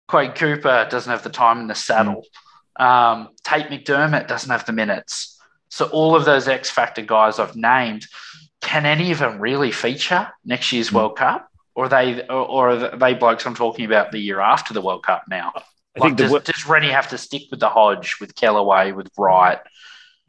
Quade 0.08 0.36
Cooper 0.36 0.88
doesn't 0.90 1.10
have 1.10 1.24
the 1.24 1.30
time 1.30 1.60
in 1.60 1.68
the 1.68 1.76
saddle. 1.76 2.26
Mm. 2.80 2.86
Um, 2.86 3.30
Tate 3.44 3.68
McDermott 3.68 4.28
doesn't 4.28 4.50
have 4.50 4.66
the 4.66 4.74
minutes. 4.74 5.40
So 5.70 5.86
all 5.88 6.16
of 6.16 6.26
those 6.26 6.48
X 6.48 6.70
Factor 6.70 7.02
guys 7.02 7.40
I've 7.40 7.56
named, 7.56 8.06
can 8.62 8.86
any 8.86 9.12
of 9.12 9.20
them 9.20 9.40
really 9.40 9.72
feature 9.72 10.30
next 10.44 10.72
year's 10.72 10.90
mm. 10.90 10.94
World 10.94 11.18
Cup? 11.18 11.48
Or 11.76 11.86
are 11.86 11.90
they 11.90 12.26
or, 12.28 12.70
are 12.70 12.98
they 12.98 13.14
blokes 13.14 13.46
I'm 13.46 13.56
talking 13.56 13.86
about 13.86 14.12
the 14.12 14.20
year 14.20 14.40
after 14.40 14.74
the 14.74 14.82
World 14.82 15.04
Cup 15.04 15.24
now? 15.30 15.52
I 15.56 16.00
like, 16.00 16.18
think 16.18 16.18
does, 16.18 16.44
does 16.44 16.68
Rennie 16.68 16.90
have 16.90 17.10
to 17.10 17.18
stick 17.18 17.44
with 17.52 17.60
the 17.60 17.70
Hodge, 17.70 18.18
with 18.20 18.36
Kellaway, 18.36 18.94
with 18.94 19.10
Wright, 19.18 19.60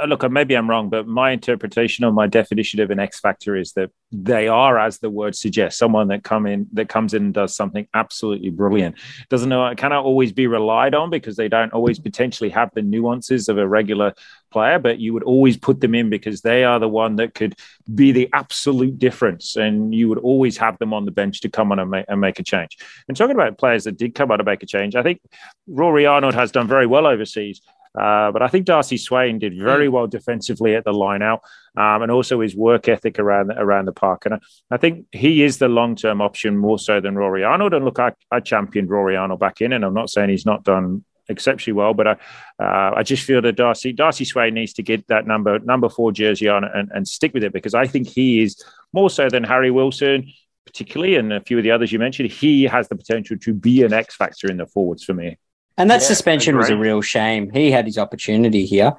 Uh, 0.01 0.07
look, 0.07 0.29
maybe 0.29 0.57
I'm 0.57 0.69
wrong, 0.69 0.89
but 0.89 1.07
my 1.07 1.31
interpretation 1.31 2.05
or 2.05 2.11
my 2.11 2.27
definition 2.27 2.81
of 2.81 2.91
an 2.91 2.99
X 2.99 3.21
factor 3.21 3.55
is 3.55 3.73
that 3.75 3.91
they 4.11 4.49
are, 4.49 4.77
as 4.77 4.99
the 4.99 5.09
word 5.09 5.37
suggests, 5.37 5.79
someone 5.79 6.09
that 6.09 6.25
come 6.25 6.47
in 6.47 6.67
that 6.73 6.89
comes 6.89 7.15
in 7.15 7.27
and 7.27 7.35
does 7.35 7.55
something 7.55 7.87
absolutely 7.95 8.51
brilliant. 8.51 8.97
Doesn't 9.31 9.49
know 9.49 9.73
cannot 9.77 10.05
always 10.05 10.33
be 10.33 10.49
relied 10.49 10.97
on 10.97 11.11
because 11.11 11.37
they 11.37 11.47
don't 11.47 11.73
always 11.73 12.01
potentially 12.01 12.51
have 12.51 12.71
the 12.75 12.83
nuances 12.83 13.49
of 13.49 13.57
a 13.57 13.69
regular 13.69 14.15
player, 14.51 14.81
but 14.81 14.99
you 14.99 15.13
would 15.13 15.23
always 15.23 15.57
put 15.57 15.81
them 15.81 15.95
in 15.95 16.11
because 16.11 16.41
they 16.41 16.65
are 16.65 16.81
the 16.81 16.89
one 16.89 17.15
that 17.17 17.35
could 17.35 17.55
be 17.95 18.11
the 18.11 18.29
absolute 18.33 18.99
difference, 18.99 19.55
and 19.55 19.95
you 19.95 20.09
would 20.09 20.19
always 20.19 20.57
have 20.57 20.77
them 20.79 20.93
on 20.93 21.05
the 21.05 21.13
bench 21.13 21.41
to 21.43 21.49
come 21.49 21.71
on 21.71 21.79
and 21.79 21.91
make, 21.93 22.07
and 22.09 22.21
make 22.21 22.41
a 22.41 22.43
change. 22.43 22.79
And 23.07 23.17
talking 23.17 23.37
about 23.37 23.59
players 23.59 23.85
that 23.85 23.97
did 23.97 24.17
come 24.17 24.33
on 24.33 24.39
to 24.39 24.45
make 24.45 24.65
a 24.65 24.67
change, 24.67 24.97
I 24.97 25.05
think 25.05 25.21
Rory 25.69 26.05
Arnold 26.05 26.35
has 26.35 26.51
done 26.51 26.67
very 26.67 26.87
well 26.87 27.07
overseas. 27.07 27.61
Uh, 27.99 28.33
but 28.33 28.43
I 28.43 28.49
think 28.49 28.67
Darcy 28.67 28.97
Swain 28.97 29.39
did 29.39 29.57
very 29.57 29.89
well 29.89 30.07
defensively 30.07 30.75
at 30.75 30.85
the 30.85 30.93
line 30.93 31.23
out, 31.23 31.43
um, 31.77 32.03
and 32.03 32.11
also 32.11 32.41
his 32.41 32.57
work 32.57 32.89
ethic 32.89 33.19
around 33.19 33.53
around 33.53 33.85
the 33.85 33.93
park. 33.93 34.27
And 34.27 34.35
I, 34.35 34.39
I 34.73 34.77
think 34.79 35.07
he 35.13 35.43
is 35.43 35.59
the 35.59 35.69
long 35.69 35.95
term 35.95 36.21
option 36.21 36.57
more 36.57 36.79
so 36.79 37.01
than 37.01 37.15
Rory 37.17 37.45
Arnold. 37.45 37.73
And 37.73 37.85
look, 37.85 37.99
I, 37.99 38.13
I 38.31 38.41
championed 38.41 38.91
Rory 38.91 39.17
Arnold 39.17 39.41
back 39.41 39.61
in, 39.61 39.73
and 39.73 39.85
I'm 39.85 39.95
not 39.95 40.11
saying 40.11 40.31
he's 40.31 40.47
not 40.47 40.65
done 40.65 41.05
exceptionally 41.29 41.75
well, 41.75 41.95
but 41.95 42.07
I, 42.07 42.13
uh, 42.59 42.95
I 42.97 43.03
just 43.03 43.23
feel 43.25 43.41
that 43.43 43.57
Darcy 43.57 43.93
Darcy 43.93 44.25
Swain 44.25 44.55
needs 44.55 44.73
to 44.75 44.83
get 44.83 45.07
that 45.09 45.27
number 45.27 45.59
number 45.61 45.89
four 45.89 46.13
jersey 46.13 46.49
on 46.49 46.65
and, 46.65 46.91
and 46.93 47.07
stick 47.07 47.33
with 47.33 47.45
it 47.45 47.53
because 47.53 47.75
I 47.75 47.87
think 47.87 48.09
he 48.09 48.43
is 48.43 48.63
more 48.93 49.11
so 49.11 49.29
than 49.29 49.45
Harry 49.45 49.71
Wilson, 49.71 50.31
particularly, 50.67 51.17
and 51.17 51.33
a 51.33 51.41
few 51.41 51.59
of 51.59 51.65
the 51.65 51.71
others 51.71 51.93
you 51.93 51.99
mentioned. 51.99 52.31
He 52.31 52.65
has 52.65 52.89
the 52.89 52.97
potential 52.97 53.37
to 53.39 53.55
be 53.55 53.83
an 53.83 53.93
X 53.93 54.17
factor 54.17 54.51
in 54.51 54.57
the 54.57 54.67
forwards 54.67 55.05
for 55.05 55.15
me. 55.15 55.39
And 55.77 55.91
that 55.91 56.01
yeah, 56.01 56.07
suspension 56.07 56.57
was 56.57 56.71
a 56.71 56.77
real 56.77 57.01
shame. 57.01 57.51
He 57.51 57.71
had 57.71 57.87
his 57.87 57.99
opportunity 57.99 58.65
here. 58.65 58.95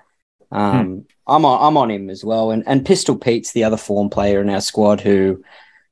Um, 0.51 0.87
hmm. 0.87 0.99
I'm 1.27 1.45
on, 1.45 1.67
I'm 1.67 1.77
on 1.77 1.89
him 1.89 2.09
as 2.09 2.23
well. 2.23 2.51
And 2.51 2.63
and 2.67 2.85
Pistol 2.85 3.17
Pete's 3.17 3.51
the 3.51 3.63
other 3.63 3.77
form 3.77 4.09
player 4.09 4.41
in 4.41 4.49
our 4.49 4.61
squad 4.61 5.01
who, 5.01 5.43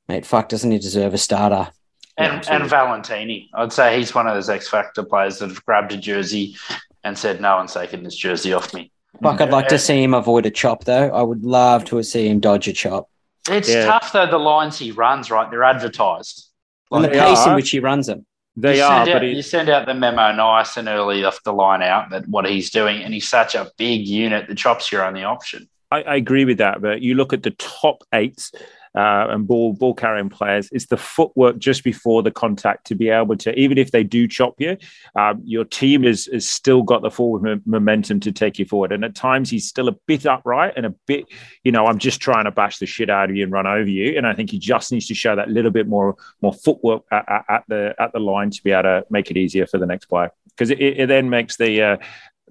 mate, 0.07 0.25
fuck, 0.25 0.49
doesn't 0.49 0.71
he 0.71 0.77
deserve 0.77 1.13
a 1.13 1.17
starter? 1.17 1.71
And 2.17 2.45
yeah, 2.45 2.55
and 2.55 2.69
Valetini, 2.69 3.49
I'd 3.55 3.73
say 3.73 3.97
he's 3.97 4.13
one 4.13 4.27
of 4.27 4.35
those 4.35 4.49
X 4.49 4.69
Factor 4.69 5.03
players 5.03 5.39
that 5.39 5.49
have 5.49 5.65
grabbed 5.65 5.91
a 5.93 5.97
jersey 5.97 6.55
and 7.03 7.17
said, 7.17 7.41
"No 7.41 7.55
one's 7.55 7.73
taking 7.73 8.03
this 8.03 8.15
jersey 8.15 8.53
off 8.53 8.73
me." 8.73 8.91
Fuck, 9.21 9.41
I'd 9.41 9.51
like 9.51 9.67
to 9.69 9.79
see 9.79 10.03
him 10.03 10.13
avoid 10.13 10.45
a 10.45 10.51
chop 10.51 10.83
though. 10.83 11.09
I 11.09 11.21
would 11.21 11.43
love 11.43 11.85
to 11.85 12.03
see 12.03 12.27
him 12.27 12.39
dodge 12.39 12.67
a 12.67 12.73
chop. 12.73 13.09
It's 13.49 13.69
yeah. 13.69 13.85
tough 13.85 14.11
though. 14.13 14.27
The 14.27 14.37
lines 14.37 14.77
he 14.77 14.91
runs, 14.91 15.31
right? 15.31 15.49
They're 15.49 15.63
advertised. 15.63 16.49
Like, 16.91 17.05
and 17.05 17.13
the 17.13 17.17
pace 17.17 17.39
are. 17.39 17.49
in 17.49 17.55
which 17.55 17.71
he 17.71 17.79
runs 17.79 18.07
them. 18.07 18.25
They 18.55 18.77
you 18.77 18.83
are, 18.83 19.05
but 19.05 19.23
he, 19.23 19.31
you 19.31 19.41
send 19.41 19.69
out 19.69 19.87
the 19.87 19.95
memo 19.95 20.31
nice 20.31 20.77
and 20.77 20.87
early 20.87 21.23
off 21.23 21.41
the 21.43 21.53
line 21.53 21.81
out 21.81 22.11
that 22.11 22.27
what 22.27 22.45
he's 22.45 22.69
doing, 22.69 23.01
and 23.01 23.13
he's 23.13 23.27
such 23.27 23.55
a 23.55 23.71
big 23.77 24.07
unit. 24.07 24.47
The 24.47 24.55
chop's 24.55 24.91
your 24.91 25.03
only 25.05 25.23
option. 25.23 25.67
I, 25.91 26.03
I 26.03 26.15
agree 26.15 26.45
with 26.45 26.59
that, 26.59 26.81
but 26.81 27.01
you 27.01 27.15
look 27.15 27.33
at 27.33 27.43
the 27.43 27.51
top 27.51 28.03
eight 28.13 28.51
uh, 28.95 29.27
and 29.29 29.47
ball 29.47 29.73
ball 29.73 29.93
carrying 29.93 30.29
players. 30.29 30.69
It's 30.71 30.87
the 30.87 30.97
footwork 30.97 31.57
just 31.57 31.83
before 31.83 32.23
the 32.23 32.31
contact 32.31 32.87
to 32.87 32.95
be 32.95 33.09
able 33.09 33.35
to, 33.37 33.57
even 33.57 33.77
if 33.77 33.91
they 33.91 34.03
do 34.03 34.27
chop 34.27 34.55
you, 34.59 34.77
um, 35.15 35.41
your 35.45 35.65
team 35.65 36.03
is 36.03 36.29
has 36.31 36.47
still 36.47 36.83
got 36.83 37.01
the 37.01 37.11
forward 37.11 37.61
momentum 37.65 38.19
to 38.21 38.31
take 38.31 38.59
you 38.59 38.65
forward. 38.65 38.91
And 38.91 39.03
at 39.03 39.15
times 39.15 39.49
he's 39.49 39.67
still 39.67 39.87
a 39.87 39.95
bit 40.07 40.25
upright 40.25 40.73
and 40.77 40.85
a 40.85 40.91
bit, 41.07 41.25
you 41.63 41.71
know, 41.71 41.85
I'm 41.87 41.97
just 41.97 42.19
trying 42.19 42.45
to 42.45 42.51
bash 42.51 42.77
the 42.77 42.85
shit 42.85 43.09
out 43.09 43.29
of 43.29 43.35
you 43.35 43.43
and 43.43 43.51
run 43.51 43.67
over 43.67 43.89
you. 43.89 44.17
And 44.17 44.27
I 44.27 44.33
think 44.33 44.51
he 44.51 44.59
just 44.59 44.91
needs 44.91 45.07
to 45.07 45.15
show 45.15 45.35
that 45.35 45.49
little 45.49 45.71
bit 45.71 45.87
more 45.87 46.15
more 46.41 46.53
footwork 46.53 47.03
at, 47.11 47.25
at, 47.29 47.45
at 47.49 47.63
the 47.67 47.95
at 47.99 48.13
the 48.13 48.19
line 48.19 48.51
to 48.51 48.63
be 48.63 48.71
able 48.71 48.83
to 48.83 49.05
make 49.09 49.31
it 49.31 49.37
easier 49.37 49.65
for 49.65 49.77
the 49.77 49.85
next 49.85 50.05
player 50.05 50.31
because 50.49 50.69
it, 50.69 50.79
it, 50.79 51.07
then 51.07 51.29
makes 51.29 51.57
the 51.57 51.81
uh, 51.81 51.97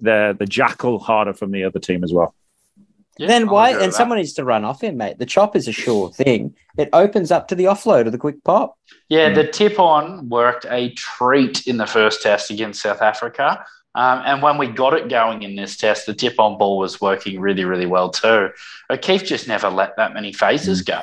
the 0.01 0.35
the 0.37 0.45
jackal 0.45 0.99
harder 0.99 1.33
from 1.33 1.51
the 1.51 1.63
other 1.63 1.79
team 1.79 2.03
as 2.03 2.13
well. 2.13 2.35
Yeah, 3.17 3.27
then 3.27 3.47
why? 3.47 3.79
And 3.79 3.93
someone 3.93 4.17
needs 4.17 4.33
to 4.33 4.43
run 4.43 4.65
off 4.65 4.81
him, 4.81 4.97
mate. 4.97 5.19
The 5.19 5.25
chop 5.25 5.55
is 5.55 5.67
a 5.67 5.71
sure 5.71 6.11
thing. 6.11 6.55
It 6.77 6.89
opens 6.93 7.31
up 7.31 7.47
to 7.49 7.55
the 7.55 7.65
offload 7.65 8.07
of 8.07 8.11
the 8.11 8.17
quick 8.17 8.43
pop. 8.43 8.77
Yeah, 9.07 9.29
mm. 9.29 9.35
the 9.35 9.47
tip 9.47 9.79
on 9.79 10.29
worked 10.29 10.65
a 10.67 10.93
treat 10.93 11.67
in 11.67 11.77
the 11.77 11.85
first 11.85 12.23
test 12.23 12.49
against 12.49 12.81
South 12.81 13.01
Africa. 13.01 13.63
Um, 13.95 14.23
and 14.25 14.41
when 14.41 14.57
we 14.57 14.67
got 14.67 14.95
it 14.95 15.09
going 15.09 15.43
in 15.43 15.55
this 15.55 15.77
test, 15.77 16.07
the 16.07 16.15
tip 16.15 16.39
on 16.39 16.57
ball 16.57 16.79
was 16.79 16.99
working 16.99 17.39
really, 17.39 17.65
really 17.65 17.85
well 17.85 18.09
too. 18.09 18.49
O'Keeffe 18.89 19.25
just 19.25 19.47
never 19.47 19.69
let 19.69 19.95
that 19.97 20.15
many 20.15 20.33
phases 20.33 20.81
mm. 20.81 20.87
go. 20.87 21.01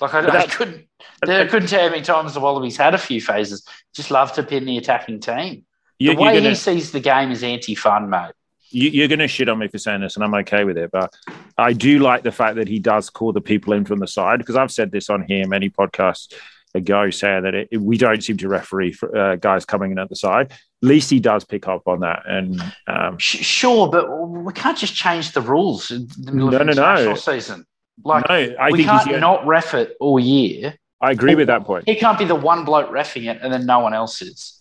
Like 0.00 0.14
I, 0.14 0.20
that, 0.20 0.34
I 0.36 0.46
couldn't, 0.46 0.86
I 1.22 1.46
couldn't 1.46 1.68
tell 1.68 1.82
how 1.82 1.90
many 1.90 2.02
times 2.02 2.34
the 2.34 2.40
Wallabies 2.40 2.76
had 2.76 2.94
a 2.94 2.98
few 2.98 3.20
phases. 3.20 3.66
Just 3.94 4.12
love 4.12 4.32
to 4.34 4.44
pin 4.44 4.66
the 4.66 4.76
attacking 4.76 5.20
team. 5.20 5.64
The 5.98 6.14
way 6.14 6.34
gonna... 6.34 6.50
he 6.50 6.54
sees 6.54 6.92
the 6.92 7.00
game 7.00 7.32
is 7.32 7.42
anti-fun, 7.42 8.10
mate 8.10 8.32
you, 8.70 9.04
are 9.04 9.08
going 9.08 9.20
to 9.20 9.28
shit 9.28 9.48
on 9.48 9.58
me 9.58 9.68
for 9.68 9.78
saying 9.78 10.00
this, 10.00 10.16
and 10.16 10.24
I'm 10.24 10.34
okay 10.34 10.64
with 10.64 10.76
it. 10.76 10.90
But 10.90 11.14
I 11.56 11.72
do 11.72 11.98
like 11.98 12.22
the 12.22 12.32
fact 12.32 12.56
that 12.56 12.68
he 12.68 12.78
does 12.78 13.10
call 13.10 13.32
the 13.32 13.40
people 13.40 13.72
in 13.72 13.84
from 13.84 13.98
the 13.98 14.06
side 14.06 14.38
because 14.38 14.56
I've 14.56 14.72
said 14.72 14.90
this 14.90 15.10
on 15.10 15.24
here 15.26 15.46
many 15.46 15.70
podcasts 15.70 16.32
ago, 16.74 17.10
saying 17.10 17.42
that 17.44 17.54
it, 17.54 17.80
we 17.80 17.98
don't 17.98 18.22
seem 18.22 18.36
to 18.38 18.48
referee 18.48 18.92
for, 18.92 19.16
uh, 19.16 19.36
guys 19.36 19.64
coming 19.64 19.92
in 19.92 19.98
at 19.98 20.08
the 20.08 20.16
side. 20.16 20.52
At 20.52 20.58
least 20.82 21.10
he 21.10 21.20
does 21.20 21.44
pick 21.44 21.66
up 21.66 21.88
on 21.88 22.00
that. 22.00 22.22
And 22.26 22.62
um, 22.86 23.18
sure, 23.18 23.88
but 23.88 24.08
we 24.08 24.52
can't 24.52 24.78
just 24.78 24.94
change 24.94 25.32
the 25.32 25.40
rules 25.40 25.90
in 25.90 26.08
the 26.18 26.32
middle 26.32 26.50
no, 26.50 26.58
of 26.58 26.66
the 26.66 26.74
no, 26.74 27.04
no. 27.04 27.14
season. 27.14 27.66
Like, 28.04 28.28
no, 28.28 28.54
I 28.60 28.70
we 28.70 28.84
can't 28.84 29.20
not 29.20 29.46
ref 29.46 29.74
it 29.74 29.96
all 30.00 30.20
year. 30.20 30.76
I 31.00 31.10
agree 31.10 31.34
with 31.34 31.48
that 31.48 31.64
point. 31.64 31.84
He 31.86 31.94
can't 31.94 32.18
be 32.18 32.24
the 32.24 32.34
one 32.34 32.64
bloke 32.64 32.90
refing 32.90 33.30
it 33.30 33.40
and 33.42 33.52
then 33.52 33.66
no 33.66 33.80
one 33.80 33.94
else 33.94 34.22
is. 34.22 34.55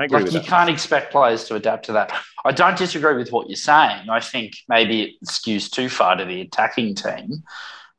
I 0.00 0.04
agree. 0.04 0.22
Like 0.22 0.32
you 0.32 0.38
that. 0.38 0.48
can't 0.48 0.70
expect 0.70 1.12
players 1.12 1.44
to 1.44 1.56
adapt 1.56 1.84
to 1.86 1.92
that. 1.92 2.10
I 2.44 2.52
don't 2.52 2.78
disagree 2.78 3.16
with 3.16 3.32
what 3.32 3.50
you're 3.50 3.56
saying. 3.56 4.08
I 4.08 4.20
think 4.20 4.54
maybe 4.66 5.02
it 5.02 5.26
skews 5.26 5.70
too 5.70 5.90
far 5.90 6.16
to 6.16 6.24
the 6.24 6.40
attacking 6.40 6.94
team, 6.94 7.42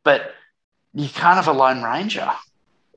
but 0.03 0.33
you 0.95 1.07
can't 1.07 1.35
have 1.35 1.47
a 1.47 1.53
lone 1.53 1.83
ranger. 1.83 2.27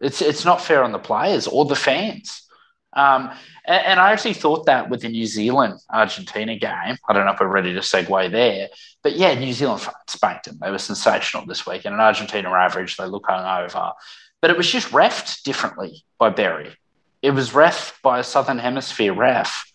It's 0.00 0.22
it's 0.22 0.46
not 0.46 0.62
fair 0.62 0.82
on 0.82 0.92
the 0.92 0.98
players 0.98 1.46
or 1.46 1.66
the 1.66 1.76
fans. 1.76 2.48
Um, 2.94 3.30
and, 3.66 3.86
and, 3.86 4.00
I 4.00 4.12
actually 4.12 4.34
thought 4.34 4.66
that 4.66 4.88
with 4.88 5.00
the 5.00 5.08
New 5.08 5.26
Zealand 5.26 5.80
Argentina 5.92 6.56
game. 6.56 6.96
I 7.08 7.12
don't 7.12 7.26
know 7.26 7.32
if 7.32 7.40
we're 7.40 7.48
ready 7.48 7.74
to 7.74 7.80
segue 7.80 8.30
there, 8.30 8.68
but 9.02 9.16
yeah, 9.16 9.34
New 9.34 9.52
Zealand 9.52 9.84
spanked 10.06 10.44
them. 10.44 10.58
They 10.62 10.70
were 10.70 10.78
sensational 10.78 11.44
this 11.44 11.66
week, 11.66 11.84
and 11.84 11.92
in 11.92 12.00
Argentina 12.00 12.50
average, 12.50 12.96
they 12.96 13.06
look 13.06 13.24
hungover. 13.24 13.92
But 14.40 14.52
it 14.52 14.56
was 14.56 14.70
just 14.70 14.92
refed 14.92 15.42
differently 15.42 16.04
by 16.18 16.30
Berry 16.30 16.76
it 17.24 17.30
was 17.30 17.54
ref 17.54 17.98
by 18.02 18.18
a 18.18 18.22
Southern 18.22 18.58
Hemisphere 18.58 19.14
ref. 19.14 19.72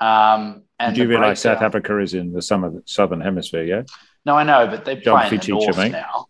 Um, 0.00 0.64
and 0.80 0.96
you 0.96 1.06
realise 1.06 1.40
South 1.40 1.62
Africa 1.62 1.96
is 2.00 2.12
in 2.12 2.32
the 2.32 2.42
summer, 2.42 2.82
Southern 2.86 3.20
Hemisphere? 3.20 3.62
Yeah. 3.62 3.82
No, 4.26 4.34
I 4.34 4.42
know, 4.42 4.66
but 4.66 4.84
they 4.84 4.96
play 4.96 5.28
in 5.28 5.38
the 5.38 5.46
north 5.48 5.76
mate. 5.76 5.92
now. 5.92 6.26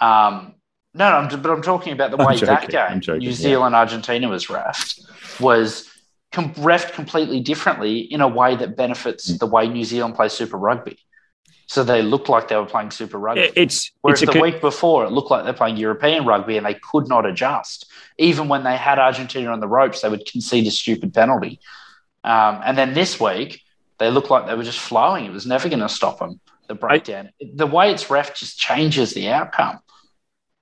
Um, 0.00 0.56
no, 0.94 1.10
no, 1.10 1.16
I'm, 1.16 1.42
but 1.42 1.50
I'm 1.52 1.62
talking 1.62 1.92
about 1.92 2.10
the 2.10 2.16
way 2.16 2.36
that 2.36 2.68
game, 2.68 3.00
joking, 3.00 3.20
New 3.20 3.32
Zealand 3.32 3.72
yeah. 3.72 3.78
Argentina 3.78 4.28
was 4.28 4.46
refed, 4.46 5.00
was 5.40 5.88
com- 6.32 6.54
refed 6.54 6.92
completely 6.92 7.38
differently 7.38 8.00
in 8.00 8.20
a 8.20 8.26
way 8.26 8.56
that 8.56 8.76
benefits 8.76 9.30
mm. 9.30 9.38
the 9.38 9.46
way 9.46 9.68
New 9.68 9.84
Zealand 9.84 10.16
plays 10.16 10.32
Super 10.32 10.56
Rugby. 10.56 10.98
So 11.70 11.84
they 11.84 12.02
looked 12.02 12.28
like 12.28 12.48
they 12.48 12.56
were 12.56 12.66
playing 12.66 12.90
Super 12.90 13.16
Rugby. 13.16 13.52
It's 13.54 13.92
whereas 14.00 14.20
it's 14.22 14.32
the 14.32 14.38
co- 14.38 14.42
week 14.42 14.60
before 14.60 15.04
it 15.04 15.12
looked 15.12 15.30
like 15.30 15.44
they're 15.44 15.52
playing 15.52 15.76
European 15.76 16.26
rugby 16.26 16.56
and 16.56 16.66
they 16.66 16.74
could 16.74 17.06
not 17.08 17.24
adjust 17.26 17.86
even 18.20 18.48
when 18.48 18.64
they 18.64 18.76
had 18.76 18.98
Argentina 18.98 19.50
on 19.50 19.60
the 19.60 19.68
ropes, 19.68 20.02
they 20.02 20.08
would 20.08 20.26
concede 20.26 20.66
a 20.66 20.70
stupid 20.70 21.12
penalty. 21.14 21.58
Um, 22.22 22.60
and 22.64 22.76
then 22.76 22.92
this 22.92 23.18
week, 23.18 23.62
they 23.98 24.10
looked 24.10 24.30
like 24.30 24.46
they 24.46 24.54
were 24.54 24.62
just 24.62 24.78
flowing. 24.78 25.24
It 25.24 25.32
was 25.32 25.46
never 25.46 25.68
going 25.68 25.80
to 25.80 25.88
stop 25.88 26.18
them. 26.18 26.38
The 26.68 26.74
breakdown, 26.74 27.30
I, 27.42 27.46
the 27.54 27.66
way 27.66 27.90
it's 27.90 28.10
ref 28.10 28.36
just 28.36 28.58
changes 28.58 29.14
the 29.14 29.30
outcome. 29.30 29.80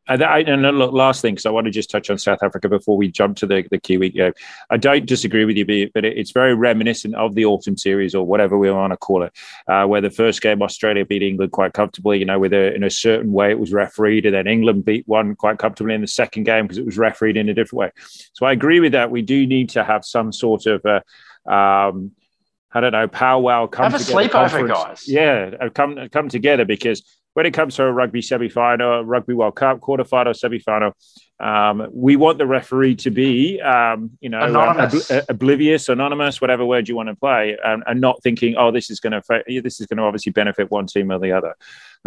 And, 0.08 0.22
I, 0.22 0.40
and 0.40 0.62
look, 0.78 0.92
last 0.92 1.22
thing, 1.22 1.34
because 1.34 1.46
I 1.46 1.50
want 1.50 1.66
to 1.66 1.70
just 1.70 1.90
touch 1.90 2.08
on 2.10 2.18
South 2.18 2.42
Africa 2.42 2.68
before 2.68 2.96
we 2.96 3.08
jump 3.08 3.36
to 3.38 3.46
the, 3.46 3.64
the 3.70 3.78
Kiwi 3.78 4.10
game. 4.10 4.32
I 4.70 4.76
don't 4.76 5.06
disagree 5.06 5.44
with 5.44 5.56
you, 5.56 5.90
but 5.92 6.04
it's 6.04 6.30
very 6.30 6.54
reminiscent 6.54 7.14
of 7.14 7.34
the 7.34 7.44
autumn 7.44 7.76
series 7.76 8.14
or 8.14 8.24
whatever 8.24 8.56
we 8.56 8.70
want 8.70 8.92
to 8.92 8.96
call 8.96 9.22
it, 9.22 9.32
uh, 9.68 9.84
where 9.84 10.00
the 10.00 10.10
first 10.10 10.40
game 10.40 10.62
Australia 10.62 11.04
beat 11.04 11.22
England 11.22 11.52
quite 11.52 11.74
comfortably, 11.74 12.18
you 12.18 12.24
know, 12.24 12.38
with 12.38 12.52
a, 12.52 12.74
in 12.74 12.84
a 12.84 12.90
certain 12.90 13.32
way 13.32 13.50
it 13.50 13.58
was 13.58 13.72
refereed, 13.72 14.24
and 14.24 14.34
then 14.34 14.46
England 14.46 14.84
beat 14.84 15.06
one 15.06 15.36
quite 15.36 15.58
comfortably 15.58 15.94
in 15.94 16.00
the 16.00 16.06
second 16.06 16.44
game 16.44 16.64
because 16.64 16.78
it 16.78 16.86
was 16.86 16.98
refereed 16.98 17.36
in 17.36 17.48
a 17.48 17.54
different 17.54 17.80
way. 17.80 17.90
So 18.32 18.46
I 18.46 18.52
agree 18.52 18.80
with 18.80 18.92
that. 18.92 19.10
We 19.10 19.22
do 19.22 19.46
need 19.46 19.70
to 19.70 19.84
have 19.84 20.04
some 20.04 20.32
sort 20.32 20.66
of 20.66 20.84
uh, 20.86 21.00
um, 21.50 22.12
I 22.70 22.80
don't 22.80 22.92
know, 22.92 23.08
powwow 23.08 23.66
come 23.66 23.90
have 23.90 24.00
a 24.00 24.04
sleepover, 24.04 24.68
guys. 24.68 25.08
Yeah, 25.08 25.52
uh, 25.58 25.70
come 25.70 26.08
come 26.10 26.28
together 26.28 26.66
because 26.66 27.02
when 27.34 27.46
it 27.46 27.52
comes 27.52 27.76
to 27.76 27.84
a 27.84 27.92
rugby 27.92 28.20
semi-final, 28.20 29.04
rugby 29.04 29.34
World 29.34 29.54
Cup 29.54 29.80
quarterfinal, 29.80 30.36
semi-final, 30.36 30.92
um, 31.40 31.86
we 31.92 32.16
want 32.16 32.38
the 32.38 32.46
referee 32.46 32.96
to 32.96 33.10
be, 33.10 33.60
um, 33.60 34.10
you 34.20 34.28
know, 34.28 34.40
anonymous. 34.40 35.10
Ob- 35.10 35.24
oblivious, 35.28 35.88
anonymous, 35.88 36.40
whatever 36.40 36.66
word 36.66 36.88
you 36.88 36.96
want 36.96 37.08
to 37.08 37.14
play, 37.14 37.56
and, 37.64 37.84
and 37.86 38.00
not 38.00 38.20
thinking, 38.24 38.56
oh, 38.56 38.72
this 38.72 38.90
is 38.90 38.98
going 38.98 39.12
to 39.12 39.44
this 39.62 39.80
is 39.80 39.86
going 39.86 39.98
to 39.98 40.02
obviously 40.02 40.32
benefit 40.32 40.70
one 40.70 40.86
team 40.86 41.12
or 41.12 41.20
the 41.20 41.32
other. 41.32 41.54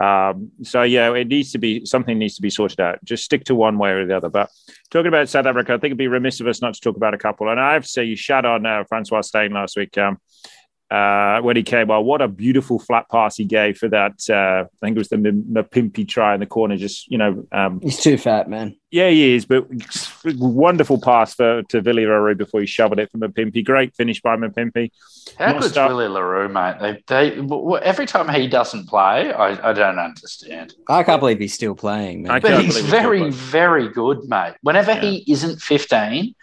Um, 0.02 0.52
so 0.64 0.84
yeah, 0.84 1.14
it 1.14 1.28
needs 1.28 1.52
to 1.52 1.60
be 1.60 1.86
something 1.86 2.18
needs 2.18 2.36
to 2.36 2.42
be 2.42 2.50
sorted 2.50 2.82
out. 2.82 3.00
Just 3.06 3.24
stick 3.24 3.46
to 3.46 3.56
one 3.56 3.78
way 3.78 3.92
or 3.92 4.06
the 4.06 4.18
other. 4.18 4.30
But 4.30 4.50
talking 4.90 5.08
about 5.08 5.30
South 5.30 5.46
Africa, 5.46 5.74
I 5.74 5.76
think 5.76 5.92
it'd 5.92 5.98
be 5.98 6.08
remiss 6.08 6.42
of 6.42 6.48
us 6.48 6.62
not 6.62 6.74
to 6.74 6.82
talk 6.82 6.98
about 6.98 7.14
a 7.14 7.18
couple. 7.18 7.50
And 7.50 7.60
I 7.60 7.74
have 7.74 7.84
to 7.84 7.90
say, 7.90 8.04
you 8.04 8.18
shut 8.18 8.46
on 8.46 8.66
uh, 8.66 8.84
Francois 8.86 9.22
Steyn 9.22 9.54
last 9.54 9.78
week. 9.78 9.98
Um, 9.98 10.18
uh, 10.92 11.40
when 11.42 11.56
he 11.56 11.64
came 11.64 11.90
on. 11.90 12.06
What 12.06 12.22
a 12.22 12.28
beautiful 12.28 12.78
flat 12.78 13.10
pass 13.10 13.38
he 13.38 13.46
gave 13.46 13.78
for 13.78 13.88
that. 13.90 14.30
Uh, 14.30 14.66
I 14.66 14.86
think 14.86 14.98
it 14.98 15.00
was 15.00 15.08
the 15.08 15.16
Mapimpi 15.16 16.08
try 16.08 16.34
in 16.34 16.42
the 16.42 16.46
corner. 16.46 16.76
Just 16.76 17.10
you 17.10 17.18
know, 17.18 17.48
um, 17.54 17.80
he's 17.82 18.00
too 18.00 18.18
fat, 18.18 18.50
man. 18.50 18.76
Yeah, 18.92 19.10
he 19.10 19.36
is. 19.36 19.46
But 19.46 19.68
wonderful 20.26 21.00
pass 21.00 21.34
for 21.34 21.64
to 21.64 21.80
Willie 21.80 22.06
le 22.06 22.20
Roux 22.20 22.36
before 22.36 22.60
he 22.60 22.68
shoveled 22.68 23.00
it 23.00 23.10
from 23.10 23.22
Mapimpi. 23.22 23.64
Great 23.64 23.96
finish 23.96 24.22
by 24.22 24.36
Mapimpi. 24.36 24.92
How 25.38 25.58
good's 25.58 25.78
Willie 25.78 26.10
le 26.10 26.22
Roux, 26.22 26.50
mate? 26.50 26.78
They, 26.82 27.04
they, 27.08 27.80
every 27.82 28.06
time 28.06 28.28
he 28.28 28.48
doesn't 28.48 28.88
play, 28.88 29.32
I, 29.32 29.70
I 29.70 29.74
don't 29.74 29.98
understand. 29.98 30.74
I 30.90 31.04
can't 31.04 31.22
believe 31.22 31.40
he's 31.40 31.54
still 31.54 31.74
playing. 31.74 32.24
Man. 32.24 32.42
But 32.42 32.62
he's 32.62 32.80
very, 32.80 33.32
very 33.32 33.88
good, 33.88 34.28
mate. 34.28 34.56
Whenever 34.62 34.92
yeah. 34.92 35.02
he 35.02 35.32
isn't 35.32 35.62
fifteen 35.62 36.36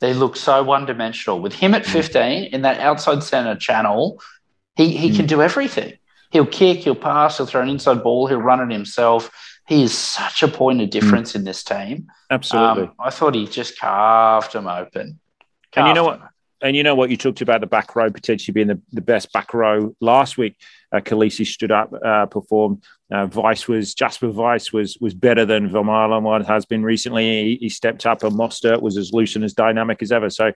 they 0.00 0.14
look 0.14 0.36
so 0.36 0.62
one 0.62 0.86
dimensional. 0.86 1.40
With 1.40 1.54
him 1.54 1.74
at 1.74 1.84
mm. 1.84 1.90
15 1.90 2.44
in 2.44 2.62
that 2.62 2.80
outside 2.80 3.22
center 3.22 3.56
channel, 3.56 4.20
he, 4.76 4.96
he 4.96 5.10
mm. 5.10 5.16
can 5.16 5.26
do 5.26 5.42
everything. 5.42 5.94
He'll 6.30 6.46
kick, 6.46 6.78
he'll 6.78 6.94
pass, 6.94 7.36
he'll 7.38 7.46
throw 7.46 7.62
an 7.62 7.68
inside 7.68 8.02
ball, 8.02 8.26
he'll 8.26 8.38
run 8.38 8.60
it 8.60 8.72
himself. 8.72 9.30
He 9.66 9.82
is 9.82 9.96
such 9.96 10.42
a 10.42 10.48
point 10.48 10.80
of 10.80 10.90
difference 10.90 11.32
mm. 11.32 11.36
in 11.36 11.44
this 11.44 11.64
team. 11.64 12.08
Absolutely. 12.30 12.84
Um, 12.84 12.92
I 13.00 13.10
thought 13.10 13.34
he 13.34 13.46
just 13.46 13.78
carved 13.78 14.52
them 14.52 14.66
open. 14.66 15.18
Carved 15.72 15.76
and 15.76 15.88
you 15.88 15.94
know 15.94 16.04
what? 16.04 16.20
And 16.62 16.74
you 16.74 16.82
know 16.82 16.94
what? 16.94 17.10
You 17.10 17.16
talked 17.16 17.42
about 17.42 17.60
the 17.60 17.66
back 17.66 17.94
row 17.94 18.10
potentially 18.10 18.52
being 18.52 18.68
the, 18.68 18.80
the 18.92 19.00
best 19.00 19.32
back 19.32 19.52
row 19.52 19.94
last 20.00 20.38
week. 20.38 20.56
Uh, 20.90 21.00
Kolisi 21.00 21.46
stood 21.46 21.70
up, 21.70 21.92
uh, 22.04 22.26
performed. 22.26 22.82
Uh, 23.12 23.28
Wiese 23.32 23.68
was 23.68 23.94
Jasper 23.94 24.30
Wiese 24.30 24.72
was 24.72 24.98
was 25.00 25.14
better 25.14 25.44
than 25.44 25.70
Vermeulen 25.70 26.44
has 26.44 26.66
been 26.66 26.82
recently. 26.82 27.44
He, 27.44 27.56
he, 27.60 27.68
stepped 27.68 28.04
up, 28.04 28.24
and 28.24 28.32
Mostert 28.32 28.82
was 28.82 28.96
as 28.96 29.12
loose 29.12 29.36
and 29.36 29.44
as 29.44 29.54
dynamic 29.54 30.02
as 30.02 30.10
ever. 30.10 30.28
So 30.28 30.52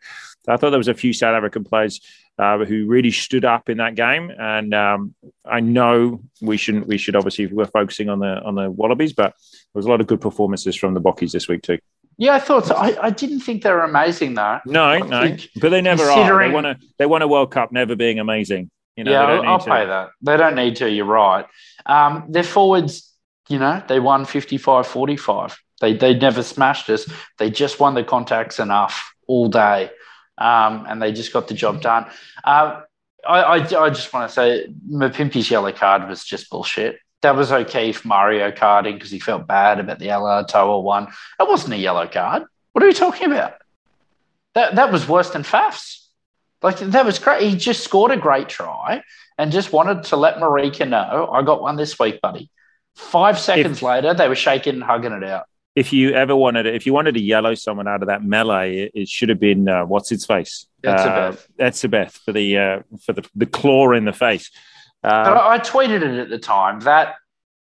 I 0.48 0.56
thought 0.56 0.70
there 0.70 0.78
was 0.78 0.88
a 0.88 0.94
few 0.94 1.12
South 1.12 1.36
African 1.36 1.62
players 1.62 2.00
uh, 2.40 2.64
who 2.64 2.86
really 2.86 3.10
stood 3.12 3.44
up 3.44 3.68
in 3.68 3.78
that 3.78 3.94
game. 3.94 4.32
And 4.36 4.74
um, 4.74 5.14
I 5.44 5.60
know 5.60 6.22
we 6.40 6.56
shouldn't 6.56 6.88
we 6.88 6.98
should 6.98 7.14
obviously 7.14 7.46
we're 7.46 7.66
focusing 7.66 8.08
on 8.08 8.18
the 8.18 8.42
on 8.42 8.56
the 8.56 8.70
Wallabies, 8.70 9.12
but 9.12 9.32
there 9.32 9.78
was 9.78 9.86
a 9.86 9.88
lot 9.88 10.00
of 10.00 10.06
good 10.06 10.20
performances 10.20 10.74
from 10.74 10.94
the 10.94 11.00
Bockies 11.00 11.32
this 11.32 11.48
week 11.48 11.62
too. 11.62 11.78
Yeah, 12.16 12.34
I 12.34 12.38
thought 12.40 12.66
so. 12.66 12.74
I, 12.74 13.06
I 13.06 13.10
didn't 13.10 13.40
think 13.40 13.62
they 13.62 13.70
were 13.70 13.84
amazing 13.84 14.34
though. 14.34 14.58
No, 14.66 14.98
no, 14.98 15.36
but 15.60 15.68
they 15.68 15.80
never 15.80 16.02
are. 16.04 16.48
They 16.48 16.52
want 16.52 16.66
to. 16.66 16.76
They 16.98 17.06
want 17.06 17.22
a 17.22 17.28
World 17.28 17.52
Cup 17.52 17.72
never 17.72 17.94
being 17.94 18.18
amazing. 18.18 18.70
You 18.96 19.04
know, 19.04 19.12
yeah, 19.12 19.22
I'll, 19.22 19.48
I'll 19.48 19.58
pay 19.58 19.86
that. 19.86 20.10
They 20.20 20.36
don't 20.36 20.54
need 20.54 20.76
to. 20.76 20.90
You're 20.90 21.06
right. 21.06 21.46
Um, 21.86 22.26
their 22.28 22.42
forwards, 22.42 23.12
you 23.48 23.58
know, 23.58 23.82
they 23.88 24.00
won 24.00 24.24
55 24.24 24.86
45. 24.86 25.58
They, 25.80 25.94
they 25.94 26.14
never 26.14 26.42
smashed 26.42 26.88
us. 26.90 27.10
They 27.38 27.50
just 27.50 27.80
won 27.80 27.94
the 27.94 28.04
contacts 28.04 28.58
enough 28.58 29.14
all 29.26 29.48
day. 29.48 29.90
Um, 30.38 30.86
and 30.88 31.02
they 31.02 31.12
just 31.12 31.32
got 31.32 31.48
the 31.48 31.54
job 31.54 31.82
done. 31.82 32.06
Uh, 32.44 32.82
I, 33.26 33.40
I, 33.40 33.54
I, 33.56 33.90
just 33.90 34.12
want 34.12 34.28
to 34.28 34.34
say 34.34 34.66
Mapimpi's 34.88 35.50
yellow 35.50 35.72
card 35.72 36.08
was 36.08 36.24
just 36.24 36.48
bullshit. 36.48 36.98
That 37.22 37.36
was 37.36 37.52
okay 37.52 37.92
for 37.92 38.08
Mario 38.08 38.50
carding 38.50 38.94
because 38.94 39.10
he 39.10 39.18
felt 39.18 39.46
bad 39.46 39.78
about 39.78 39.98
the 39.98 40.08
Alaalatoa 40.08 40.82
one. 40.82 41.08
That 41.38 41.48
wasn't 41.48 41.74
a 41.74 41.78
yellow 41.78 42.06
card. 42.06 42.44
What 42.72 42.82
are 42.82 42.86
you 42.86 42.94
talking 42.94 43.26
about? 43.26 43.54
That, 44.54 44.76
that 44.76 44.90
was 44.90 45.06
worse 45.06 45.30
than 45.30 45.42
Fafs. 45.42 46.08
Like 46.62 46.78
that 46.78 47.04
was 47.04 47.18
great. 47.18 47.42
He 47.42 47.56
just 47.56 47.84
scored 47.84 48.10
a 48.10 48.16
great 48.16 48.48
try 48.48 49.02
and 49.40 49.50
just 49.50 49.72
wanted 49.72 50.02
to 50.04 50.16
let 50.16 50.36
Marika 50.36 50.86
know, 50.86 51.30
I 51.32 51.42
got 51.42 51.62
one 51.62 51.76
this 51.76 51.98
week, 51.98 52.20
buddy. 52.20 52.50
Five 52.94 53.38
seconds 53.38 53.78
if, 53.78 53.82
later, 53.82 54.12
they 54.12 54.28
were 54.28 54.34
shaking 54.34 54.74
and 54.74 54.82
hugging 54.82 55.12
it 55.12 55.24
out. 55.24 55.46
If 55.74 55.94
you 55.94 56.10
ever 56.10 56.36
wanted, 56.36 56.66
if 56.66 56.84
you 56.84 56.92
wanted 56.92 57.14
to 57.14 57.22
yellow 57.22 57.54
someone 57.54 57.88
out 57.88 58.02
of 58.02 58.08
that 58.08 58.22
melee, 58.22 58.80
it, 58.80 58.92
it 58.94 59.08
should 59.08 59.30
have 59.30 59.40
been 59.40 59.66
uh, 59.66 59.86
what's 59.86 60.12
its 60.12 60.26
face. 60.26 60.66
That's 60.82 61.02
uh, 61.02 61.36
That's 61.56 61.82
Beth 61.86 62.14
for 62.22 62.32
the 62.32 62.58
uh, 62.58 62.80
for 63.06 63.14
the 63.14 63.26
the 63.34 63.46
claw 63.46 63.92
in 63.92 64.04
the 64.04 64.12
face. 64.12 64.50
Uh, 65.02 65.06
I, 65.06 65.54
I 65.54 65.58
tweeted 65.58 66.02
it 66.02 66.18
at 66.18 66.28
the 66.28 66.38
time 66.38 66.80
that 66.80 67.14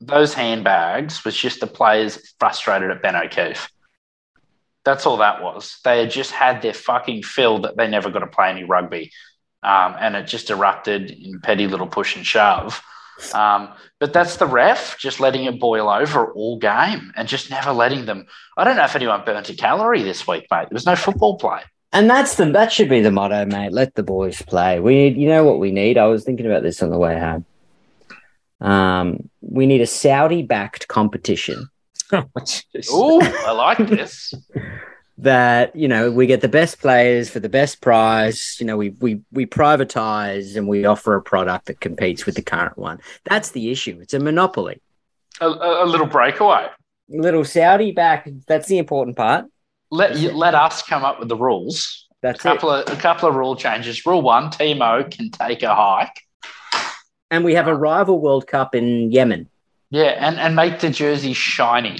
those 0.00 0.32
handbags 0.32 1.22
was 1.22 1.36
just 1.36 1.60
the 1.60 1.66
players 1.66 2.32
frustrated 2.38 2.90
at 2.90 3.02
Ben 3.02 3.14
O'Keeffe. 3.14 3.68
That's 4.84 5.04
all 5.04 5.18
that 5.18 5.42
was. 5.42 5.80
They 5.84 5.98
had 5.98 6.10
just 6.10 6.30
had 6.30 6.62
their 6.62 6.72
fucking 6.72 7.24
fill 7.24 7.60
that 7.62 7.76
they 7.76 7.88
never 7.88 8.10
got 8.10 8.20
to 8.20 8.26
play 8.26 8.48
any 8.48 8.64
rugby. 8.64 9.12
Um, 9.62 9.96
and 9.98 10.14
it 10.14 10.26
just 10.26 10.50
erupted 10.50 11.10
in 11.10 11.40
petty 11.40 11.66
little 11.66 11.86
push 11.86 12.16
and 12.16 12.24
shove. 12.24 12.82
Um, 13.34 13.70
but 13.98 14.12
that's 14.12 14.36
the 14.36 14.46
ref 14.46 14.96
just 14.98 15.18
letting 15.18 15.44
it 15.44 15.58
boil 15.58 15.88
over 15.88 16.32
all 16.32 16.56
game 16.58 17.12
and 17.16 17.26
just 17.26 17.50
never 17.50 17.72
letting 17.72 18.06
them. 18.06 18.26
I 18.56 18.62
don't 18.62 18.76
know 18.76 18.84
if 18.84 18.94
anyone 18.94 19.24
burnt 19.24 19.48
a 19.48 19.54
calorie 19.54 20.02
this 20.02 20.26
week, 20.26 20.46
mate. 20.50 20.68
There 20.68 20.76
was 20.76 20.86
no 20.86 20.94
football 20.94 21.36
play. 21.36 21.62
And 21.92 22.08
that's 22.08 22.36
the 22.36 22.44
that 22.52 22.70
should 22.70 22.88
be 22.88 23.00
the 23.00 23.10
motto, 23.10 23.46
mate. 23.46 23.72
Let 23.72 23.94
the 23.94 24.02
boys 24.02 24.40
play. 24.42 24.78
We 24.78 24.94
need, 24.94 25.16
you 25.16 25.28
know 25.28 25.42
what 25.42 25.58
we 25.58 25.72
need. 25.72 25.98
I 25.98 26.06
was 26.06 26.22
thinking 26.22 26.46
about 26.46 26.62
this 26.62 26.82
on 26.82 26.90
the 26.90 26.98
way 26.98 27.18
home. 27.18 27.44
Um, 28.60 29.30
we 29.40 29.66
need 29.66 29.80
a 29.80 29.86
Saudi-backed 29.86 30.88
competition 30.88 31.70
oh, 32.12 33.42
I 33.46 33.50
like 33.52 33.88
this. 33.88 34.32
that 35.18 35.74
you 35.74 35.88
know 35.88 36.10
we 36.10 36.26
get 36.26 36.40
the 36.40 36.48
best 36.48 36.80
players 36.80 37.28
for 37.28 37.40
the 37.40 37.48
best 37.48 37.80
price. 37.80 38.58
You 38.60 38.66
know 38.66 38.76
we 38.76 38.90
we 38.90 39.20
we 39.32 39.46
privatize 39.46 40.56
and 40.56 40.68
we 40.68 40.84
offer 40.84 41.14
a 41.14 41.22
product 41.22 41.66
that 41.66 41.80
competes 41.80 42.24
with 42.24 42.36
the 42.36 42.42
current 42.42 42.78
one. 42.78 43.00
That's 43.24 43.50
the 43.50 43.70
issue. 43.70 43.98
It's 44.00 44.14
a 44.14 44.20
monopoly. 44.20 44.80
A, 45.40 45.46
a 45.46 45.86
little 45.86 46.06
breakaway. 46.06 46.68
Little 47.08 47.44
Saudi 47.44 47.92
back. 47.92 48.28
That's 48.46 48.68
the 48.68 48.78
important 48.78 49.16
part. 49.16 49.46
Let 49.90 50.16
let 50.34 50.54
us 50.54 50.82
come 50.82 51.04
up 51.04 51.18
with 51.18 51.28
the 51.28 51.36
rules. 51.36 52.06
That's 52.22 52.40
a 52.40 52.42
couple 52.42 52.72
it. 52.72 52.88
of 52.88 52.98
a 52.98 53.00
couple 53.00 53.28
of 53.28 53.34
rule 53.34 53.56
changes. 53.56 54.06
Rule 54.06 54.22
one: 54.22 54.50
TMO 54.50 55.10
can 55.10 55.30
take 55.30 55.62
a 55.62 55.74
hike. 55.74 56.22
And 57.30 57.44
we 57.44 57.54
have 57.54 57.68
a 57.68 57.74
rival 57.74 58.20
World 58.20 58.46
Cup 58.46 58.74
in 58.74 59.12
Yemen. 59.12 59.48
Yeah, 59.90 60.14
and, 60.18 60.38
and 60.38 60.54
make 60.54 60.80
the 60.80 60.90
jersey 60.90 61.32
shiny. 61.32 61.98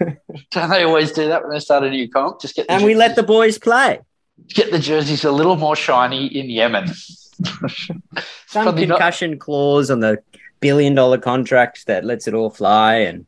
Don't 0.50 0.70
they 0.70 0.84
always 0.84 1.12
do 1.12 1.28
that 1.28 1.42
when 1.42 1.52
they 1.52 1.60
start 1.60 1.84
a 1.84 1.90
new 1.90 2.08
comp? 2.08 2.40
Just 2.40 2.56
get 2.56 2.66
and 2.68 2.84
we 2.84 2.94
let 2.94 3.16
the 3.16 3.22
boys 3.22 3.58
play. 3.58 4.00
Get 4.48 4.70
the 4.70 4.78
jerseys 4.78 5.24
a 5.24 5.32
little 5.32 5.56
more 5.56 5.76
shiny 5.76 6.26
in 6.26 6.50
Yemen. 6.50 6.88
Some 8.46 8.76
concussion 8.76 9.32
not... 9.32 9.40
clause 9.40 9.90
on 9.90 10.00
the 10.00 10.22
billion 10.60 10.94
dollar 10.94 11.18
contract 11.18 11.86
that 11.86 12.04
lets 12.04 12.28
it 12.28 12.34
all 12.34 12.50
fly. 12.50 12.96
And 12.96 13.26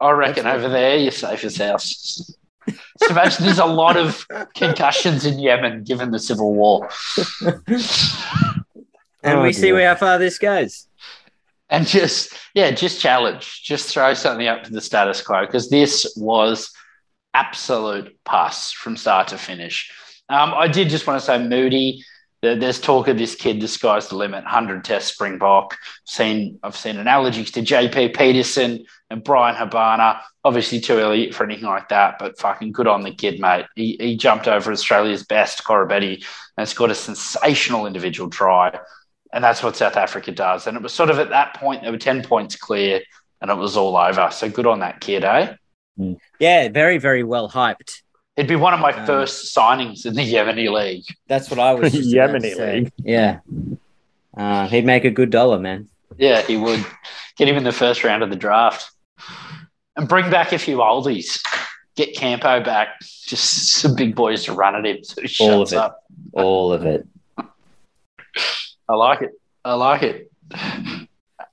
I 0.00 0.10
reckon 0.10 0.46
over 0.46 0.68
there 0.68 0.96
you're 0.96 1.10
safe 1.10 1.44
as 1.44 1.56
house. 1.56 2.32
So 2.98 3.10
imagine 3.10 3.44
there's 3.44 3.58
a 3.58 3.66
lot 3.66 3.96
of 3.96 4.26
concussions 4.54 5.24
in 5.24 5.38
Yemen 5.38 5.84
given 5.84 6.10
the 6.10 6.18
civil 6.18 6.54
war. 6.54 6.88
and 7.56 7.78
oh, 9.24 9.42
we 9.42 9.52
dear. 9.52 9.52
see 9.52 9.82
how 9.82 9.94
far 9.96 10.18
this 10.18 10.38
goes 10.38 10.85
and 11.68 11.86
just 11.86 12.32
yeah, 12.54 12.70
just 12.70 13.00
challenge, 13.00 13.62
just 13.62 13.88
throw 13.88 14.14
something 14.14 14.46
up 14.46 14.64
to 14.64 14.72
the 14.72 14.80
status 14.80 15.22
quo 15.22 15.46
because 15.46 15.68
this 15.68 16.14
was 16.16 16.72
absolute 17.34 18.16
pus 18.24 18.72
from 18.72 18.96
start 18.96 19.28
to 19.28 19.38
finish. 19.38 19.92
Um, 20.28 20.54
I 20.54 20.68
did 20.68 20.88
just 20.88 21.06
want 21.06 21.20
to 21.20 21.26
say, 21.26 21.38
Moodie. 21.38 22.02
There's 22.42 22.80
talk 22.80 23.08
of 23.08 23.18
this 23.18 23.34
kid, 23.34 23.60
the 23.60 23.66
sky's 23.66 24.08
the 24.08 24.14
limit. 24.14 24.44
Hundred 24.44 24.84
test 24.84 25.14
Springbok. 25.14 25.76
Seen, 26.04 26.60
I've 26.62 26.76
seen 26.76 26.98
analogies 26.98 27.50
to 27.52 27.60
JP 27.60 28.14
Pietersen 28.14 28.84
and 29.10 29.24
Bryan 29.24 29.56
Habana. 29.56 30.20
Obviously, 30.44 30.78
too 30.78 30.94
early 30.98 31.32
for 31.32 31.44
anything 31.44 31.64
like 31.64 31.88
that, 31.88 32.18
but 32.20 32.38
fucking 32.38 32.72
good 32.72 32.86
on 32.86 33.02
the 33.02 33.10
kid, 33.10 33.40
mate. 33.40 33.64
He, 33.74 33.96
he 33.98 34.16
jumped 34.16 34.46
over 34.46 34.70
Australia's 34.70 35.24
best, 35.24 35.64
Koroibete, 35.64 36.24
and 36.56 36.68
scored 36.68 36.90
a 36.90 36.94
sensational 36.94 37.86
individual 37.86 38.30
try. 38.30 38.78
And 39.36 39.44
that's 39.44 39.62
what 39.62 39.76
South 39.76 39.98
Africa 39.98 40.32
does. 40.32 40.66
And 40.66 40.78
it 40.78 40.82
was 40.82 40.94
sort 40.94 41.10
of 41.10 41.18
at 41.18 41.28
that 41.28 41.52
point, 41.52 41.82
they 41.82 41.90
were 41.90 41.98
10 41.98 42.22
points 42.22 42.56
clear 42.56 43.02
and 43.42 43.50
it 43.50 43.54
was 43.54 43.76
all 43.76 43.94
over. 43.94 44.30
So 44.32 44.48
good 44.48 44.64
on 44.66 44.78
that 44.78 45.00
kid, 45.00 45.24
eh? 45.24 45.54
Mm. 46.00 46.16
Yeah, 46.38 46.70
very, 46.70 46.96
very 46.96 47.22
well 47.22 47.50
hyped. 47.50 48.00
It'd 48.38 48.48
be 48.48 48.56
one 48.56 48.72
of 48.72 48.80
my 48.80 48.92
um, 48.92 49.04
first 49.04 49.54
signings 49.54 50.06
in 50.06 50.14
the 50.14 50.22
Yemeni 50.22 50.72
League. 50.72 51.04
That's 51.26 51.50
what 51.50 51.58
I 51.58 51.74
was. 51.74 51.92
Yemeni 52.14 52.56
League. 52.56 52.92
Yeah. 52.96 53.40
Uh, 54.34 54.68
he'd 54.68 54.86
make 54.86 55.04
a 55.04 55.10
good 55.10 55.28
dollar, 55.28 55.58
man. 55.58 55.90
Yeah, 56.16 56.40
he 56.40 56.56
would. 56.56 56.82
Get 57.36 57.46
him 57.46 57.58
in 57.58 57.64
the 57.64 57.72
first 57.72 58.04
round 58.04 58.22
of 58.22 58.30
the 58.30 58.36
draft. 58.36 58.90
And 59.96 60.08
bring 60.08 60.30
back 60.30 60.54
a 60.54 60.58
few 60.58 60.78
oldies. 60.78 61.42
Get 61.94 62.16
Campo 62.16 62.64
back. 62.64 63.00
Just 63.26 63.68
some 63.68 63.94
big 63.96 64.14
boys 64.14 64.44
to 64.44 64.54
run 64.54 64.74
at 64.76 64.86
him. 64.86 65.04
So 65.04 65.22
All 65.40 65.60
of 65.60 65.72
it. 65.74 65.76
Up. 65.76 66.04
All 66.32 66.72
of 66.72 66.86
it. 66.86 67.06
I 68.88 68.94
like 68.94 69.22
it. 69.22 69.32
I 69.64 69.74
like 69.74 70.02
it. 70.02 70.30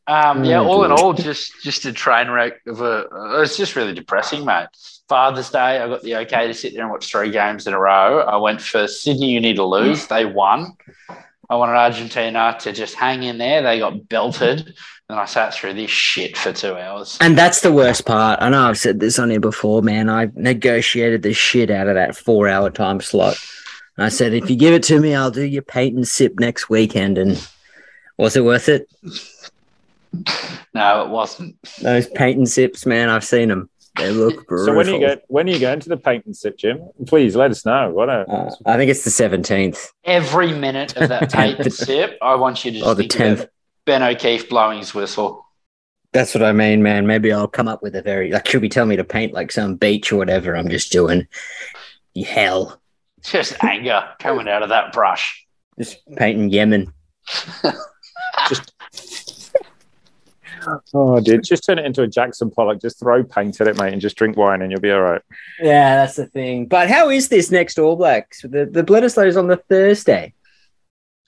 Um, 0.06 0.44
yeah, 0.44 0.60
all 0.60 0.84
in 0.84 0.92
all, 0.92 1.14
just 1.14 1.54
just 1.64 1.86
a 1.86 1.94
train 1.94 2.30
wreck 2.30 2.60
of 2.68 2.82
a. 2.82 3.08
It's 3.42 3.56
just 3.56 3.76
really 3.76 3.94
depressing, 3.94 4.44
mate. 4.44 4.68
Father's 5.08 5.50
Day, 5.50 5.80
I 5.80 5.88
got 5.88 6.02
the 6.02 6.18
okay 6.18 6.48
to 6.48 6.54
sit 6.54 6.74
there 6.74 6.84
and 6.84 6.92
watch 6.92 7.10
three 7.10 7.32
games 7.32 7.68
in 7.68 7.74
a 7.74 7.80
row. 7.80 8.20
I 8.20 8.36
went 8.38 8.62
for 8.62 8.88
Sydney 8.88 9.32
Uni 9.32 9.54
to 9.54 9.66
Lose. 9.66 10.08
They 10.08 10.26
won. 10.26 10.74
I 11.50 11.56
wanted 11.56 11.74
Argentina 11.74 12.58
to 12.62 12.74
just 12.74 12.96
hang 12.96 13.24
in 13.24 13.38
there. 13.38 13.62
They 13.62 13.80
got 13.80 14.10
belted. 14.10 14.74
And 15.10 15.20
I 15.20 15.26
sat 15.26 15.54
through 15.54 15.74
this 15.74 15.92
shit 15.92 16.38
for 16.38 16.54
two 16.54 16.76
hours. 16.76 17.18
And 17.22 17.38
that's 17.38 17.62
the 17.62 17.72
worst 17.72 18.06
part. 18.06 18.42
I 18.42 18.50
know 18.50 18.68
I've 18.68 18.78
said 18.78 19.00
this 19.00 19.20
on 19.20 19.30
here 19.30 19.42
before, 19.42 19.82
man. 19.82 20.10
I 20.10 20.30
negotiated 20.34 21.22
the 21.22 21.34
shit 21.34 21.70
out 21.70 21.88
of 21.88 21.96
that 21.96 22.16
four 22.16 22.48
hour 22.48 22.70
time 22.70 23.02
slot 23.02 23.38
I 23.98 24.10
said, 24.10 24.34
if 24.34 24.50
you 24.50 24.56
give 24.56 24.74
it 24.74 24.84
to 24.84 25.00
me, 25.00 25.14
I'll 25.14 25.32
do 25.32 25.44
your 25.44 25.62
Payten 25.62 26.06
sip 26.06 26.40
next 26.40 26.70
weekend. 26.70 27.18
And 27.18 27.48
was 28.18 28.36
it 28.36 28.44
worth 28.44 28.70
it? 28.70 28.90
No, 30.74 31.06
it 31.06 31.10
wasn't. 31.10 31.62
Those 31.82 32.08
Payten 32.08 32.48
sips, 32.48 32.86
man, 32.86 33.10
I've 33.10 33.24
seen 33.24 33.50
them. 33.50 33.70
They 33.98 34.12
look 34.12 34.48
brutal. 34.48 34.66
So 34.74 34.76
when 34.76 34.88
you 34.88 35.00
go 35.00 35.18
when 35.28 35.48
are 35.48 35.52
you 35.52 35.60
going 35.60 35.80
to 35.82 35.90
the 35.90 35.98
Payten 35.98 36.36
sip, 36.36 36.58
Jim? 36.58 36.82
Please 37.06 37.36
let 37.36 37.52
us 37.52 37.66
know. 37.66 37.92
What 37.92 38.10
a, 38.10 38.28
uh, 38.28 38.56
I 38.66 38.78
think 38.78 38.90
it's 38.90 39.04
the 39.04 39.12
seventeenth. 39.12 39.92
Every 40.04 40.52
minute 40.52 40.98
of 40.98 41.10
that 41.10 41.24
Payten 41.32 41.72
sip, 41.72 42.18
I 42.22 42.36
want 42.36 42.66
you 42.66 42.72
to 42.72 42.78
just 42.80 42.90
oh, 42.90 42.94
the 42.96 43.08
tenth. 43.08 43.46
Ben 43.86 44.02
O'Keeffe 44.02 44.50
blowing 44.50 44.80
his 44.80 44.96
whistle. 44.96 45.46
That's 46.12 46.34
what 46.34 46.44
I 46.44 46.54
mean, 46.54 46.82
man. 46.82 47.06
Maybe 47.06 47.32
I'll 47.32 47.48
come 47.48 47.68
up 47.68 47.84
with 47.84 47.96
a 47.96 48.02
very 48.02 48.32
like 48.32 48.48
should 48.48 48.62
be 48.62 48.70
telling 48.70 48.90
me 48.90 48.96
to 48.96 49.04
paint 49.04 49.34
like 49.34 49.52
some 49.52 49.76
beach 49.76 50.12
or 50.12 50.16
whatever. 50.16 50.56
I'm 50.56 50.70
just 50.70 50.92
doing 50.92 51.28
hell. 52.26 52.80
Just 53.32 53.64
anger 53.64 54.10
coming 54.20 54.48
out 54.48 54.64
of 54.64 54.70
that 54.70 54.92
brush. 54.94 55.46
Just 55.78 56.06
painting 56.18 56.50
Yemen. 56.50 56.94
just 58.48 58.72
Oh, 60.94 61.20
dude, 61.20 61.44
just 61.44 61.66
turn 61.66 61.80
it 61.80 61.86
into 61.86 62.04
a 62.04 62.08
Jackson 62.08 62.50
Pollock. 62.50 62.82
Just 62.82 63.00
throw 63.00 63.24
paint 63.24 63.60
at 63.62 63.68
it, 63.68 63.78
mate, 63.78 63.94
and 63.94 64.02
just 64.02 64.16
drink 64.16 64.38
wine, 64.38 64.62
and 64.62 64.72
you'll 64.72 64.82
be 64.82 64.92
all 64.92 65.02
right. 65.02 65.22
Yeah, 65.60 65.98
that's 65.98 66.16
the 66.16 66.26
thing. 66.26 66.68
But 66.68 66.90
how 66.90 67.10
is 67.10 67.30
this 67.30 67.52
next 67.52 67.80
All 67.80 67.96
Blacks? 67.96 68.42
The 68.42 68.66
the 68.66 68.84
Bledisloe 68.84 69.38
on 69.38 69.48
the 69.48 69.58
Thursday. 69.58 70.34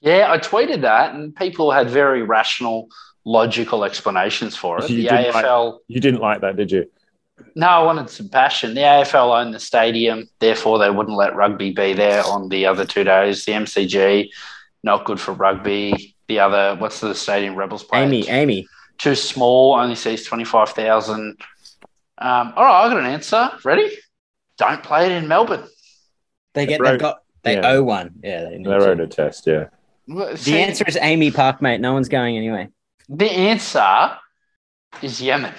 Yeah, 0.02 0.32
I 0.32 0.38
tweeted 0.38 0.82
that, 0.82 1.16
and 1.16 1.36
people 1.36 1.72
had 1.72 1.90
very 1.90 2.22
rational, 2.22 2.90
logical 3.24 3.84
explanations 3.84 4.56
for 4.56 4.80
it. 4.80 4.90
You 4.90 5.04
the 5.04 5.16
AFL. 5.16 5.74
Like, 5.74 5.82
you 5.88 6.00
didn't 6.00 6.22
like 6.22 6.42
that, 6.42 6.56
did 6.56 6.72
you? 6.72 6.90
No, 7.56 7.68
I 7.68 7.84
wanted 7.84 8.10
some 8.10 8.30
passion. 8.30 8.74
The 8.74 8.82
AFL 8.82 9.42
owned 9.42 9.54
the 9.54 9.60
stadium, 9.60 10.28
therefore 10.40 10.80
they 10.80 10.90
wouldn't 10.90 11.18
let 11.18 11.36
rugby 11.36 11.72
be 11.72 11.94
there 11.94 12.24
on 12.26 12.50
the 12.50 12.66
other 12.66 12.86
two 12.86 13.04
days. 13.04 13.46
The 13.46 13.54
MCG, 13.54 14.30
not 14.84 15.06
good 15.06 15.20
for 15.20 15.34
rugby. 15.34 16.16
The 16.28 16.40
other, 16.40 16.76
what's 16.80 17.02
the 17.02 17.14
stadium 17.14 17.56
Rebels 17.56 17.84
play? 17.84 18.06
AAMI, 18.06 18.26
AAMI 18.26 18.66
too 18.98 19.16
small, 19.16 19.76
only 19.76 19.96
sees 19.96 20.26
25,000. 20.26 21.38
Um, 22.18 22.54
all 22.56 22.64
right, 22.64 22.86
I 22.86 22.90
got 22.90 22.98
an 22.98 23.06
answer. 23.06 23.52
Ready? 23.64 23.92
Don't 24.58 24.82
play 24.84 25.08
it 25.08 25.12
in 25.12 25.28
Melbourne. 25.28 25.66
They 26.54 26.66
get, 26.66 26.82
they 26.82 26.98
got, 26.98 27.20
they 27.44 27.56
yeah. 27.56 27.72
owe 27.72 27.84
one. 27.84 28.16
Yeah, 28.24 28.46
they, 28.46 28.58
they 28.58 28.70
wrote 28.70 29.00
a 29.00 29.08
test. 29.08 29.46
Yeah. 29.48 29.66
the 30.08 30.58
answer 30.58 30.86
is 30.88 30.96
AAMI 30.96 31.34
Park, 31.34 31.62
mate. 31.62 31.82
No 31.82 31.94
one's 31.94 32.10
going 32.10 32.38
anyway. 32.38 32.70
The 33.10 33.30
answer 33.30 34.18
is 35.02 35.22
Yemen. 35.22 35.54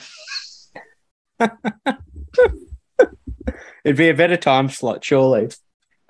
It'd 3.84 3.96
be 3.96 4.08
a 4.08 4.14
better 4.14 4.36
time 4.36 4.68
slot, 4.68 5.04
surely. 5.04 5.50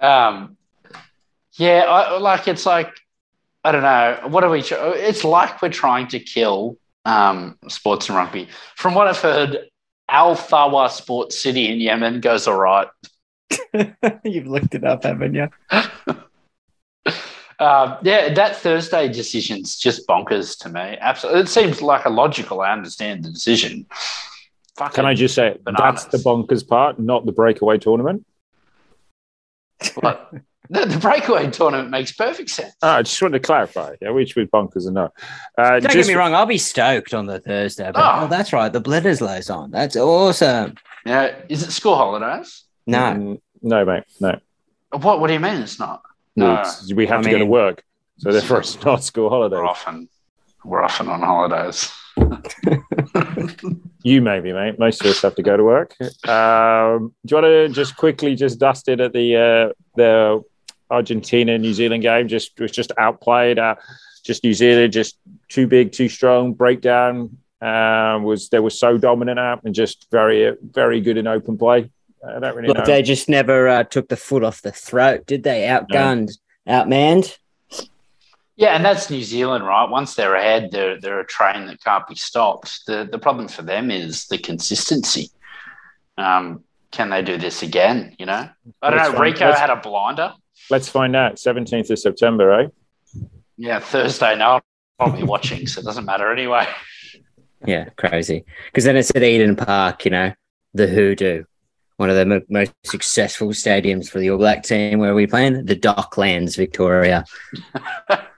Um, 0.01 0.57
yeah, 1.55 1.85
I, 1.89 2.19
like 2.19 2.49
it's 2.49 2.67
like 2.67 2.93
I 3.65 3.73
don't 3.73 3.83
know. 3.83 4.21
What 4.29 4.45
are 4.45 4.51
we? 4.51 4.63
It's 4.63 5.25
like 5.25 5.61
we're 5.61 5.71
trying 5.71 6.09
to 6.09 6.21
kill 6.21 6.79
um, 7.05 7.59
sports 7.69 8.09
and 8.09 8.17
rugby. 8.17 8.49
From 8.77 8.95
what 8.95 9.09
I've 9.09 9.19
heard, 9.19 9.59
Al 10.09 10.37
Thawra 10.37 10.91
Sports 10.91 11.39
City 11.39 11.69
in 11.69 11.81
Yemen 11.81 12.21
goes 12.21 12.47
all 12.47 12.59
right. 12.59 12.89
You've 14.25 14.47
looked 14.47 14.75
it 14.75 14.85
up, 14.85 15.05
haven't 15.05 15.35
you? 15.35 15.49
Uh, 17.59 17.97
yeah, 18.03 18.35
that 18.35 18.55
Thursday 18.57 19.09
decision's 19.09 19.77
just 19.77 20.07
bonkers 20.07 20.59
to 20.59 20.69
me. 20.69 20.99
Absolutely, 21.01 21.41
it 21.41 21.49
seems 21.49 21.81
like 21.81 22.05
a 22.05 22.11
logical. 22.11 22.61
I 22.61 22.71
understand 22.71 23.25
the 23.25 23.31
decision. 23.31 23.87
Fucking 24.77 24.95
Can 24.95 25.07
I 25.07 25.15
just 25.15 25.35
say 25.35 25.57
bananas. 25.65 26.05
that's 26.05 26.23
the 26.23 26.29
bonkers 26.29 26.67
part, 26.67 26.99
not 26.99 27.25
the 27.25 27.33
breakaway 27.33 27.79
tournament? 27.79 28.27
What? 29.95 30.33
The, 30.69 30.85
the, 30.85 30.99
breakaway 30.99 31.49
tournament 31.49 31.91
makes 31.91 32.11
perfect 32.11 32.51
sense. 32.51 32.75
Oh, 32.83 32.89
I 32.89 33.03
just 33.03 33.23
wanted 33.23 33.41
to 33.41 33.47
clarify, 33.47 33.95
yeah, 34.03 34.11
which 34.11 34.35
was 34.35 34.49
bonkers 34.49 34.85
or 34.89 34.91
not. 34.91 35.13
Uh, 35.57 35.79
Don't 35.79 35.83
just, 35.83 35.95
get 35.95 36.07
me 36.09 36.15
wrong, 36.15 36.35
I'll 36.35 36.45
be 36.45 36.59
stoked 36.59 37.15
on 37.15 37.27
the 37.27 37.39
Thursday. 37.39 37.89
But, 37.95 38.01
oh. 38.01 38.25
oh 38.25 38.27
that's 38.27 38.53
right, 38.53 38.73
the 38.73 38.81
Bledisloe's 38.81 39.49
on. 39.49 39.71
That's 39.71 39.95
awesome. 39.95 40.75
Yeah, 41.05 41.37
is 41.49 41.63
it 41.63 41.71
school 41.71 41.95
holidays? 41.95 42.65
No, 42.85 42.99
mm, 42.99 43.41
no, 43.63 43.85
mate, 43.85 44.03
no. 44.19 44.41
What? 44.91 45.21
What 45.21 45.29
do 45.29 45.35
you 45.35 45.39
mean 45.39 45.63
it's 45.63 45.79
not? 45.79 46.03
No, 46.35 46.65
we 46.93 47.07
have 47.07 47.21
I 47.21 47.23
to 47.23 47.29
mean, 47.29 47.35
go 47.35 47.39
to 47.39 47.47
work, 47.47 47.85
so 48.19 48.33
therefore 48.33 48.59
it's 48.59 48.85
not 48.85 49.05
school 49.05 49.29
holidays. 49.29 49.59
We're 49.59 49.67
often, 49.67 50.09
we're 50.65 50.83
often 50.83 51.09
on 51.09 51.21
holidays. 51.21 51.93
you 54.07 54.23
maybe, 54.23 54.53
mate. 54.53 54.79
Most 54.79 55.01
of 55.01 55.09
us 55.09 55.21
have 55.23 55.35
to 55.35 55.43
go 55.43 55.57
to 55.57 55.65
work. 55.65 55.95
Um, 56.29 57.13
do 57.27 57.37
you 57.37 57.43
want 57.43 57.45
to 57.47 57.69
just 57.71 57.97
quickly 57.97 58.37
just 58.37 58.59
dust 58.59 58.89
it 58.89 59.01
at 59.01 59.13
the 59.13 59.37
uh, 59.37 59.73
the 59.97 60.43
Argentina 60.91 61.59
New 61.59 61.75
Zealand 61.75 62.03
game 62.03 62.29
just 62.29 62.59
was 62.61 62.71
just 62.71 62.93
outplayed. 62.99 63.59
Uh, 63.59 63.75
just 64.25 64.45
New 64.45 64.55
Zealand, 64.55 64.93
just 64.93 65.19
too 65.49 65.67
big, 65.67 65.93
too 65.93 66.09
strong. 66.09 66.53
Breakdown 66.53 67.39
uh, 67.61 68.19
was 68.23 68.49
they 68.49 68.61
were 68.61 68.71
so 68.71 68.99
dominant 68.99 69.39
out 69.39 69.63
and 69.65 69.75
just 69.75 70.07
very, 70.11 70.57
very 70.63 71.01
good 71.01 71.17
in 71.17 71.27
open 71.27 71.57
play. 71.59 71.91
I 72.27 72.41
don't 72.41 72.57
really 72.57 72.69
Look, 72.69 72.79
know. 72.79 72.85
They 72.85 73.03
just 73.03 73.29
never 73.29 73.69
uh, 73.69 73.85
took 73.85 74.09
the 74.09 74.17
foot 74.17 74.43
off 74.43 74.63
the 74.63 74.73
throat, 74.73 75.27
did 75.27 75.45
they? 75.45 75.63
Outgunned, 75.63 76.31
no. 76.67 76.73
outmanned. 76.73 77.37
Yeah, 78.57 78.75
and 78.75 78.85
that's 78.85 79.11
New 79.11 79.23
Zealand, 79.23 79.67
right? 79.67 79.89
Once 79.89 80.15
they're 80.15 80.35
ahead, 80.35 80.71
they're 80.73 80.99
they're 80.99 81.21
a 81.21 81.27
train 81.27 81.67
that 81.67 81.83
can't 81.85 82.07
be 82.07 82.15
stopped. 82.15 82.87
The 82.87 83.07
the 83.11 83.19
problem 83.19 83.49
for 83.49 83.63
them 83.63 83.91
is 83.91 84.27
the 84.27 84.39
consistency. 84.39 85.31
Um, 86.17 86.65
can 86.91 87.11
they 87.11 87.23
do 87.23 87.37
this 87.37 87.63
again? 87.63 88.17
You 88.19 88.27
know, 88.27 88.49
I 88.81 88.91
don't 88.91 89.13
know. 89.13 89.19
Rieko 89.19 89.55
had 89.55 89.69
a 89.69 89.77
blinder 89.77 90.33
Let's 90.71 90.89
find 90.89 91.15
out. 91.15 91.37
17th 91.37 91.91
of 91.91 91.99
September, 91.99 92.47
right? 92.47 92.71
Yeah, 93.57 93.79
Thursday. 93.79 94.37
No, 94.37 94.61
I'll 94.99 95.17
be 95.17 95.23
watching, 95.23 95.67
so 95.67 95.81
it 95.81 95.85
doesn't 95.85 96.05
matter 96.05 96.33
anyway. 96.33 96.67
Yeah, 97.65 97.89
crazy. 97.97 98.45
Because 98.67 98.85
then 98.85 98.97
it's 98.97 99.11
at 99.15 99.23
Eden 99.23 99.57
Park, 99.57 100.05
you 100.05 100.11
know, 100.11 100.33
the 100.75 100.87
hoodoo, 100.87 101.45
one 101.97 102.11
of 102.11 102.17
the 102.17 102.35
m- 102.35 102.47
most 102.49 102.73
successful 102.85 103.49
stadiums 103.49 104.09
for 104.09 104.19
the 104.19 104.31
All 104.31 104.39
Black 104.39 104.63
team. 104.63 104.99
Where 104.99 105.13
are 105.13 105.15
we 105.15 105.27
playing? 105.27 105.67
The 105.67 105.77
Docklands, 105.77 106.57
Victoria. 106.57 107.25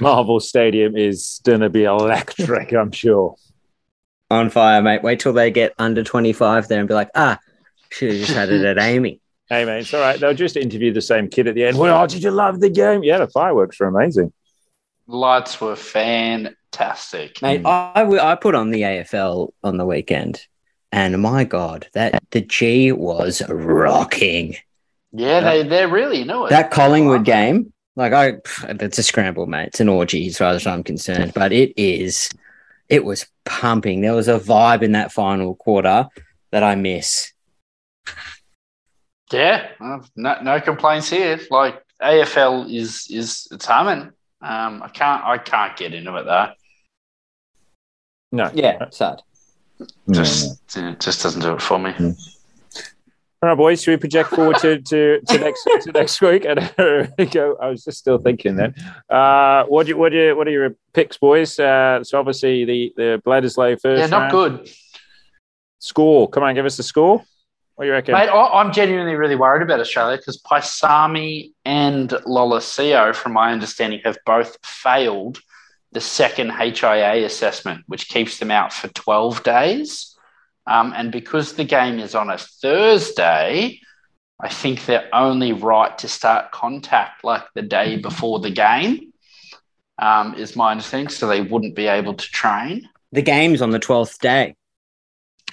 Marvel 0.00 0.40
Stadium 0.40 0.96
is 0.96 1.40
going 1.44 1.60
to 1.60 1.70
be 1.70 1.84
electric, 1.84 2.72
I'm 2.72 2.92
sure. 2.92 3.36
On 4.30 4.48
fire, 4.50 4.80
mate. 4.80 5.02
Wait 5.02 5.20
till 5.20 5.32
they 5.32 5.50
get 5.50 5.74
under 5.78 6.02
25 6.02 6.68
there 6.68 6.80
and 6.80 6.88
be 6.88 6.94
like, 6.94 7.10
ah, 7.14 7.38
should 7.90 8.10
have 8.10 8.18
just 8.18 8.32
had 8.32 8.50
it 8.50 8.64
at 8.64 8.76
AAMI. 8.78 9.20
Hey, 9.48 9.66
mate, 9.66 9.80
it's 9.80 9.92
all 9.92 10.00
right. 10.00 10.18
They'll 10.18 10.34
just 10.34 10.56
interview 10.56 10.92
the 10.92 11.02
same 11.02 11.28
kid 11.28 11.46
at 11.46 11.54
the 11.54 11.64
end. 11.64 11.76
Well, 11.76 12.02
oh, 12.02 12.06
did 12.06 12.22
you 12.22 12.30
love 12.30 12.60
the 12.60 12.70
game? 12.70 13.02
Yeah, 13.02 13.18
the 13.18 13.28
fireworks 13.28 13.78
were 13.78 13.86
amazing. 13.86 14.32
Lights 15.06 15.60
were 15.60 15.76
fantastic. 15.76 17.42
Mate, 17.42 17.66
I, 17.66 18.06
I 18.06 18.34
put 18.36 18.54
on 18.54 18.70
the 18.70 18.82
AFL 18.82 19.50
on 19.62 19.76
the 19.76 19.84
weekend, 19.84 20.46
and 20.90 21.20
my 21.20 21.44
God, 21.44 21.88
that 21.92 22.22
the 22.30 22.40
G 22.40 22.92
was 22.92 23.42
rocking. 23.48 24.56
Yeah, 25.12 25.40
they, 25.40 25.64
they're 25.64 25.88
really, 25.88 26.20
you 26.20 26.24
know, 26.24 26.48
that 26.48 26.70
Collingwood 26.70 27.24
game, 27.24 27.74
like, 27.96 28.12
I, 28.12 28.34
it's 28.68 28.98
a 28.98 29.02
scramble, 29.02 29.46
mate. 29.46 29.68
It's 29.68 29.80
an 29.80 29.88
orgy 29.88 30.26
as 30.26 30.38
far 30.38 30.52
as 30.52 30.66
I'm 30.66 30.82
concerned, 30.82 31.32
but 31.34 31.52
it 31.52 31.72
is, 31.76 32.30
it 32.88 33.04
was 33.04 33.26
pumping. 33.44 34.00
There 34.00 34.14
was 34.14 34.28
a 34.28 34.38
vibe 34.38 34.82
in 34.82 34.92
that 34.92 35.12
final 35.12 35.54
quarter 35.54 36.08
that 36.50 36.62
I 36.62 36.74
miss. 36.74 37.32
Yeah, 39.32 39.68
no, 39.80 40.02
no 40.42 40.60
complaints 40.60 41.08
here. 41.08 41.40
Like 41.50 41.82
AFL 42.02 42.70
is 42.70 43.06
is 43.10 43.48
it's 43.50 43.64
humming. 43.64 44.12
Um, 44.42 44.82
I 44.82 44.88
can't 44.88 45.24
I 45.24 45.38
can't 45.38 45.76
get 45.76 45.94
into 45.94 46.14
it 46.16 46.24
though. 46.24 46.50
No. 48.32 48.50
Yeah, 48.52 48.88
sad. 48.90 49.22
Just 50.10 50.76
no. 50.76 50.94
just 50.94 51.22
doesn't 51.22 51.40
do 51.40 51.54
it 51.54 51.62
for 51.62 51.78
me. 51.78 51.92
Mm. 51.92 52.31
All 53.42 53.48
right, 53.48 53.58
boys. 53.58 53.82
Should 53.82 53.90
we 53.90 53.96
project 53.96 54.30
forward 54.30 54.58
to, 54.58 54.80
to, 54.80 55.20
to 55.20 55.38
next 55.38 55.64
to 55.64 55.90
next 55.92 56.20
week? 56.20 56.44
And 56.44 56.60
go. 57.32 57.56
I 57.60 57.70
was 57.70 57.82
just 57.82 57.98
still 57.98 58.18
thinking 58.18 58.54
then. 58.54 58.72
Uh, 59.10 59.64
what 59.64 59.86
do 59.86 59.90
you, 59.90 59.96
what 59.96 60.12
do 60.12 60.18
you, 60.18 60.36
what 60.36 60.46
are 60.46 60.52
your 60.52 60.76
picks, 60.92 61.18
boys? 61.18 61.58
Uh, 61.58 62.04
so 62.04 62.20
obviously 62.20 62.64
the 62.64 62.92
the 62.96 63.22
Bledisloe 63.26 63.80
first. 63.80 63.98
Yeah, 63.98 64.06
not 64.06 64.32
round. 64.32 64.58
good. 64.60 64.70
Score. 65.80 66.30
Come 66.30 66.44
on, 66.44 66.54
give 66.54 66.66
us 66.66 66.76
the 66.76 66.84
score. 66.84 67.24
What 67.74 67.84
do 67.84 67.88
you 67.88 67.92
reckon? 67.94 68.14
Mate, 68.14 68.28
I'm 68.28 68.72
genuinely 68.72 69.16
really 69.16 69.34
worried 69.34 69.62
about 69.62 69.80
Australia 69.80 70.18
because 70.18 70.40
Paisami 70.40 71.52
and 71.64 72.10
Lolesio, 72.10 73.12
from 73.12 73.32
my 73.32 73.50
understanding, 73.50 74.02
have 74.04 74.18
both 74.24 74.56
failed 74.64 75.40
the 75.90 76.00
second 76.00 76.50
HIA 76.50 77.26
assessment, 77.26 77.82
which 77.88 78.08
keeps 78.08 78.38
them 78.38 78.52
out 78.52 78.72
for 78.72 78.86
12 78.86 79.42
days. 79.42 80.11
Um, 80.66 80.92
and 80.96 81.10
because 81.10 81.54
the 81.54 81.64
game 81.64 81.98
is 81.98 82.14
on 82.14 82.30
a 82.30 82.38
Thursday, 82.38 83.80
I 84.40 84.48
think 84.48 84.86
they're 84.86 85.08
only 85.12 85.52
right 85.52 85.96
to 85.98 86.08
start 86.08 86.52
contact 86.52 87.24
like 87.24 87.44
the 87.54 87.62
day 87.62 87.96
before 87.96 88.40
the 88.40 88.50
game, 88.50 89.12
um, 89.98 90.34
is 90.34 90.56
my 90.56 90.70
understanding. 90.72 91.08
So 91.08 91.26
they 91.26 91.40
wouldn't 91.40 91.74
be 91.74 91.86
able 91.86 92.14
to 92.14 92.26
train. 92.26 92.88
The 93.12 93.22
game's 93.22 93.60
on 93.62 93.70
the 93.70 93.80
12th 93.80 94.18
day. 94.18 94.54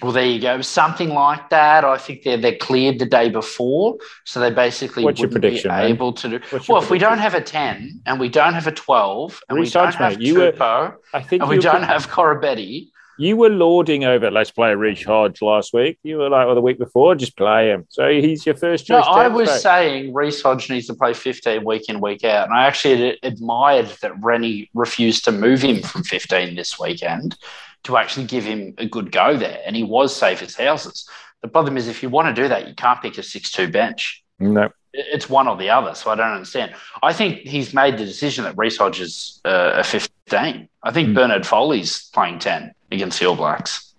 Well, 0.01 0.13
there 0.13 0.25
you 0.25 0.39
go. 0.39 0.61
Something 0.61 1.09
like 1.09 1.49
that. 1.49 1.83
I 1.83 1.97
think 1.97 2.23
they're 2.23 2.37
they're 2.37 2.55
cleared 2.55 2.99
the 2.99 3.05
day 3.05 3.29
before, 3.29 3.97
so 4.23 4.39
they 4.39 4.49
basically 4.49 5.03
What's 5.03 5.19
wouldn't 5.19 5.41
prediction, 5.41 5.71
be 5.71 5.75
able 5.75 6.13
to 6.13 6.29
do. 6.29 6.39
What's 6.51 6.69
your 6.69 6.75
Well, 6.75 6.83
if 6.83 6.89
we 6.89 6.99
don't 6.99 7.17
have 7.17 7.33
a 7.33 7.41
ten 7.41 8.01
and 8.05 8.17
we 8.17 8.29
don't 8.29 8.53
have 8.53 8.65
a 8.67 8.71
twelve 8.71 9.41
and 9.49 9.59
we 9.59 9.69
don't 9.69 9.93
have 9.93 10.17
mate. 10.17 10.25
You 10.25 10.39
were- 10.39 10.99
I 11.13 11.21
think 11.21 11.41
and 11.41 11.49
we 11.49 11.57
don't 11.57 11.83
have 11.83 12.07
Corabetti, 12.07 12.91
you 13.19 13.35
were 13.37 13.49
lauding 13.49 14.05
over 14.05 14.31
let's 14.31 14.49
play 14.51 14.73
Reece 14.73 15.03
Hodge 15.03 15.41
last 15.41 15.73
week. 15.73 15.99
You 16.03 16.17
were 16.17 16.29
like, 16.29 16.45
well, 16.45 16.55
the 16.55 16.61
week 16.61 16.79
before, 16.79 17.15
just 17.15 17.35
play 17.37 17.69
him. 17.69 17.85
So 17.89 18.09
he's 18.09 18.45
your 18.45 18.55
first 18.55 18.85
choice. 18.87 19.05
No. 19.05 19.11
I 19.11 19.27
was 19.27 19.49
back. 19.49 19.59
saying 19.59 20.13
Reece 20.13 20.41
Hodge 20.41 20.69
needs 20.69 20.87
to 20.87 20.93
play 20.95 21.13
15 21.13 21.63
week 21.65 21.89
in, 21.89 21.99
week 21.99 22.23
out. 22.23 22.47
And 22.47 22.57
I 22.57 22.65
actually 22.65 23.17
admired 23.23 23.87
that 24.01 24.13
Rennie 24.23 24.69
refused 24.73 25.25
to 25.25 25.31
move 25.31 25.61
him 25.61 25.81
from 25.81 26.03
15 26.03 26.55
this 26.55 26.79
weekend 26.79 27.35
to 27.83 27.97
actually 27.97 28.25
give 28.25 28.43
him 28.45 28.73
a 28.77 28.85
good 28.87 29.11
go 29.11 29.35
there. 29.37 29.59
And 29.65 29.75
he 29.75 29.83
was 29.83 30.15
safe 30.15 30.41
as 30.41 30.55
houses. 30.55 31.07
The 31.41 31.47
problem 31.47 31.77
is, 31.77 31.87
if 31.87 32.01
you 32.03 32.09
want 32.09 32.33
to 32.33 32.41
do 32.41 32.47
that, 32.49 32.67
you 32.67 32.73
can't 32.75 33.01
pick 33.01 33.17
a 33.17 33.23
6 33.23 33.51
2 33.51 33.67
bench. 33.69 34.23
no. 34.39 34.63
It- 34.91 35.05
It's 35.13 35.29
one 35.29 35.47
or 35.47 35.55
the 35.55 35.69
other. 35.69 35.93
So 35.93 36.09
I 36.09 36.15
don't 36.15 36.31
understand. 36.31 36.73
I 37.03 37.13
think 37.13 37.39
he's 37.41 37.73
made 37.75 37.97
the 37.99 38.05
decision 38.05 38.43
that 38.45 38.55
Reece 38.57 38.77
Hodge 38.77 38.99
is 38.99 39.39
uh, 39.45 39.73
a 39.75 39.83
15. 39.83 40.67
I 40.81 40.91
think 40.91 41.09
Mm. 41.09 41.13
Bernard 41.15 41.45
Foley's 41.45 42.09
playing 42.09 42.39
10 42.39 42.73
against 42.91 43.19
the 43.19 43.27
All 43.27 43.35
Blacks. 43.35 43.93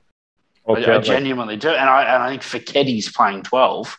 I, 0.69 0.73
Okay, 0.73 0.93
I 0.93 0.99
genuinely 0.99 1.57
do. 1.57 1.69
And 1.71 1.89
I, 1.89 2.03
and 2.15 2.23
I 2.23 2.29
think 2.31 2.43
Faketti's 2.43 3.11
playing 3.11 3.43
12. 3.43 3.99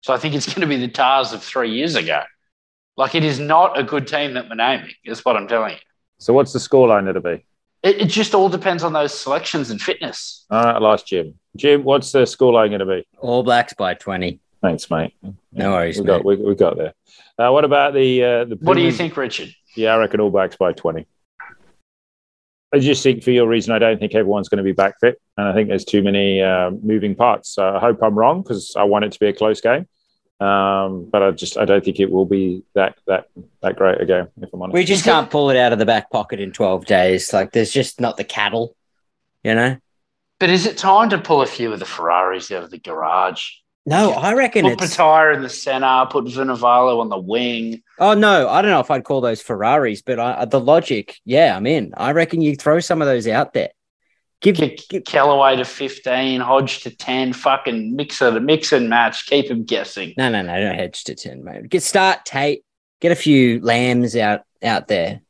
So 0.00 0.14
I 0.14 0.18
think 0.18 0.34
it's 0.34 0.46
going 0.46 0.60
to 0.60 0.66
be 0.66 0.76
the 0.78 0.88
Tahs 0.88 1.32
of 1.32 1.42
three 1.42 1.70
years 1.72 1.94
ago. 1.94 2.22
Like, 2.96 3.14
it 3.14 3.24
is 3.24 3.38
not 3.38 3.78
a 3.78 3.82
good 3.82 4.06
team 4.06 4.34
that 4.34 4.48
we're 4.48 4.54
naming, 4.54 4.92
is 5.04 5.24
what 5.24 5.36
I'm 5.36 5.48
telling 5.48 5.72
you. 5.72 5.78
So 6.18 6.32
what's 6.32 6.52
the 6.52 6.58
scoreline 6.58 7.02
going 7.02 7.14
to 7.14 7.20
be? 7.20 7.44
It, 7.82 8.00
it 8.02 8.06
just 8.06 8.34
all 8.34 8.48
depends 8.48 8.82
on 8.82 8.92
those 8.94 9.12
selections 9.12 9.70
and 9.70 9.80
fitness. 9.80 10.46
All 10.50 10.62
right, 10.62 10.80
last 10.80 11.06
Jim. 11.06 11.34
Jim, 11.56 11.84
what's 11.84 12.12
the 12.12 12.20
scoreline 12.20 12.68
going 12.68 12.80
to 12.80 12.86
be? 12.86 13.06
All 13.18 13.42
Blacks 13.42 13.74
by 13.74 13.94
20. 13.94 14.40
Thanks, 14.62 14.90
mate. 14.90 15.14
No 15.52 15.72
worries, 15.72 15.98
We 16.00 16.06
got 16.06 16.24
we, 16.24 16.36
we 16.36 16.54
got 16.54 16.76
there. 16.76 16.94
Uh, 17.38 17.50
what 17.52 17.64
about 17.64 17.92
the 17.92 18.24
uh, 18.24 18.44
the? 18.46 18.56
What 18.60 18.74
do 18.74 18.80
you 18.80 18.90
think, 18.90 19.16
Richard? 19.16 19.54
Yeah, 19.76 19.94
I 19.94 19.98
reckon 19.98 20.20
All 20.20 20.30
Blacks 20.30 20.56
by 20.56 20.72
twenty. 20.72 21.06
I 22.74 22.78
just 22.78 23.02
think 23.02 23.22
for 23.22 23.30
your 23.30 23.48
reason, 23.48 23.72
I 23.72 23.78
don't 23.78 23.98
think 23.98 24.14
everyone's 24.14 24.48
going 24.48 24.58
to 24.58 24.64
be 24.64 24.72
back 24.72 24.98
fit, 25.00 25.20
and 25.36 25.46
I 25.46 25.54
think 25.54 25.68
there's 25.68 25.84
too 25.84 26.02
many 26.02 26.42
uh, 26.42 26.70
moving 26.82 27.14
parts. 27.14 27.50
So 27.50 27.76
I 27.76 27.78
hope 27.78 28.02
I'm 28.02 28.18
wrong 28.18 28.42
because 28.42 28.74
I 28.76 28.84
want 28.84 29.04
it 29.04 29.12
to 29.12 29.18
be 29.20 29.26
a 29.28 29.32
close 29.32 29.60
game, 29.60 29.86
um, 30.40 31.08
but 31.10 31.22
I 31.22 31.30
just 31.30 31.56
I 31.56 31.64
don't 31.64 31.84
think 31.84 32.00
it 32.00 32.10
will 32.10 32.26
be 32.26 32.64
that 32.74 32.96
that 33.06 33.28
that 33.62 33.76
great 33.76 34.00
a 34.00 34.06
game. 34.06 34.26
If 34.42 34.52
I'm 34.52 34.62
honest, 34.62 34.74
We 34.74 34.84
just 34.84 35.04
can't 35.04 35.30
pull 35.30 35.50
it 35.50 35.56
out 35.56 35.72
of 35.72 35.78
the 35.78 35.86
back 35.86 36.10
pocket 36.10 36.40
in 36.40 36.52
12 36.52 36.86
days. 36.86 37.32
Like, 37.32 37.52
there's 37.52 37.72
just 37.72 38.00
not 38.00 38.16
the 38.16 38.24
cattle, 38.24 38.76
you 39.44 39.54
know? 39.54 39.76
But 40.38 40.50
is 40.50 40.66
it 40.66 40.76
time 40.76 41.08
to 41.10 41.18
pull 41.18 41.40
a 41.42 41.46
few 41.46 41.72
of 41.72 41.78
the 41.78 41.86
Ferraris 41.86 42.50
out 42.50 42.64
of 42.64 42.70
the 42.70 42.78
garage? 42.78 43.48
No, 43.88 44.10
I 44.10 44.34
reckon 44.34 44.64
Put 44.64 44.82
it's. 44.82 44.96
Petaia 44.96 45.36
in 45.36 45.42
the 45.42 45.48
center, 45.48 46.06
put 46.10 46.24
Vunivalu 46.24 47.00
on 47.00 47.08
the 47.08 47.18
wing. 47.18 47.82
Oh, 48.00 48.14
no, 48.14 48.48
I 48.48 48.60
don't 48.60 48.72
know 48.72 48.80
if 48.80 48.90
I'd 48.90 49.04
call 49.04 49.20
those 49.20 49.40
Ferraris, 49.40 50.02
but 50.02 50.18
I, 50.18 50.44
the 50.44 50.58
logic, 50.58 51.20
yeah, 51.24 51.56
I'm 51.56 51.66
in. 51.66 51.94
I 51.96 52.10
reckon 52.10 52.40
you 52.40 52.56
throw 52.56 52.80
some 52.80 53.00
of 53.00 53.06
those 53.06 53.28
out 53.28 53.52
there. 53.52 53.70
Give, 54.40 54.56
Kick 54.56 54.88
give 54.88 55.04
Kellaway 55.04 55.56
to 55.56 55.64
15, 55.64 56.40
Hodge 56.40 56.80
to 56.80 56.94
10, 56.94 57.32
fucking 57.32 57.94
mix 57.94 58.20
it, 58.20 58.42
mix 58.42 58.72
and 58.72 58.90
match, 58.90 59.26
keep 59.26 59.46
him 59.46 59.64
guessing. 59.64 60.14
no, 60.18 60.30
no, 60.30 60.42
no, 60.42 60.60
don't 60.60 60.78
Hodge 60.78 61.04
to 61.04 61.14
10, 61.14 61.44
mate. 61.44 61.68
Get 61.68 61.84
start 61.84 62.24
Tate, 62.24 62.64
get 63.00 63.12
a 63.12 63.16
few 63.16 63.60
lambs 63.60 64.16
out 64.16 64.42
out 64.62 64.88
there. 64.88 65.20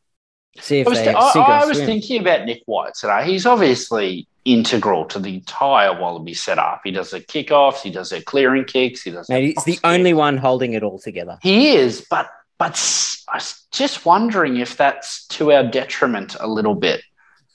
See 0.61 0.81
if 0.81 0.87
I 0.87 0.91
was, 0.91 0.99
they 0.99 1.15
I, 1.15 1.63
I 1.63 1.67
was 1.67 1.79
thinking 1.79 2.23
about 2.23 2.47
Nic 2.47 2.63
White 2.65 2.95
today. 2.95 3.27
He's 3.27 3.45
obviously 3.45 4.27
integral 4.47 5.05
to 5.07 5.19
the 5.19 5.35
entire 5.35 5.93
Wallaby 6.01 6.33
setup. 6.35 6.81
He 6.85 6.91
does 6.93 7.11
the 7.11 7.21
kickoffs, 7.21 7.81
he 7.83 7.91
does 7.91 8.11
their 8.11 8.23
clearing 8.23 8.65
kicks, 8.65 9.03
he 9.03 9.11
does. 9.11 9.29
Mate, 9.29 9.55
he's 9.57 9.65
the 9.65 9.73
kicks. 9.73 9.81
only 9.85 10.15
one 10.15 10.37
holding 10.39 10.73
it 10.73 10.83
all 10.83 10.99
together. 10.99 11.39
He 11.43 11.75
is, 11.77 12.07
but 12.09 12.31
but 12.59 12.73
s- 12.73 13.25
I 13.29 13.37
was 13.37 13.67
just 13.73 14.07
wondering 14.07 14.57
if 14.57 14.77
that's 14.77 15.27
to 15.29 15.53
our 15.53 15.65
detriment 15.65 16.37
a 16.41 16.47
little 16.49 16.75
bit. 16.75 17.03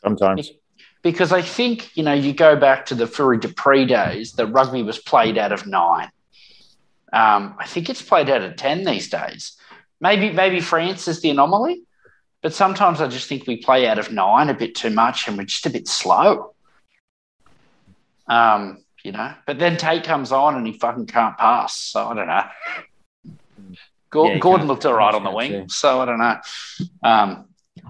sometimes 0.03 0.51
because 1.01 1.31
I 1.31 1.41
think 1.41 1.95
you 1.97 2.03
know 2.03 2.13
you 2.13 2.33
go 2.33 2.55
back 2.55 2.85
to 2.87 2.95
the 2.95 3.07
Fourie 3.07 3.39
du 3.39 3.47
Preez 3.47 3.87
days 3.87 4.33
that 4.33 4.47
rugby 4.47 4.83
was 4.83 4.99
played 4.99 5.37
out 5.37 5.51
of 5.51 5.65
nine. 5.65 6.09
Um, 7.13 7.55
I 7.59 7.65
think 7.65 7.89
it's 7.89 8.01
played 8.01 8.29
out 8.29 8.41
of 8.43 8.55
ten 8.55 8.83
these 8.83 9.09
days. 9.09 9.53
Maybe 9.99 10.31
maybe 10.31 10.59
France 10.59 11.07
is 11.07 11.21
the 11.21 11.29
anomaly, 11.29 11.83
but 12.41 12.53
sometimes 12.53 13.01
I 13.01 13.07
just 13.07 13.27
think 13.27 13.47
we 13.47 13.57
play 13.57 13.87
out 13.87 13.97
of 13.99 14.11
nine 14.11 14.49
a 14.49 14.53
bit 14.53 14.75
too 14.75 14.89
much 14.89 15.27
and 15.27 15.37
we're 15.37 15.45
just 15.45 15.65
a 15.65 15.69
bit 15.69 15.87
slow. 15.87 16.53
Um, 18.31 18.83
you 19.03 19.11
know, 19.11 19.33
but 19.47 19.59
then 19.59 19.77
Tate 19.77 20.03
comes 20.03 20.31
on 20.31 20.55
and 20.55 20.65
he 20.65 20.73
fucking 20.73 21.07
can't 21.07 21.37
pass, 21.37 21.75
so 21.75 22.07
I 22.07 22.13
don't 22.13 22.27
know. 22.27 22.43
Gor- 24.09 24.27
Yeah, 24.27 24.37
Gordon 24.39 24.59
can't- 24.61 24.67
looked 24.69 24.85
all 24.85 24.93
right 24.93 25.13
on 25.13 25.23
the 25.23 25.31
wing, 25.31 25.51
see. 25.69 25.75
so 25.75 26.01
I 26.01 26.05
don't 26.05 26.19
know. 26.19 26.37
Um, 27.03 27.45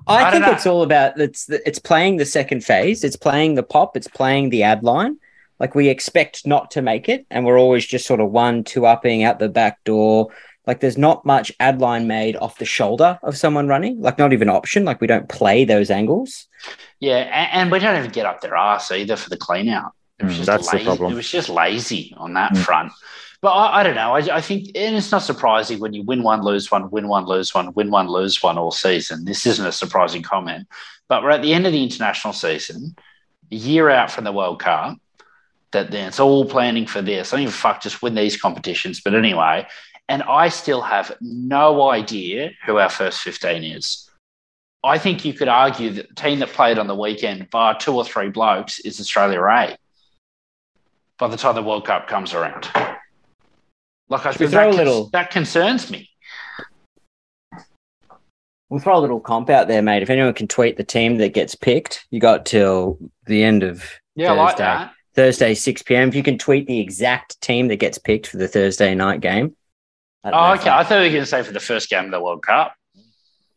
I, 0.07 0.25
I 0.25 0.31
think 0.31 0.47
it's 0.47 0.65
all 0.65 0.83
about 0.83 1.19
it's 1.19 1.49
it's 1.49 1.79
playing 1.79 2.17
the 2.17 2.25
second 2.25 2.63
phase. 2.63 3.03
It's 3.03 3.15
playing 3.15 3.55
the 3.55 3.63
pop. 3.63 3.97
It's 3.97 4.07
playing 4.07 4.49
the 4.49 4.63
ad 4.63 4.83
line. 4.83 5.17
Like 5.59 5.75
we 5.75 5.89
expect 5.89 6.45
not 6.47 6.71
to 6.71 6.81
make 6.81 7.09
it, 7.09 7.25
and 7.29 7.45
we're 7.45 7.59
always 7.59 7.85
just 7.85 8.05
sort 8.07 8.19
of 8.21 8.31
one 8.31 8.63
two 8.63 8.85
upping 8.85 9.23
out 9.23 9.39
the 9.39 9.49
back 9.49 9.83
door. 9.83 10.29
Like 10.67 10.79
there's 10.79 10.97
not 10.97 11.25
much 11.25 11.51
ad 11.59 11.81
line 11.81 12.07
made 12.07 12.35
off 12.37 12.57
the 12.59 12.65
shoulder 12.65 13.19
of 13.23 13.35
someone 13.37 13.67
running. 13.67 13.99
Like 13.99 14.17
not 14.17 14.31
even 14.33 14.47
option. 14.49 14.85
Like 14.85 15.01
we 15.01 15.07
don't 15.07 15.27
play 15.27 15.65
those 15.65 15.89
angles. 15.91 16.47
Yeah, 16.99 17.17
and, 17.17 17.63
and 17.63 17.71
we 17.71 17.79
don't 17.79 17.97
even 17.97 18.11
get 18.11 18.25
up 18.27 18.41
their 18.41 18.55
arse 18.55 18.91
either 18.91 19.15
for 19.15 19.29
the 19.29 19.37
clean 19.37 19.67
out. 19.69 19.91
It 20.21 20.25
was 20.25 20.33
Mm, 20.35 20.37
just 20.37 20.47
that's 20.47 20.69
the 20.69 20.77
lazy. 20.77 20.85
problem. 20.85 21.11
It 21.11 21.15
was 21.15 21.29
just 21.29 21.49
lazy 21.49 22.13
on 22.17 22.33
that 22.35 22.53
Mm. 22.53 22.63
front. 22.63 22.91
But 23.41 23.53
I, 23.53 23.79
I 23.79 23.83
don't 23.83 23.95
know. 23.95 24.13
I, 24.15 24.37
I 24.37 24.41
think, 24.41 24.67
and 24.75 24.95
it's 24.95 25.11
not 25.11 25.23
surprising 25.23 25.79
when 25.79 25.93
you 25.93 26.03
win 26.03 26.21
one, 26.21 26.43
lose 26.43 26.69
one, 26.71 26.91
win 26.91 27.07
one, 27.07 27.25
lose 27.25 27.53
one, 27.55 27.73
win 27.73 27.89
one, 27.89 28.07
lose 28.07 28.41
one 28.43 28.57
all 28.57 28.71
season. 28.71 29.25
This 29.25 29.45
isn't 29.47 29.65
a 29.65 29.71
surprising 29.71 30.21
comment. 30.21 30.67
But 31.09 31.23
we're 31.23 31.31
at 31.31 31.41
the 31.41 31.53
end 31.53 31.65
of 31.65 31.73
the 31.73 31.83
international 31.83 32.33
season, 32.33 32.95
a 33.51 33.55
year 33.55 33.89
out 33.89 34.11
from 34.11 34.23
the 34.25 34.31
World 34.31 34.59
Cup. 34.59 34.97
That 35.71 35.89
then 35.89 36.09
it's 36.09 36.19
all 36.19 36.45
planning 36.45 36.85
for 36.85 37.01
this. 37.01 37.31
I 37.31 37.37
don't 37.37 37.43
even 37.43 37.53
fuck 37.53 37.81
just 37.81 38.01
win 38.01 38.13
these 38.13 38.39
competitions. 38.39 38.99
But 39.01 39.15
anyway, 39.15 39.65
and 40.09 40.21
I 40.23 40.49
still 40.49 40.81
have 40.81 41.15
no 41.21 41.89
idea 41.89 42.51
who 42.65 42.77
our 42.77 42.89
first 42.89 43.21
15 43.21 43.63
is. 43.63 44.09
I 44.83 44.97
think 44.97 45.23
you 45.23 45.33
could 45.33 45.47
argue 45.47 45.91
that 45.91 46.09
the 46.09 46.15
team 46.15 46.39
that 46.39 46.49
played 46.49 46.77
on 46.77 46.87
the 46.87 46.95
weekend, 46.95 47.49
bar 47.49 47.77
two 47.77 47.93
or 47.95 48.03
three 48.03 48.29
blokes, 48.29 48.79
is 48.79 48.99
Australia 48.99 49.41
A. 49.43 49.77
By 51.21 51.27
the 51.27 51.37
time 51.37 51.53
the 51.53 51.61
World 51.61 51.85
Cup 51.85 52.07
comes 52.07 52.33
around, 52.33 52.67
like 54.09 54.25
I 54.25 54.31
Should 54.31 54.39
we 54.39 54.47
think 54.47 54.51
throw 54.53 54.71
that, 54.71 54.73
a 54.73 54.75
little- 54.75 55.09
that 55.11 55.29
concerns 55.29 55.91
me. 55.91 56.09
We'll 58.69 58.79
throw 58.79 58.97
a 58.97 59.01
little 59.01 59.19
comp 59.19 59.51
out 59.51 59.67
there, 59.67 59.83
mate. 59.83 60.01
If 60.01 60.09
anyone 60.09 60.33
can 60.33 60.47
tweet 60.47 60.77
the 60.77 60.83
team 60.83 61.19
that 61.19 61.35
gets 61.35 61.53
picked, 61.53 62.07
you 62.09 62.19
got 62.19 62.47
till 62.47 62.97
the 63.27 63.43
end 63.43 63.61
of 63.61 63.87
Yeah, 64.15 64.31
I 64.31 64.35
like 64.35 64.57
Thursday. 64.57 64.63
that. 64.63 64.93
Thursday, 65.13 65.53
6 65.53 65.83
p.m. 65.83 66.07
If 66.09 66.15
you 66.15 66.23
can 66.23 66.39
tweet 66.39 66.65
the 66.65 66.79
exact 66.79 67.39
team 67.39 67.67
that 67.67 67.75
gets 67.75 67.99
picked 67.99 68.25
for 68.25 68.37
the 68.37 68.47
Thursday 68.47 68.95
night 68.95 69.19
game. 69.21 69.55
I 70.23 70.31
Oh, 70.31 70.53
okay. 70.55 70.63
that- 70.63 70.73
I 70.79 70.83
thought 70.83 70.95
you 70.95 71.03
were 71.03 71.09
going 71.09 71.21
to 71.21 71.25
say 71.27 71.43
for 71.43 71.51
the 71.53 71.59
first 71.59 71.87
game 71.87 72.05
of 72.05 72.11
the 72.11 72.19
World 72.19 72.41
Cup. 72.43 72.73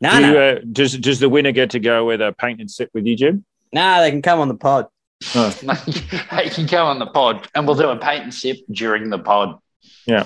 No, 0.03 0.11
Do 0.11 0.21
no, 0.21 0.33
you, 0.33 0.39
uh, 0.39 0.59
does 0.71 0.99
does 0.99 1.19
the 1.19 1.31
winner 1.31 1.53
get 1.53 1.71
to 1.71 1.79
go 1.81 2.05
with 2.05 2.21
a 2.21 2.35
paint 2.39 2.61
and 2.61 2.71
sip 2.71 2.91
with 2.93 3.07
you, 3.07 3.17
Jim? 3.17 3.47
no, 3.73 4.01
they 4.03 4.11
can 4.11 4.21
come 4.21 4.39
on 4.41 4.49
the 4.49 4.55
pod. 4.55 4.89
hey, 6.31 6.45
you 6.45 6.51
can 6.51 6.67
go 6.67 6.87
on 6.87 6.99
the 6.99 7.07
pod, 7.07 7.49
and 7.55 7.67
we'll 7.67 7.77
do 7.77 7.89
a 7.89 7.97
paint 7.97 8.25
and 8.25 8.35
sip 8.35 8.59
during 8.71 9.11
the 9.11 9.19
pod. 9.19 9.59
Yeah. 10.07 10.25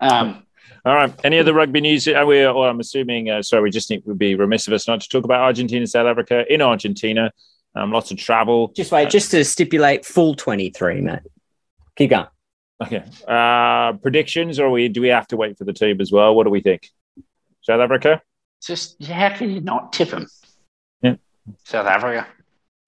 Um, 0.00 0.44
All 0.84 0.94
right. 0.94 1.14
Any 1.24 1.38
other 1.38 1.54
rugby 1.54 1.80
news? 1.80 2.08
Are 2.08 2.26
we, 2.26 2.44
or 2.44 2.68
I'm 2.68 2.80
assuming, 2.80 3.30
uh, 3.30 3.42
sorry, 3.42 3.62
we 3.62 3.70
just 3.70 3.88
think 3.88 4.04
we'd 4.06 4.18
be 4.18 4.34
remiss 4.34 4.66
of 4.66 4.72
us 4.72 4.88
not 4.88 5.00
to 5.00 5.08
talk 5.08 5.24
about 5.24 5.40
Argentina, 5.40 5.80
and 5.80 5.90
South 5.90 6.06
Africa. 6.06 6.44
In 6.52 6.60
Argentina, 6.60 7.32
um, 7.74 7.92
lots 7.92 8.10
of 8.10 8.18
travel. 8.18 8.72
Just 8.74 8.92
wait, 8.92 9.10
just 9.10 9.30
to 9.30 9.44
stipulate 9.44 10.04
full 10.04 10.34
23, 10.34 11.00
mate. 11.00 11.20
Keep 11.96 12.10
going. 12.10 12.26
Okay. 12.82 13.04
Uh, 13.28 13.92
predictions, 13.94 14.58
or 14.58 14.70
we 14.70 14.88
do 14.88 15.00
we 15.00 15.08
have 15.08 15.28
to 15.28 15.36
wait 15.36 15.56
for 15.56 15.64
the 15.64 15.72
team 15.72 16.00
as 16.00 16.10
well? 16.10 16.34
What 16.34 16.44
do 16.44 16.50
we 16.50 16.60
think? 16.60 16.90
South 17.62 17.80
Africa? 17.80 18.20
just 18.62 19.02
how 19.04 19.36
can 19.36 19.50
you 19.50 19.60
not 19.60 19.92
tip 19.92 20.10
them? 20.10 20.26
Yeah. 21.02 21.16
South 21.64 21.86
Africa. 21.86 22.26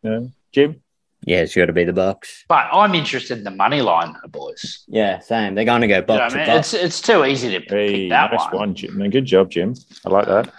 Yeah. 0.02 0.20
Jim? 0.55 0.80
Yeah, 1.26 1.38
it's 1.38 1.55
got 1.55 1.66
to 1.66 1.72
be 1.72 1.84
the 1.84 1.92
Boks. 1.92 2.42
But 2.48 2.68
I'm 2.72 2.94
interested 2.94 3.38
in 3.38 3.44
the 3.44 3.50
money 3.50 3.80
line, 3.80 4.14
boys. 4.28 4.84
Yeah, 4.88 5.20
same. 5.20 5.55
They're 5.55 5.64
going 5.64 5.80
to 5.80 5.86
go 5.88 5.94
You 5.96 6.00
know 6.02 6.07
what 6.14 6.20
box 6.20 6.34
I 6.34 6.38
to 6.44 6.46
mean? 6.50 6.59
It's 6.59 6.74
it's 6.74 7.00
too 7.00 7.24
easy 7.24 7.48
to 7.50 7.61
Hey, 7.61 7.92
pick 8.02 8.11
that 8.11 8.30
nice 8.32 8.40
one. 8.50 8.57
one. 8.57 8.74
Jim. 8.74 9.11
Good 9.11 9.24
job, 9.24 9.50
Jim. 9.50 9.74
I 10.05 10.11
like 10.11 10.26
that. 10.26 10.52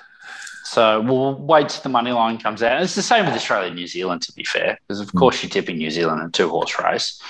So 0.63 1.01
we'll 1.01 1.35
wait 1.35 1.69
till 1.69 1.83
the 1.83 1.89
money 1.89 2.11
line 2.11 2.39
comes 2.39 2.63
out. 2.63 2.81
It's 2.81 2.95
the 2.95 3.03
same 3.03 3.25
with 3.25 3.35
Australia 3.35 3.67
and 3.67 3.75
New 3.75 3.85
Zealand, 3.85 4.23
to 4.23 4.33
be 4.33 4.43
fair, 4.43 4.79
because 4.87 4.99
of 4.99 5.09
Hmm. 5.11 5.19
course 5.19 5.43
you're 5.43 5.49
tipping 5.51 5.77
New 5.77 5.91
Zealand 5.91 6.21
in 6.21 6.27
a 6.27 6.31
two 6.31 6.49
horse 6.49 6.77
race. 6.79 7.21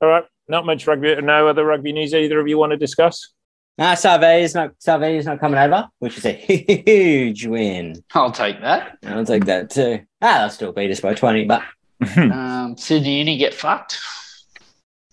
All 0.00 0.08
right. 0.08 0.24
Not 0.48 0.66
much 0.66 0.86
rugby. 0.86 1.14
No 1.20 1.46
other 1.46 1.64
rugby 1.64 1.92
news 1.92 2.12
either 2.14 2.40
of 2.40 2.48
you 2.48 2.58
want 2.58 2.72
to 2.72 2.76
discuss? 2.76 3.32
Nah, 3.78 3.94
Sarve 3.94 4.42
is 4.42 4.56
not 4.56 4.72
Sarve 4.80 5.04
is 5.04 5.26
not 5.26 5.38
coming 5.38 5.58
over, 5.58 5.88
which 6.00 6.18
is 6.18 6.26
a 6.26 6.32
huge 6.32 7.46
win. 7.46 8.02
I'll 8.12 8.32
take 8.32 8.60
that. 8.60 8.98
I'll 9.06 9.24
take 9.24 9.44
that 9.44 9.70
too. 9.70 10.00
Ah, 10.20 10.40
they'll 10.40 10.50
still 10.50 10.72
beat 10.72 10.90
us 10.90 11.00
by 11.00 11.14
20, 11.14 11.44
but 11.44 11.62
um, 12.16 12.76
Sydney 12.76 13.18
Uni 13.18 13.38
get 13.38 13.54
fucked. 13.54 14.00
I 14.58 14.62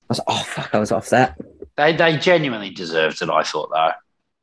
was 0.09 0.19
oh 0.27 0.43
fuck, 0.43 0.73
I 0.73 0.79
was 0.79 0.91
off 0.91 1.09
that. 1.09 1.37
They 1.77 1.95
they 1.95 2.17
genuinely 2.17 2.71
deserved 2.71 3.21
it. 3.21 3.29
I 3.29 3.43
thought 3.43 3.69
though. 3.71 3.91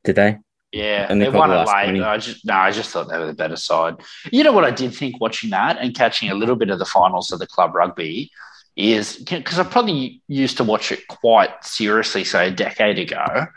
Did 0.05 0.15
they? 0.15 0.37
Yeah, 0.71 1.05
and 1.09 1.21
they, 1.21 1.25
they 1.25 1.37
won 1.37 1.51
it 1.51 1.67
late. 1.67 2.01
I 2.01 2.17
just 2.17 2.45
no, 2.45 2.53
I 2.53 2.71
just 2.71 2.91
thought 2.91 3.09
they 3.09 3.17
were 3.17 3.27
the 3.27 3.33
better 3.33 3.57
side. 3.57 3.97
You 4.31 4.43
know 4.45 4.53
what 4.53 4.63
I 4.63 4.71
did 4.71 4.95
think 4.95 5.19
watching 5.19 5.49
that 5.49 5.77
and 5.79 5.93
catching 5.93 6.29
a 6.29 6.35
little 6.35 6.55
bit 6.55 6.69
of 6.69 6.79
the 6.79 6.85
finals 6.85 7.31
of 7.31 7.39
the 7.39 7.47
club 7.47 7.75
rugby 7.75 8.31
is 8.75 9.17
because 9.17 9.59
I 9.59 9.63
probably 9.65 10.21
used 10.27 10.57
to 10.57 10.63
watch 10.63 10.91
it 10.93 11.07
quite 11.07 11.63
seriously, 11.63 12.23
say 12.23 12.47
a 12.47 12.51
decade 12.51 12.97
ago. 12.99 13.47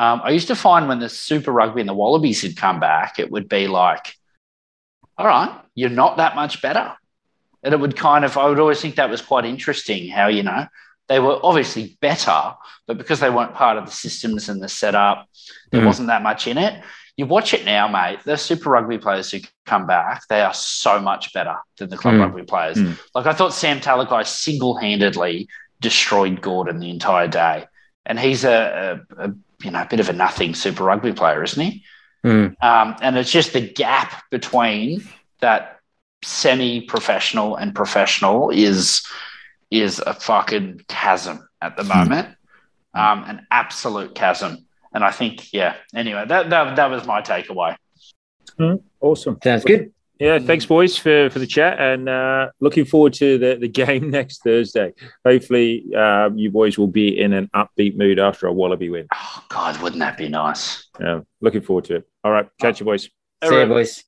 Um, 0.00 0.22
I 0.24 0.30
used 0.30 0.48
to 0.48 0.56
find 0.56 0.88
when 0.88 0.98
the 0.98 1.10
Super 1.10 1.52
Rugby 1.52 1.82
and 1.82 1.88
the 1.88 1.92
Wallabies 1.92 2.40
had 2.40 2.56
come 2.56 2.80
back, 2.80 3.18
it 3.18 3.30
would 3.30 3.50
be 3.50 3.68
like, 3.68 4.14
all 5.18 5.26
right, 5.26 5.54
you're 5.74 5.90
not 5.90 6.16
that 6.16 6.34
much 6.34 6.62
better. 6.62 6.94
And 7.62 7.74
it 7.74 7.80
would 7.80 7.98
kind 7.98 8.24
of, 8.24 8.38
I 8.38 8.48
would 8.48 8.58
always 8.58 8.80
think 8.80 8.94
that 8.94 9.10
was 9.10 9.20
quite 9.20 9.44
interesting 9.44 10.08
how, 10.08 10.28
you 10.28 10.42
know, 10.42 10.66
they 11.08 11.20
were 11.20 11.38
obviously 11.42 11.98
better, 12.00 12.54
but 12.86 12.96
because 12.96 13.20
they 13.20 13.28
weren't 13.28 13.52
part 13.52 13.76
of 13.76 13.84
the 13.84 13.92
systems 13.92 14.48
and 14.48 14.62
the 14.62 14.70
setup, 14.70 15.28
there 15.70 15.82
mm. 15.82 15.86
wasn't 15.86 16.08
that 16.08 16.22
much 16.22 16.46
in 16.46 16.56
it. 16.56 16.82
You 17.18 17.26
watch 17.26 17.52
it 17.52 17.66
now, 17.66 17.86
mate. 17.86 18.20
The 18.24 18.38
Super 18.38 18.70
Rugby 18.70 18.96
players 18.96 19.30
who 19.30 19.40
come 19.66 19.86
back, 19.86 20.22
they 20.30 20.40
are 20.40 20.54
so 20.54 20.98
much 20.98 21.34
better 21.34 21.56
than 21.76 21.90
the 21.90 21.98
club 21.98 22.14
mm. 22.14 22.20
rugby 22.20 22.44
players. 22.44 22.78
Mm. 22.78 22.98
Like 23.14 23.26
I 23.26 23.34
thought 23.34 23.52
Sam 23.52 23.80
Talakai 23.80 24.26
single 24.26 24.76
handedly 24.78 25.46
destroyed 25.78 26.40
Gordon 26.40 26.78
the 26.78 26.88
entire 26.88 27.28
day. 27.28 27.66
And 28.06 28.18
he's 28.18 28.44
a, 28.44 29.04
a, 29.16 29.24
a, 29.24 29.34
you 29.62 29.70
know 29.70 29.82
a 29.82 29.86
bit 29.86 30.00
of 30.00 30.08
a 30.08 30.12
nothing 30.12 30.54
Super 30.54 30.84
Rugby 30.84 31.12
player, 31.12 31.42
isn't 31.42 31.62
he? 31.62 31.84
Mm. 32.24 32.62
Um, 32.62 32.96
and 33.00 33.16
it's 33.16 33.30
just 33.30 33.52
the 33.52 33.60
gap 33.60 34.24
between 34.30 35.02
that 35.40 35.80
semi-professional 36.22 37.56
and 37.56 37.74
professional 37.74 38.50
is 38.50 39.06
is 39.70 40.00
a 40.00 40.14
fucking 40.14 40.82
chasm 40.88 41.48
at 41.62 41.76
the 41.76 41.84
hmm. 41.84 41.88
moment, 41.88 42.28
um, 42.94 43.24
an 43.24 43.46
absolute 43.50 44.14
chasm. 44.14 44.66
And 44.92 45.04
I 45.04 45.12
think, 45.12 45.52
yeah. 45.52 45.76
Anyway, 45.94 46.24
that 46.26 46.50
that, 46.50 46.76
that 46.76 46.90
was 46.90 47.06
my 47.06 47.22
takeaway. 47.22 47.76
Mm, 48.58 48.82
awesome. 49.00 49.38
Sounds 49.42 49.64
good. 49.64 49.92
Yeah, 50.20 50.38
thanks, 50.38 50.66
boys, 50.66 50.98
for, 50.98 51.30
for 51.30 51.38
the 51.38 51.46
chat, 51.46 51.80
and 51.80 52.06
uh, 52.06 52.50
looking 52.60 52.84
forward 52.84 53.14
to 53.14 53.38
the, 53.38 53.56
the 53.56 53.68
game 53.86 54.10
next 54.10 54.42
Thursday. 54.42 54.92
Hopefully, 55.24 55.86
uh, 55.96 56.28
you 56.34 56.50
boys 56.50 56.76
will 56.76 56.88
be 56.88 57.18
in 57.18 57.32
an 57.32 57.48
upbeat 57.54 57.96
mood 57.96 58.18
after 58.18 58.46
a 58.46 58.52
Wallaby 58.52 58.90
win. 58.90 59.08
Oh 59.14 59.44
God, 59.48 59.80
wouldn't 59.80 60.00
that 60.00 60.18
be 60.18 60.28
nice? 60.28 60.86
Yeah, 61.00 61.20
looking 61.40 61.62
forward 61.62 61.86
to 61.86 61.96
it. 61.96 62.08
All 62.22 62.30
right, 62.30 62.46
catch 62.60 62.80
you, 62.80 62.84
boys. 62.86 63.08
See 63.42 63.58
you, 63.58 63.66
boys. 63.66 64.04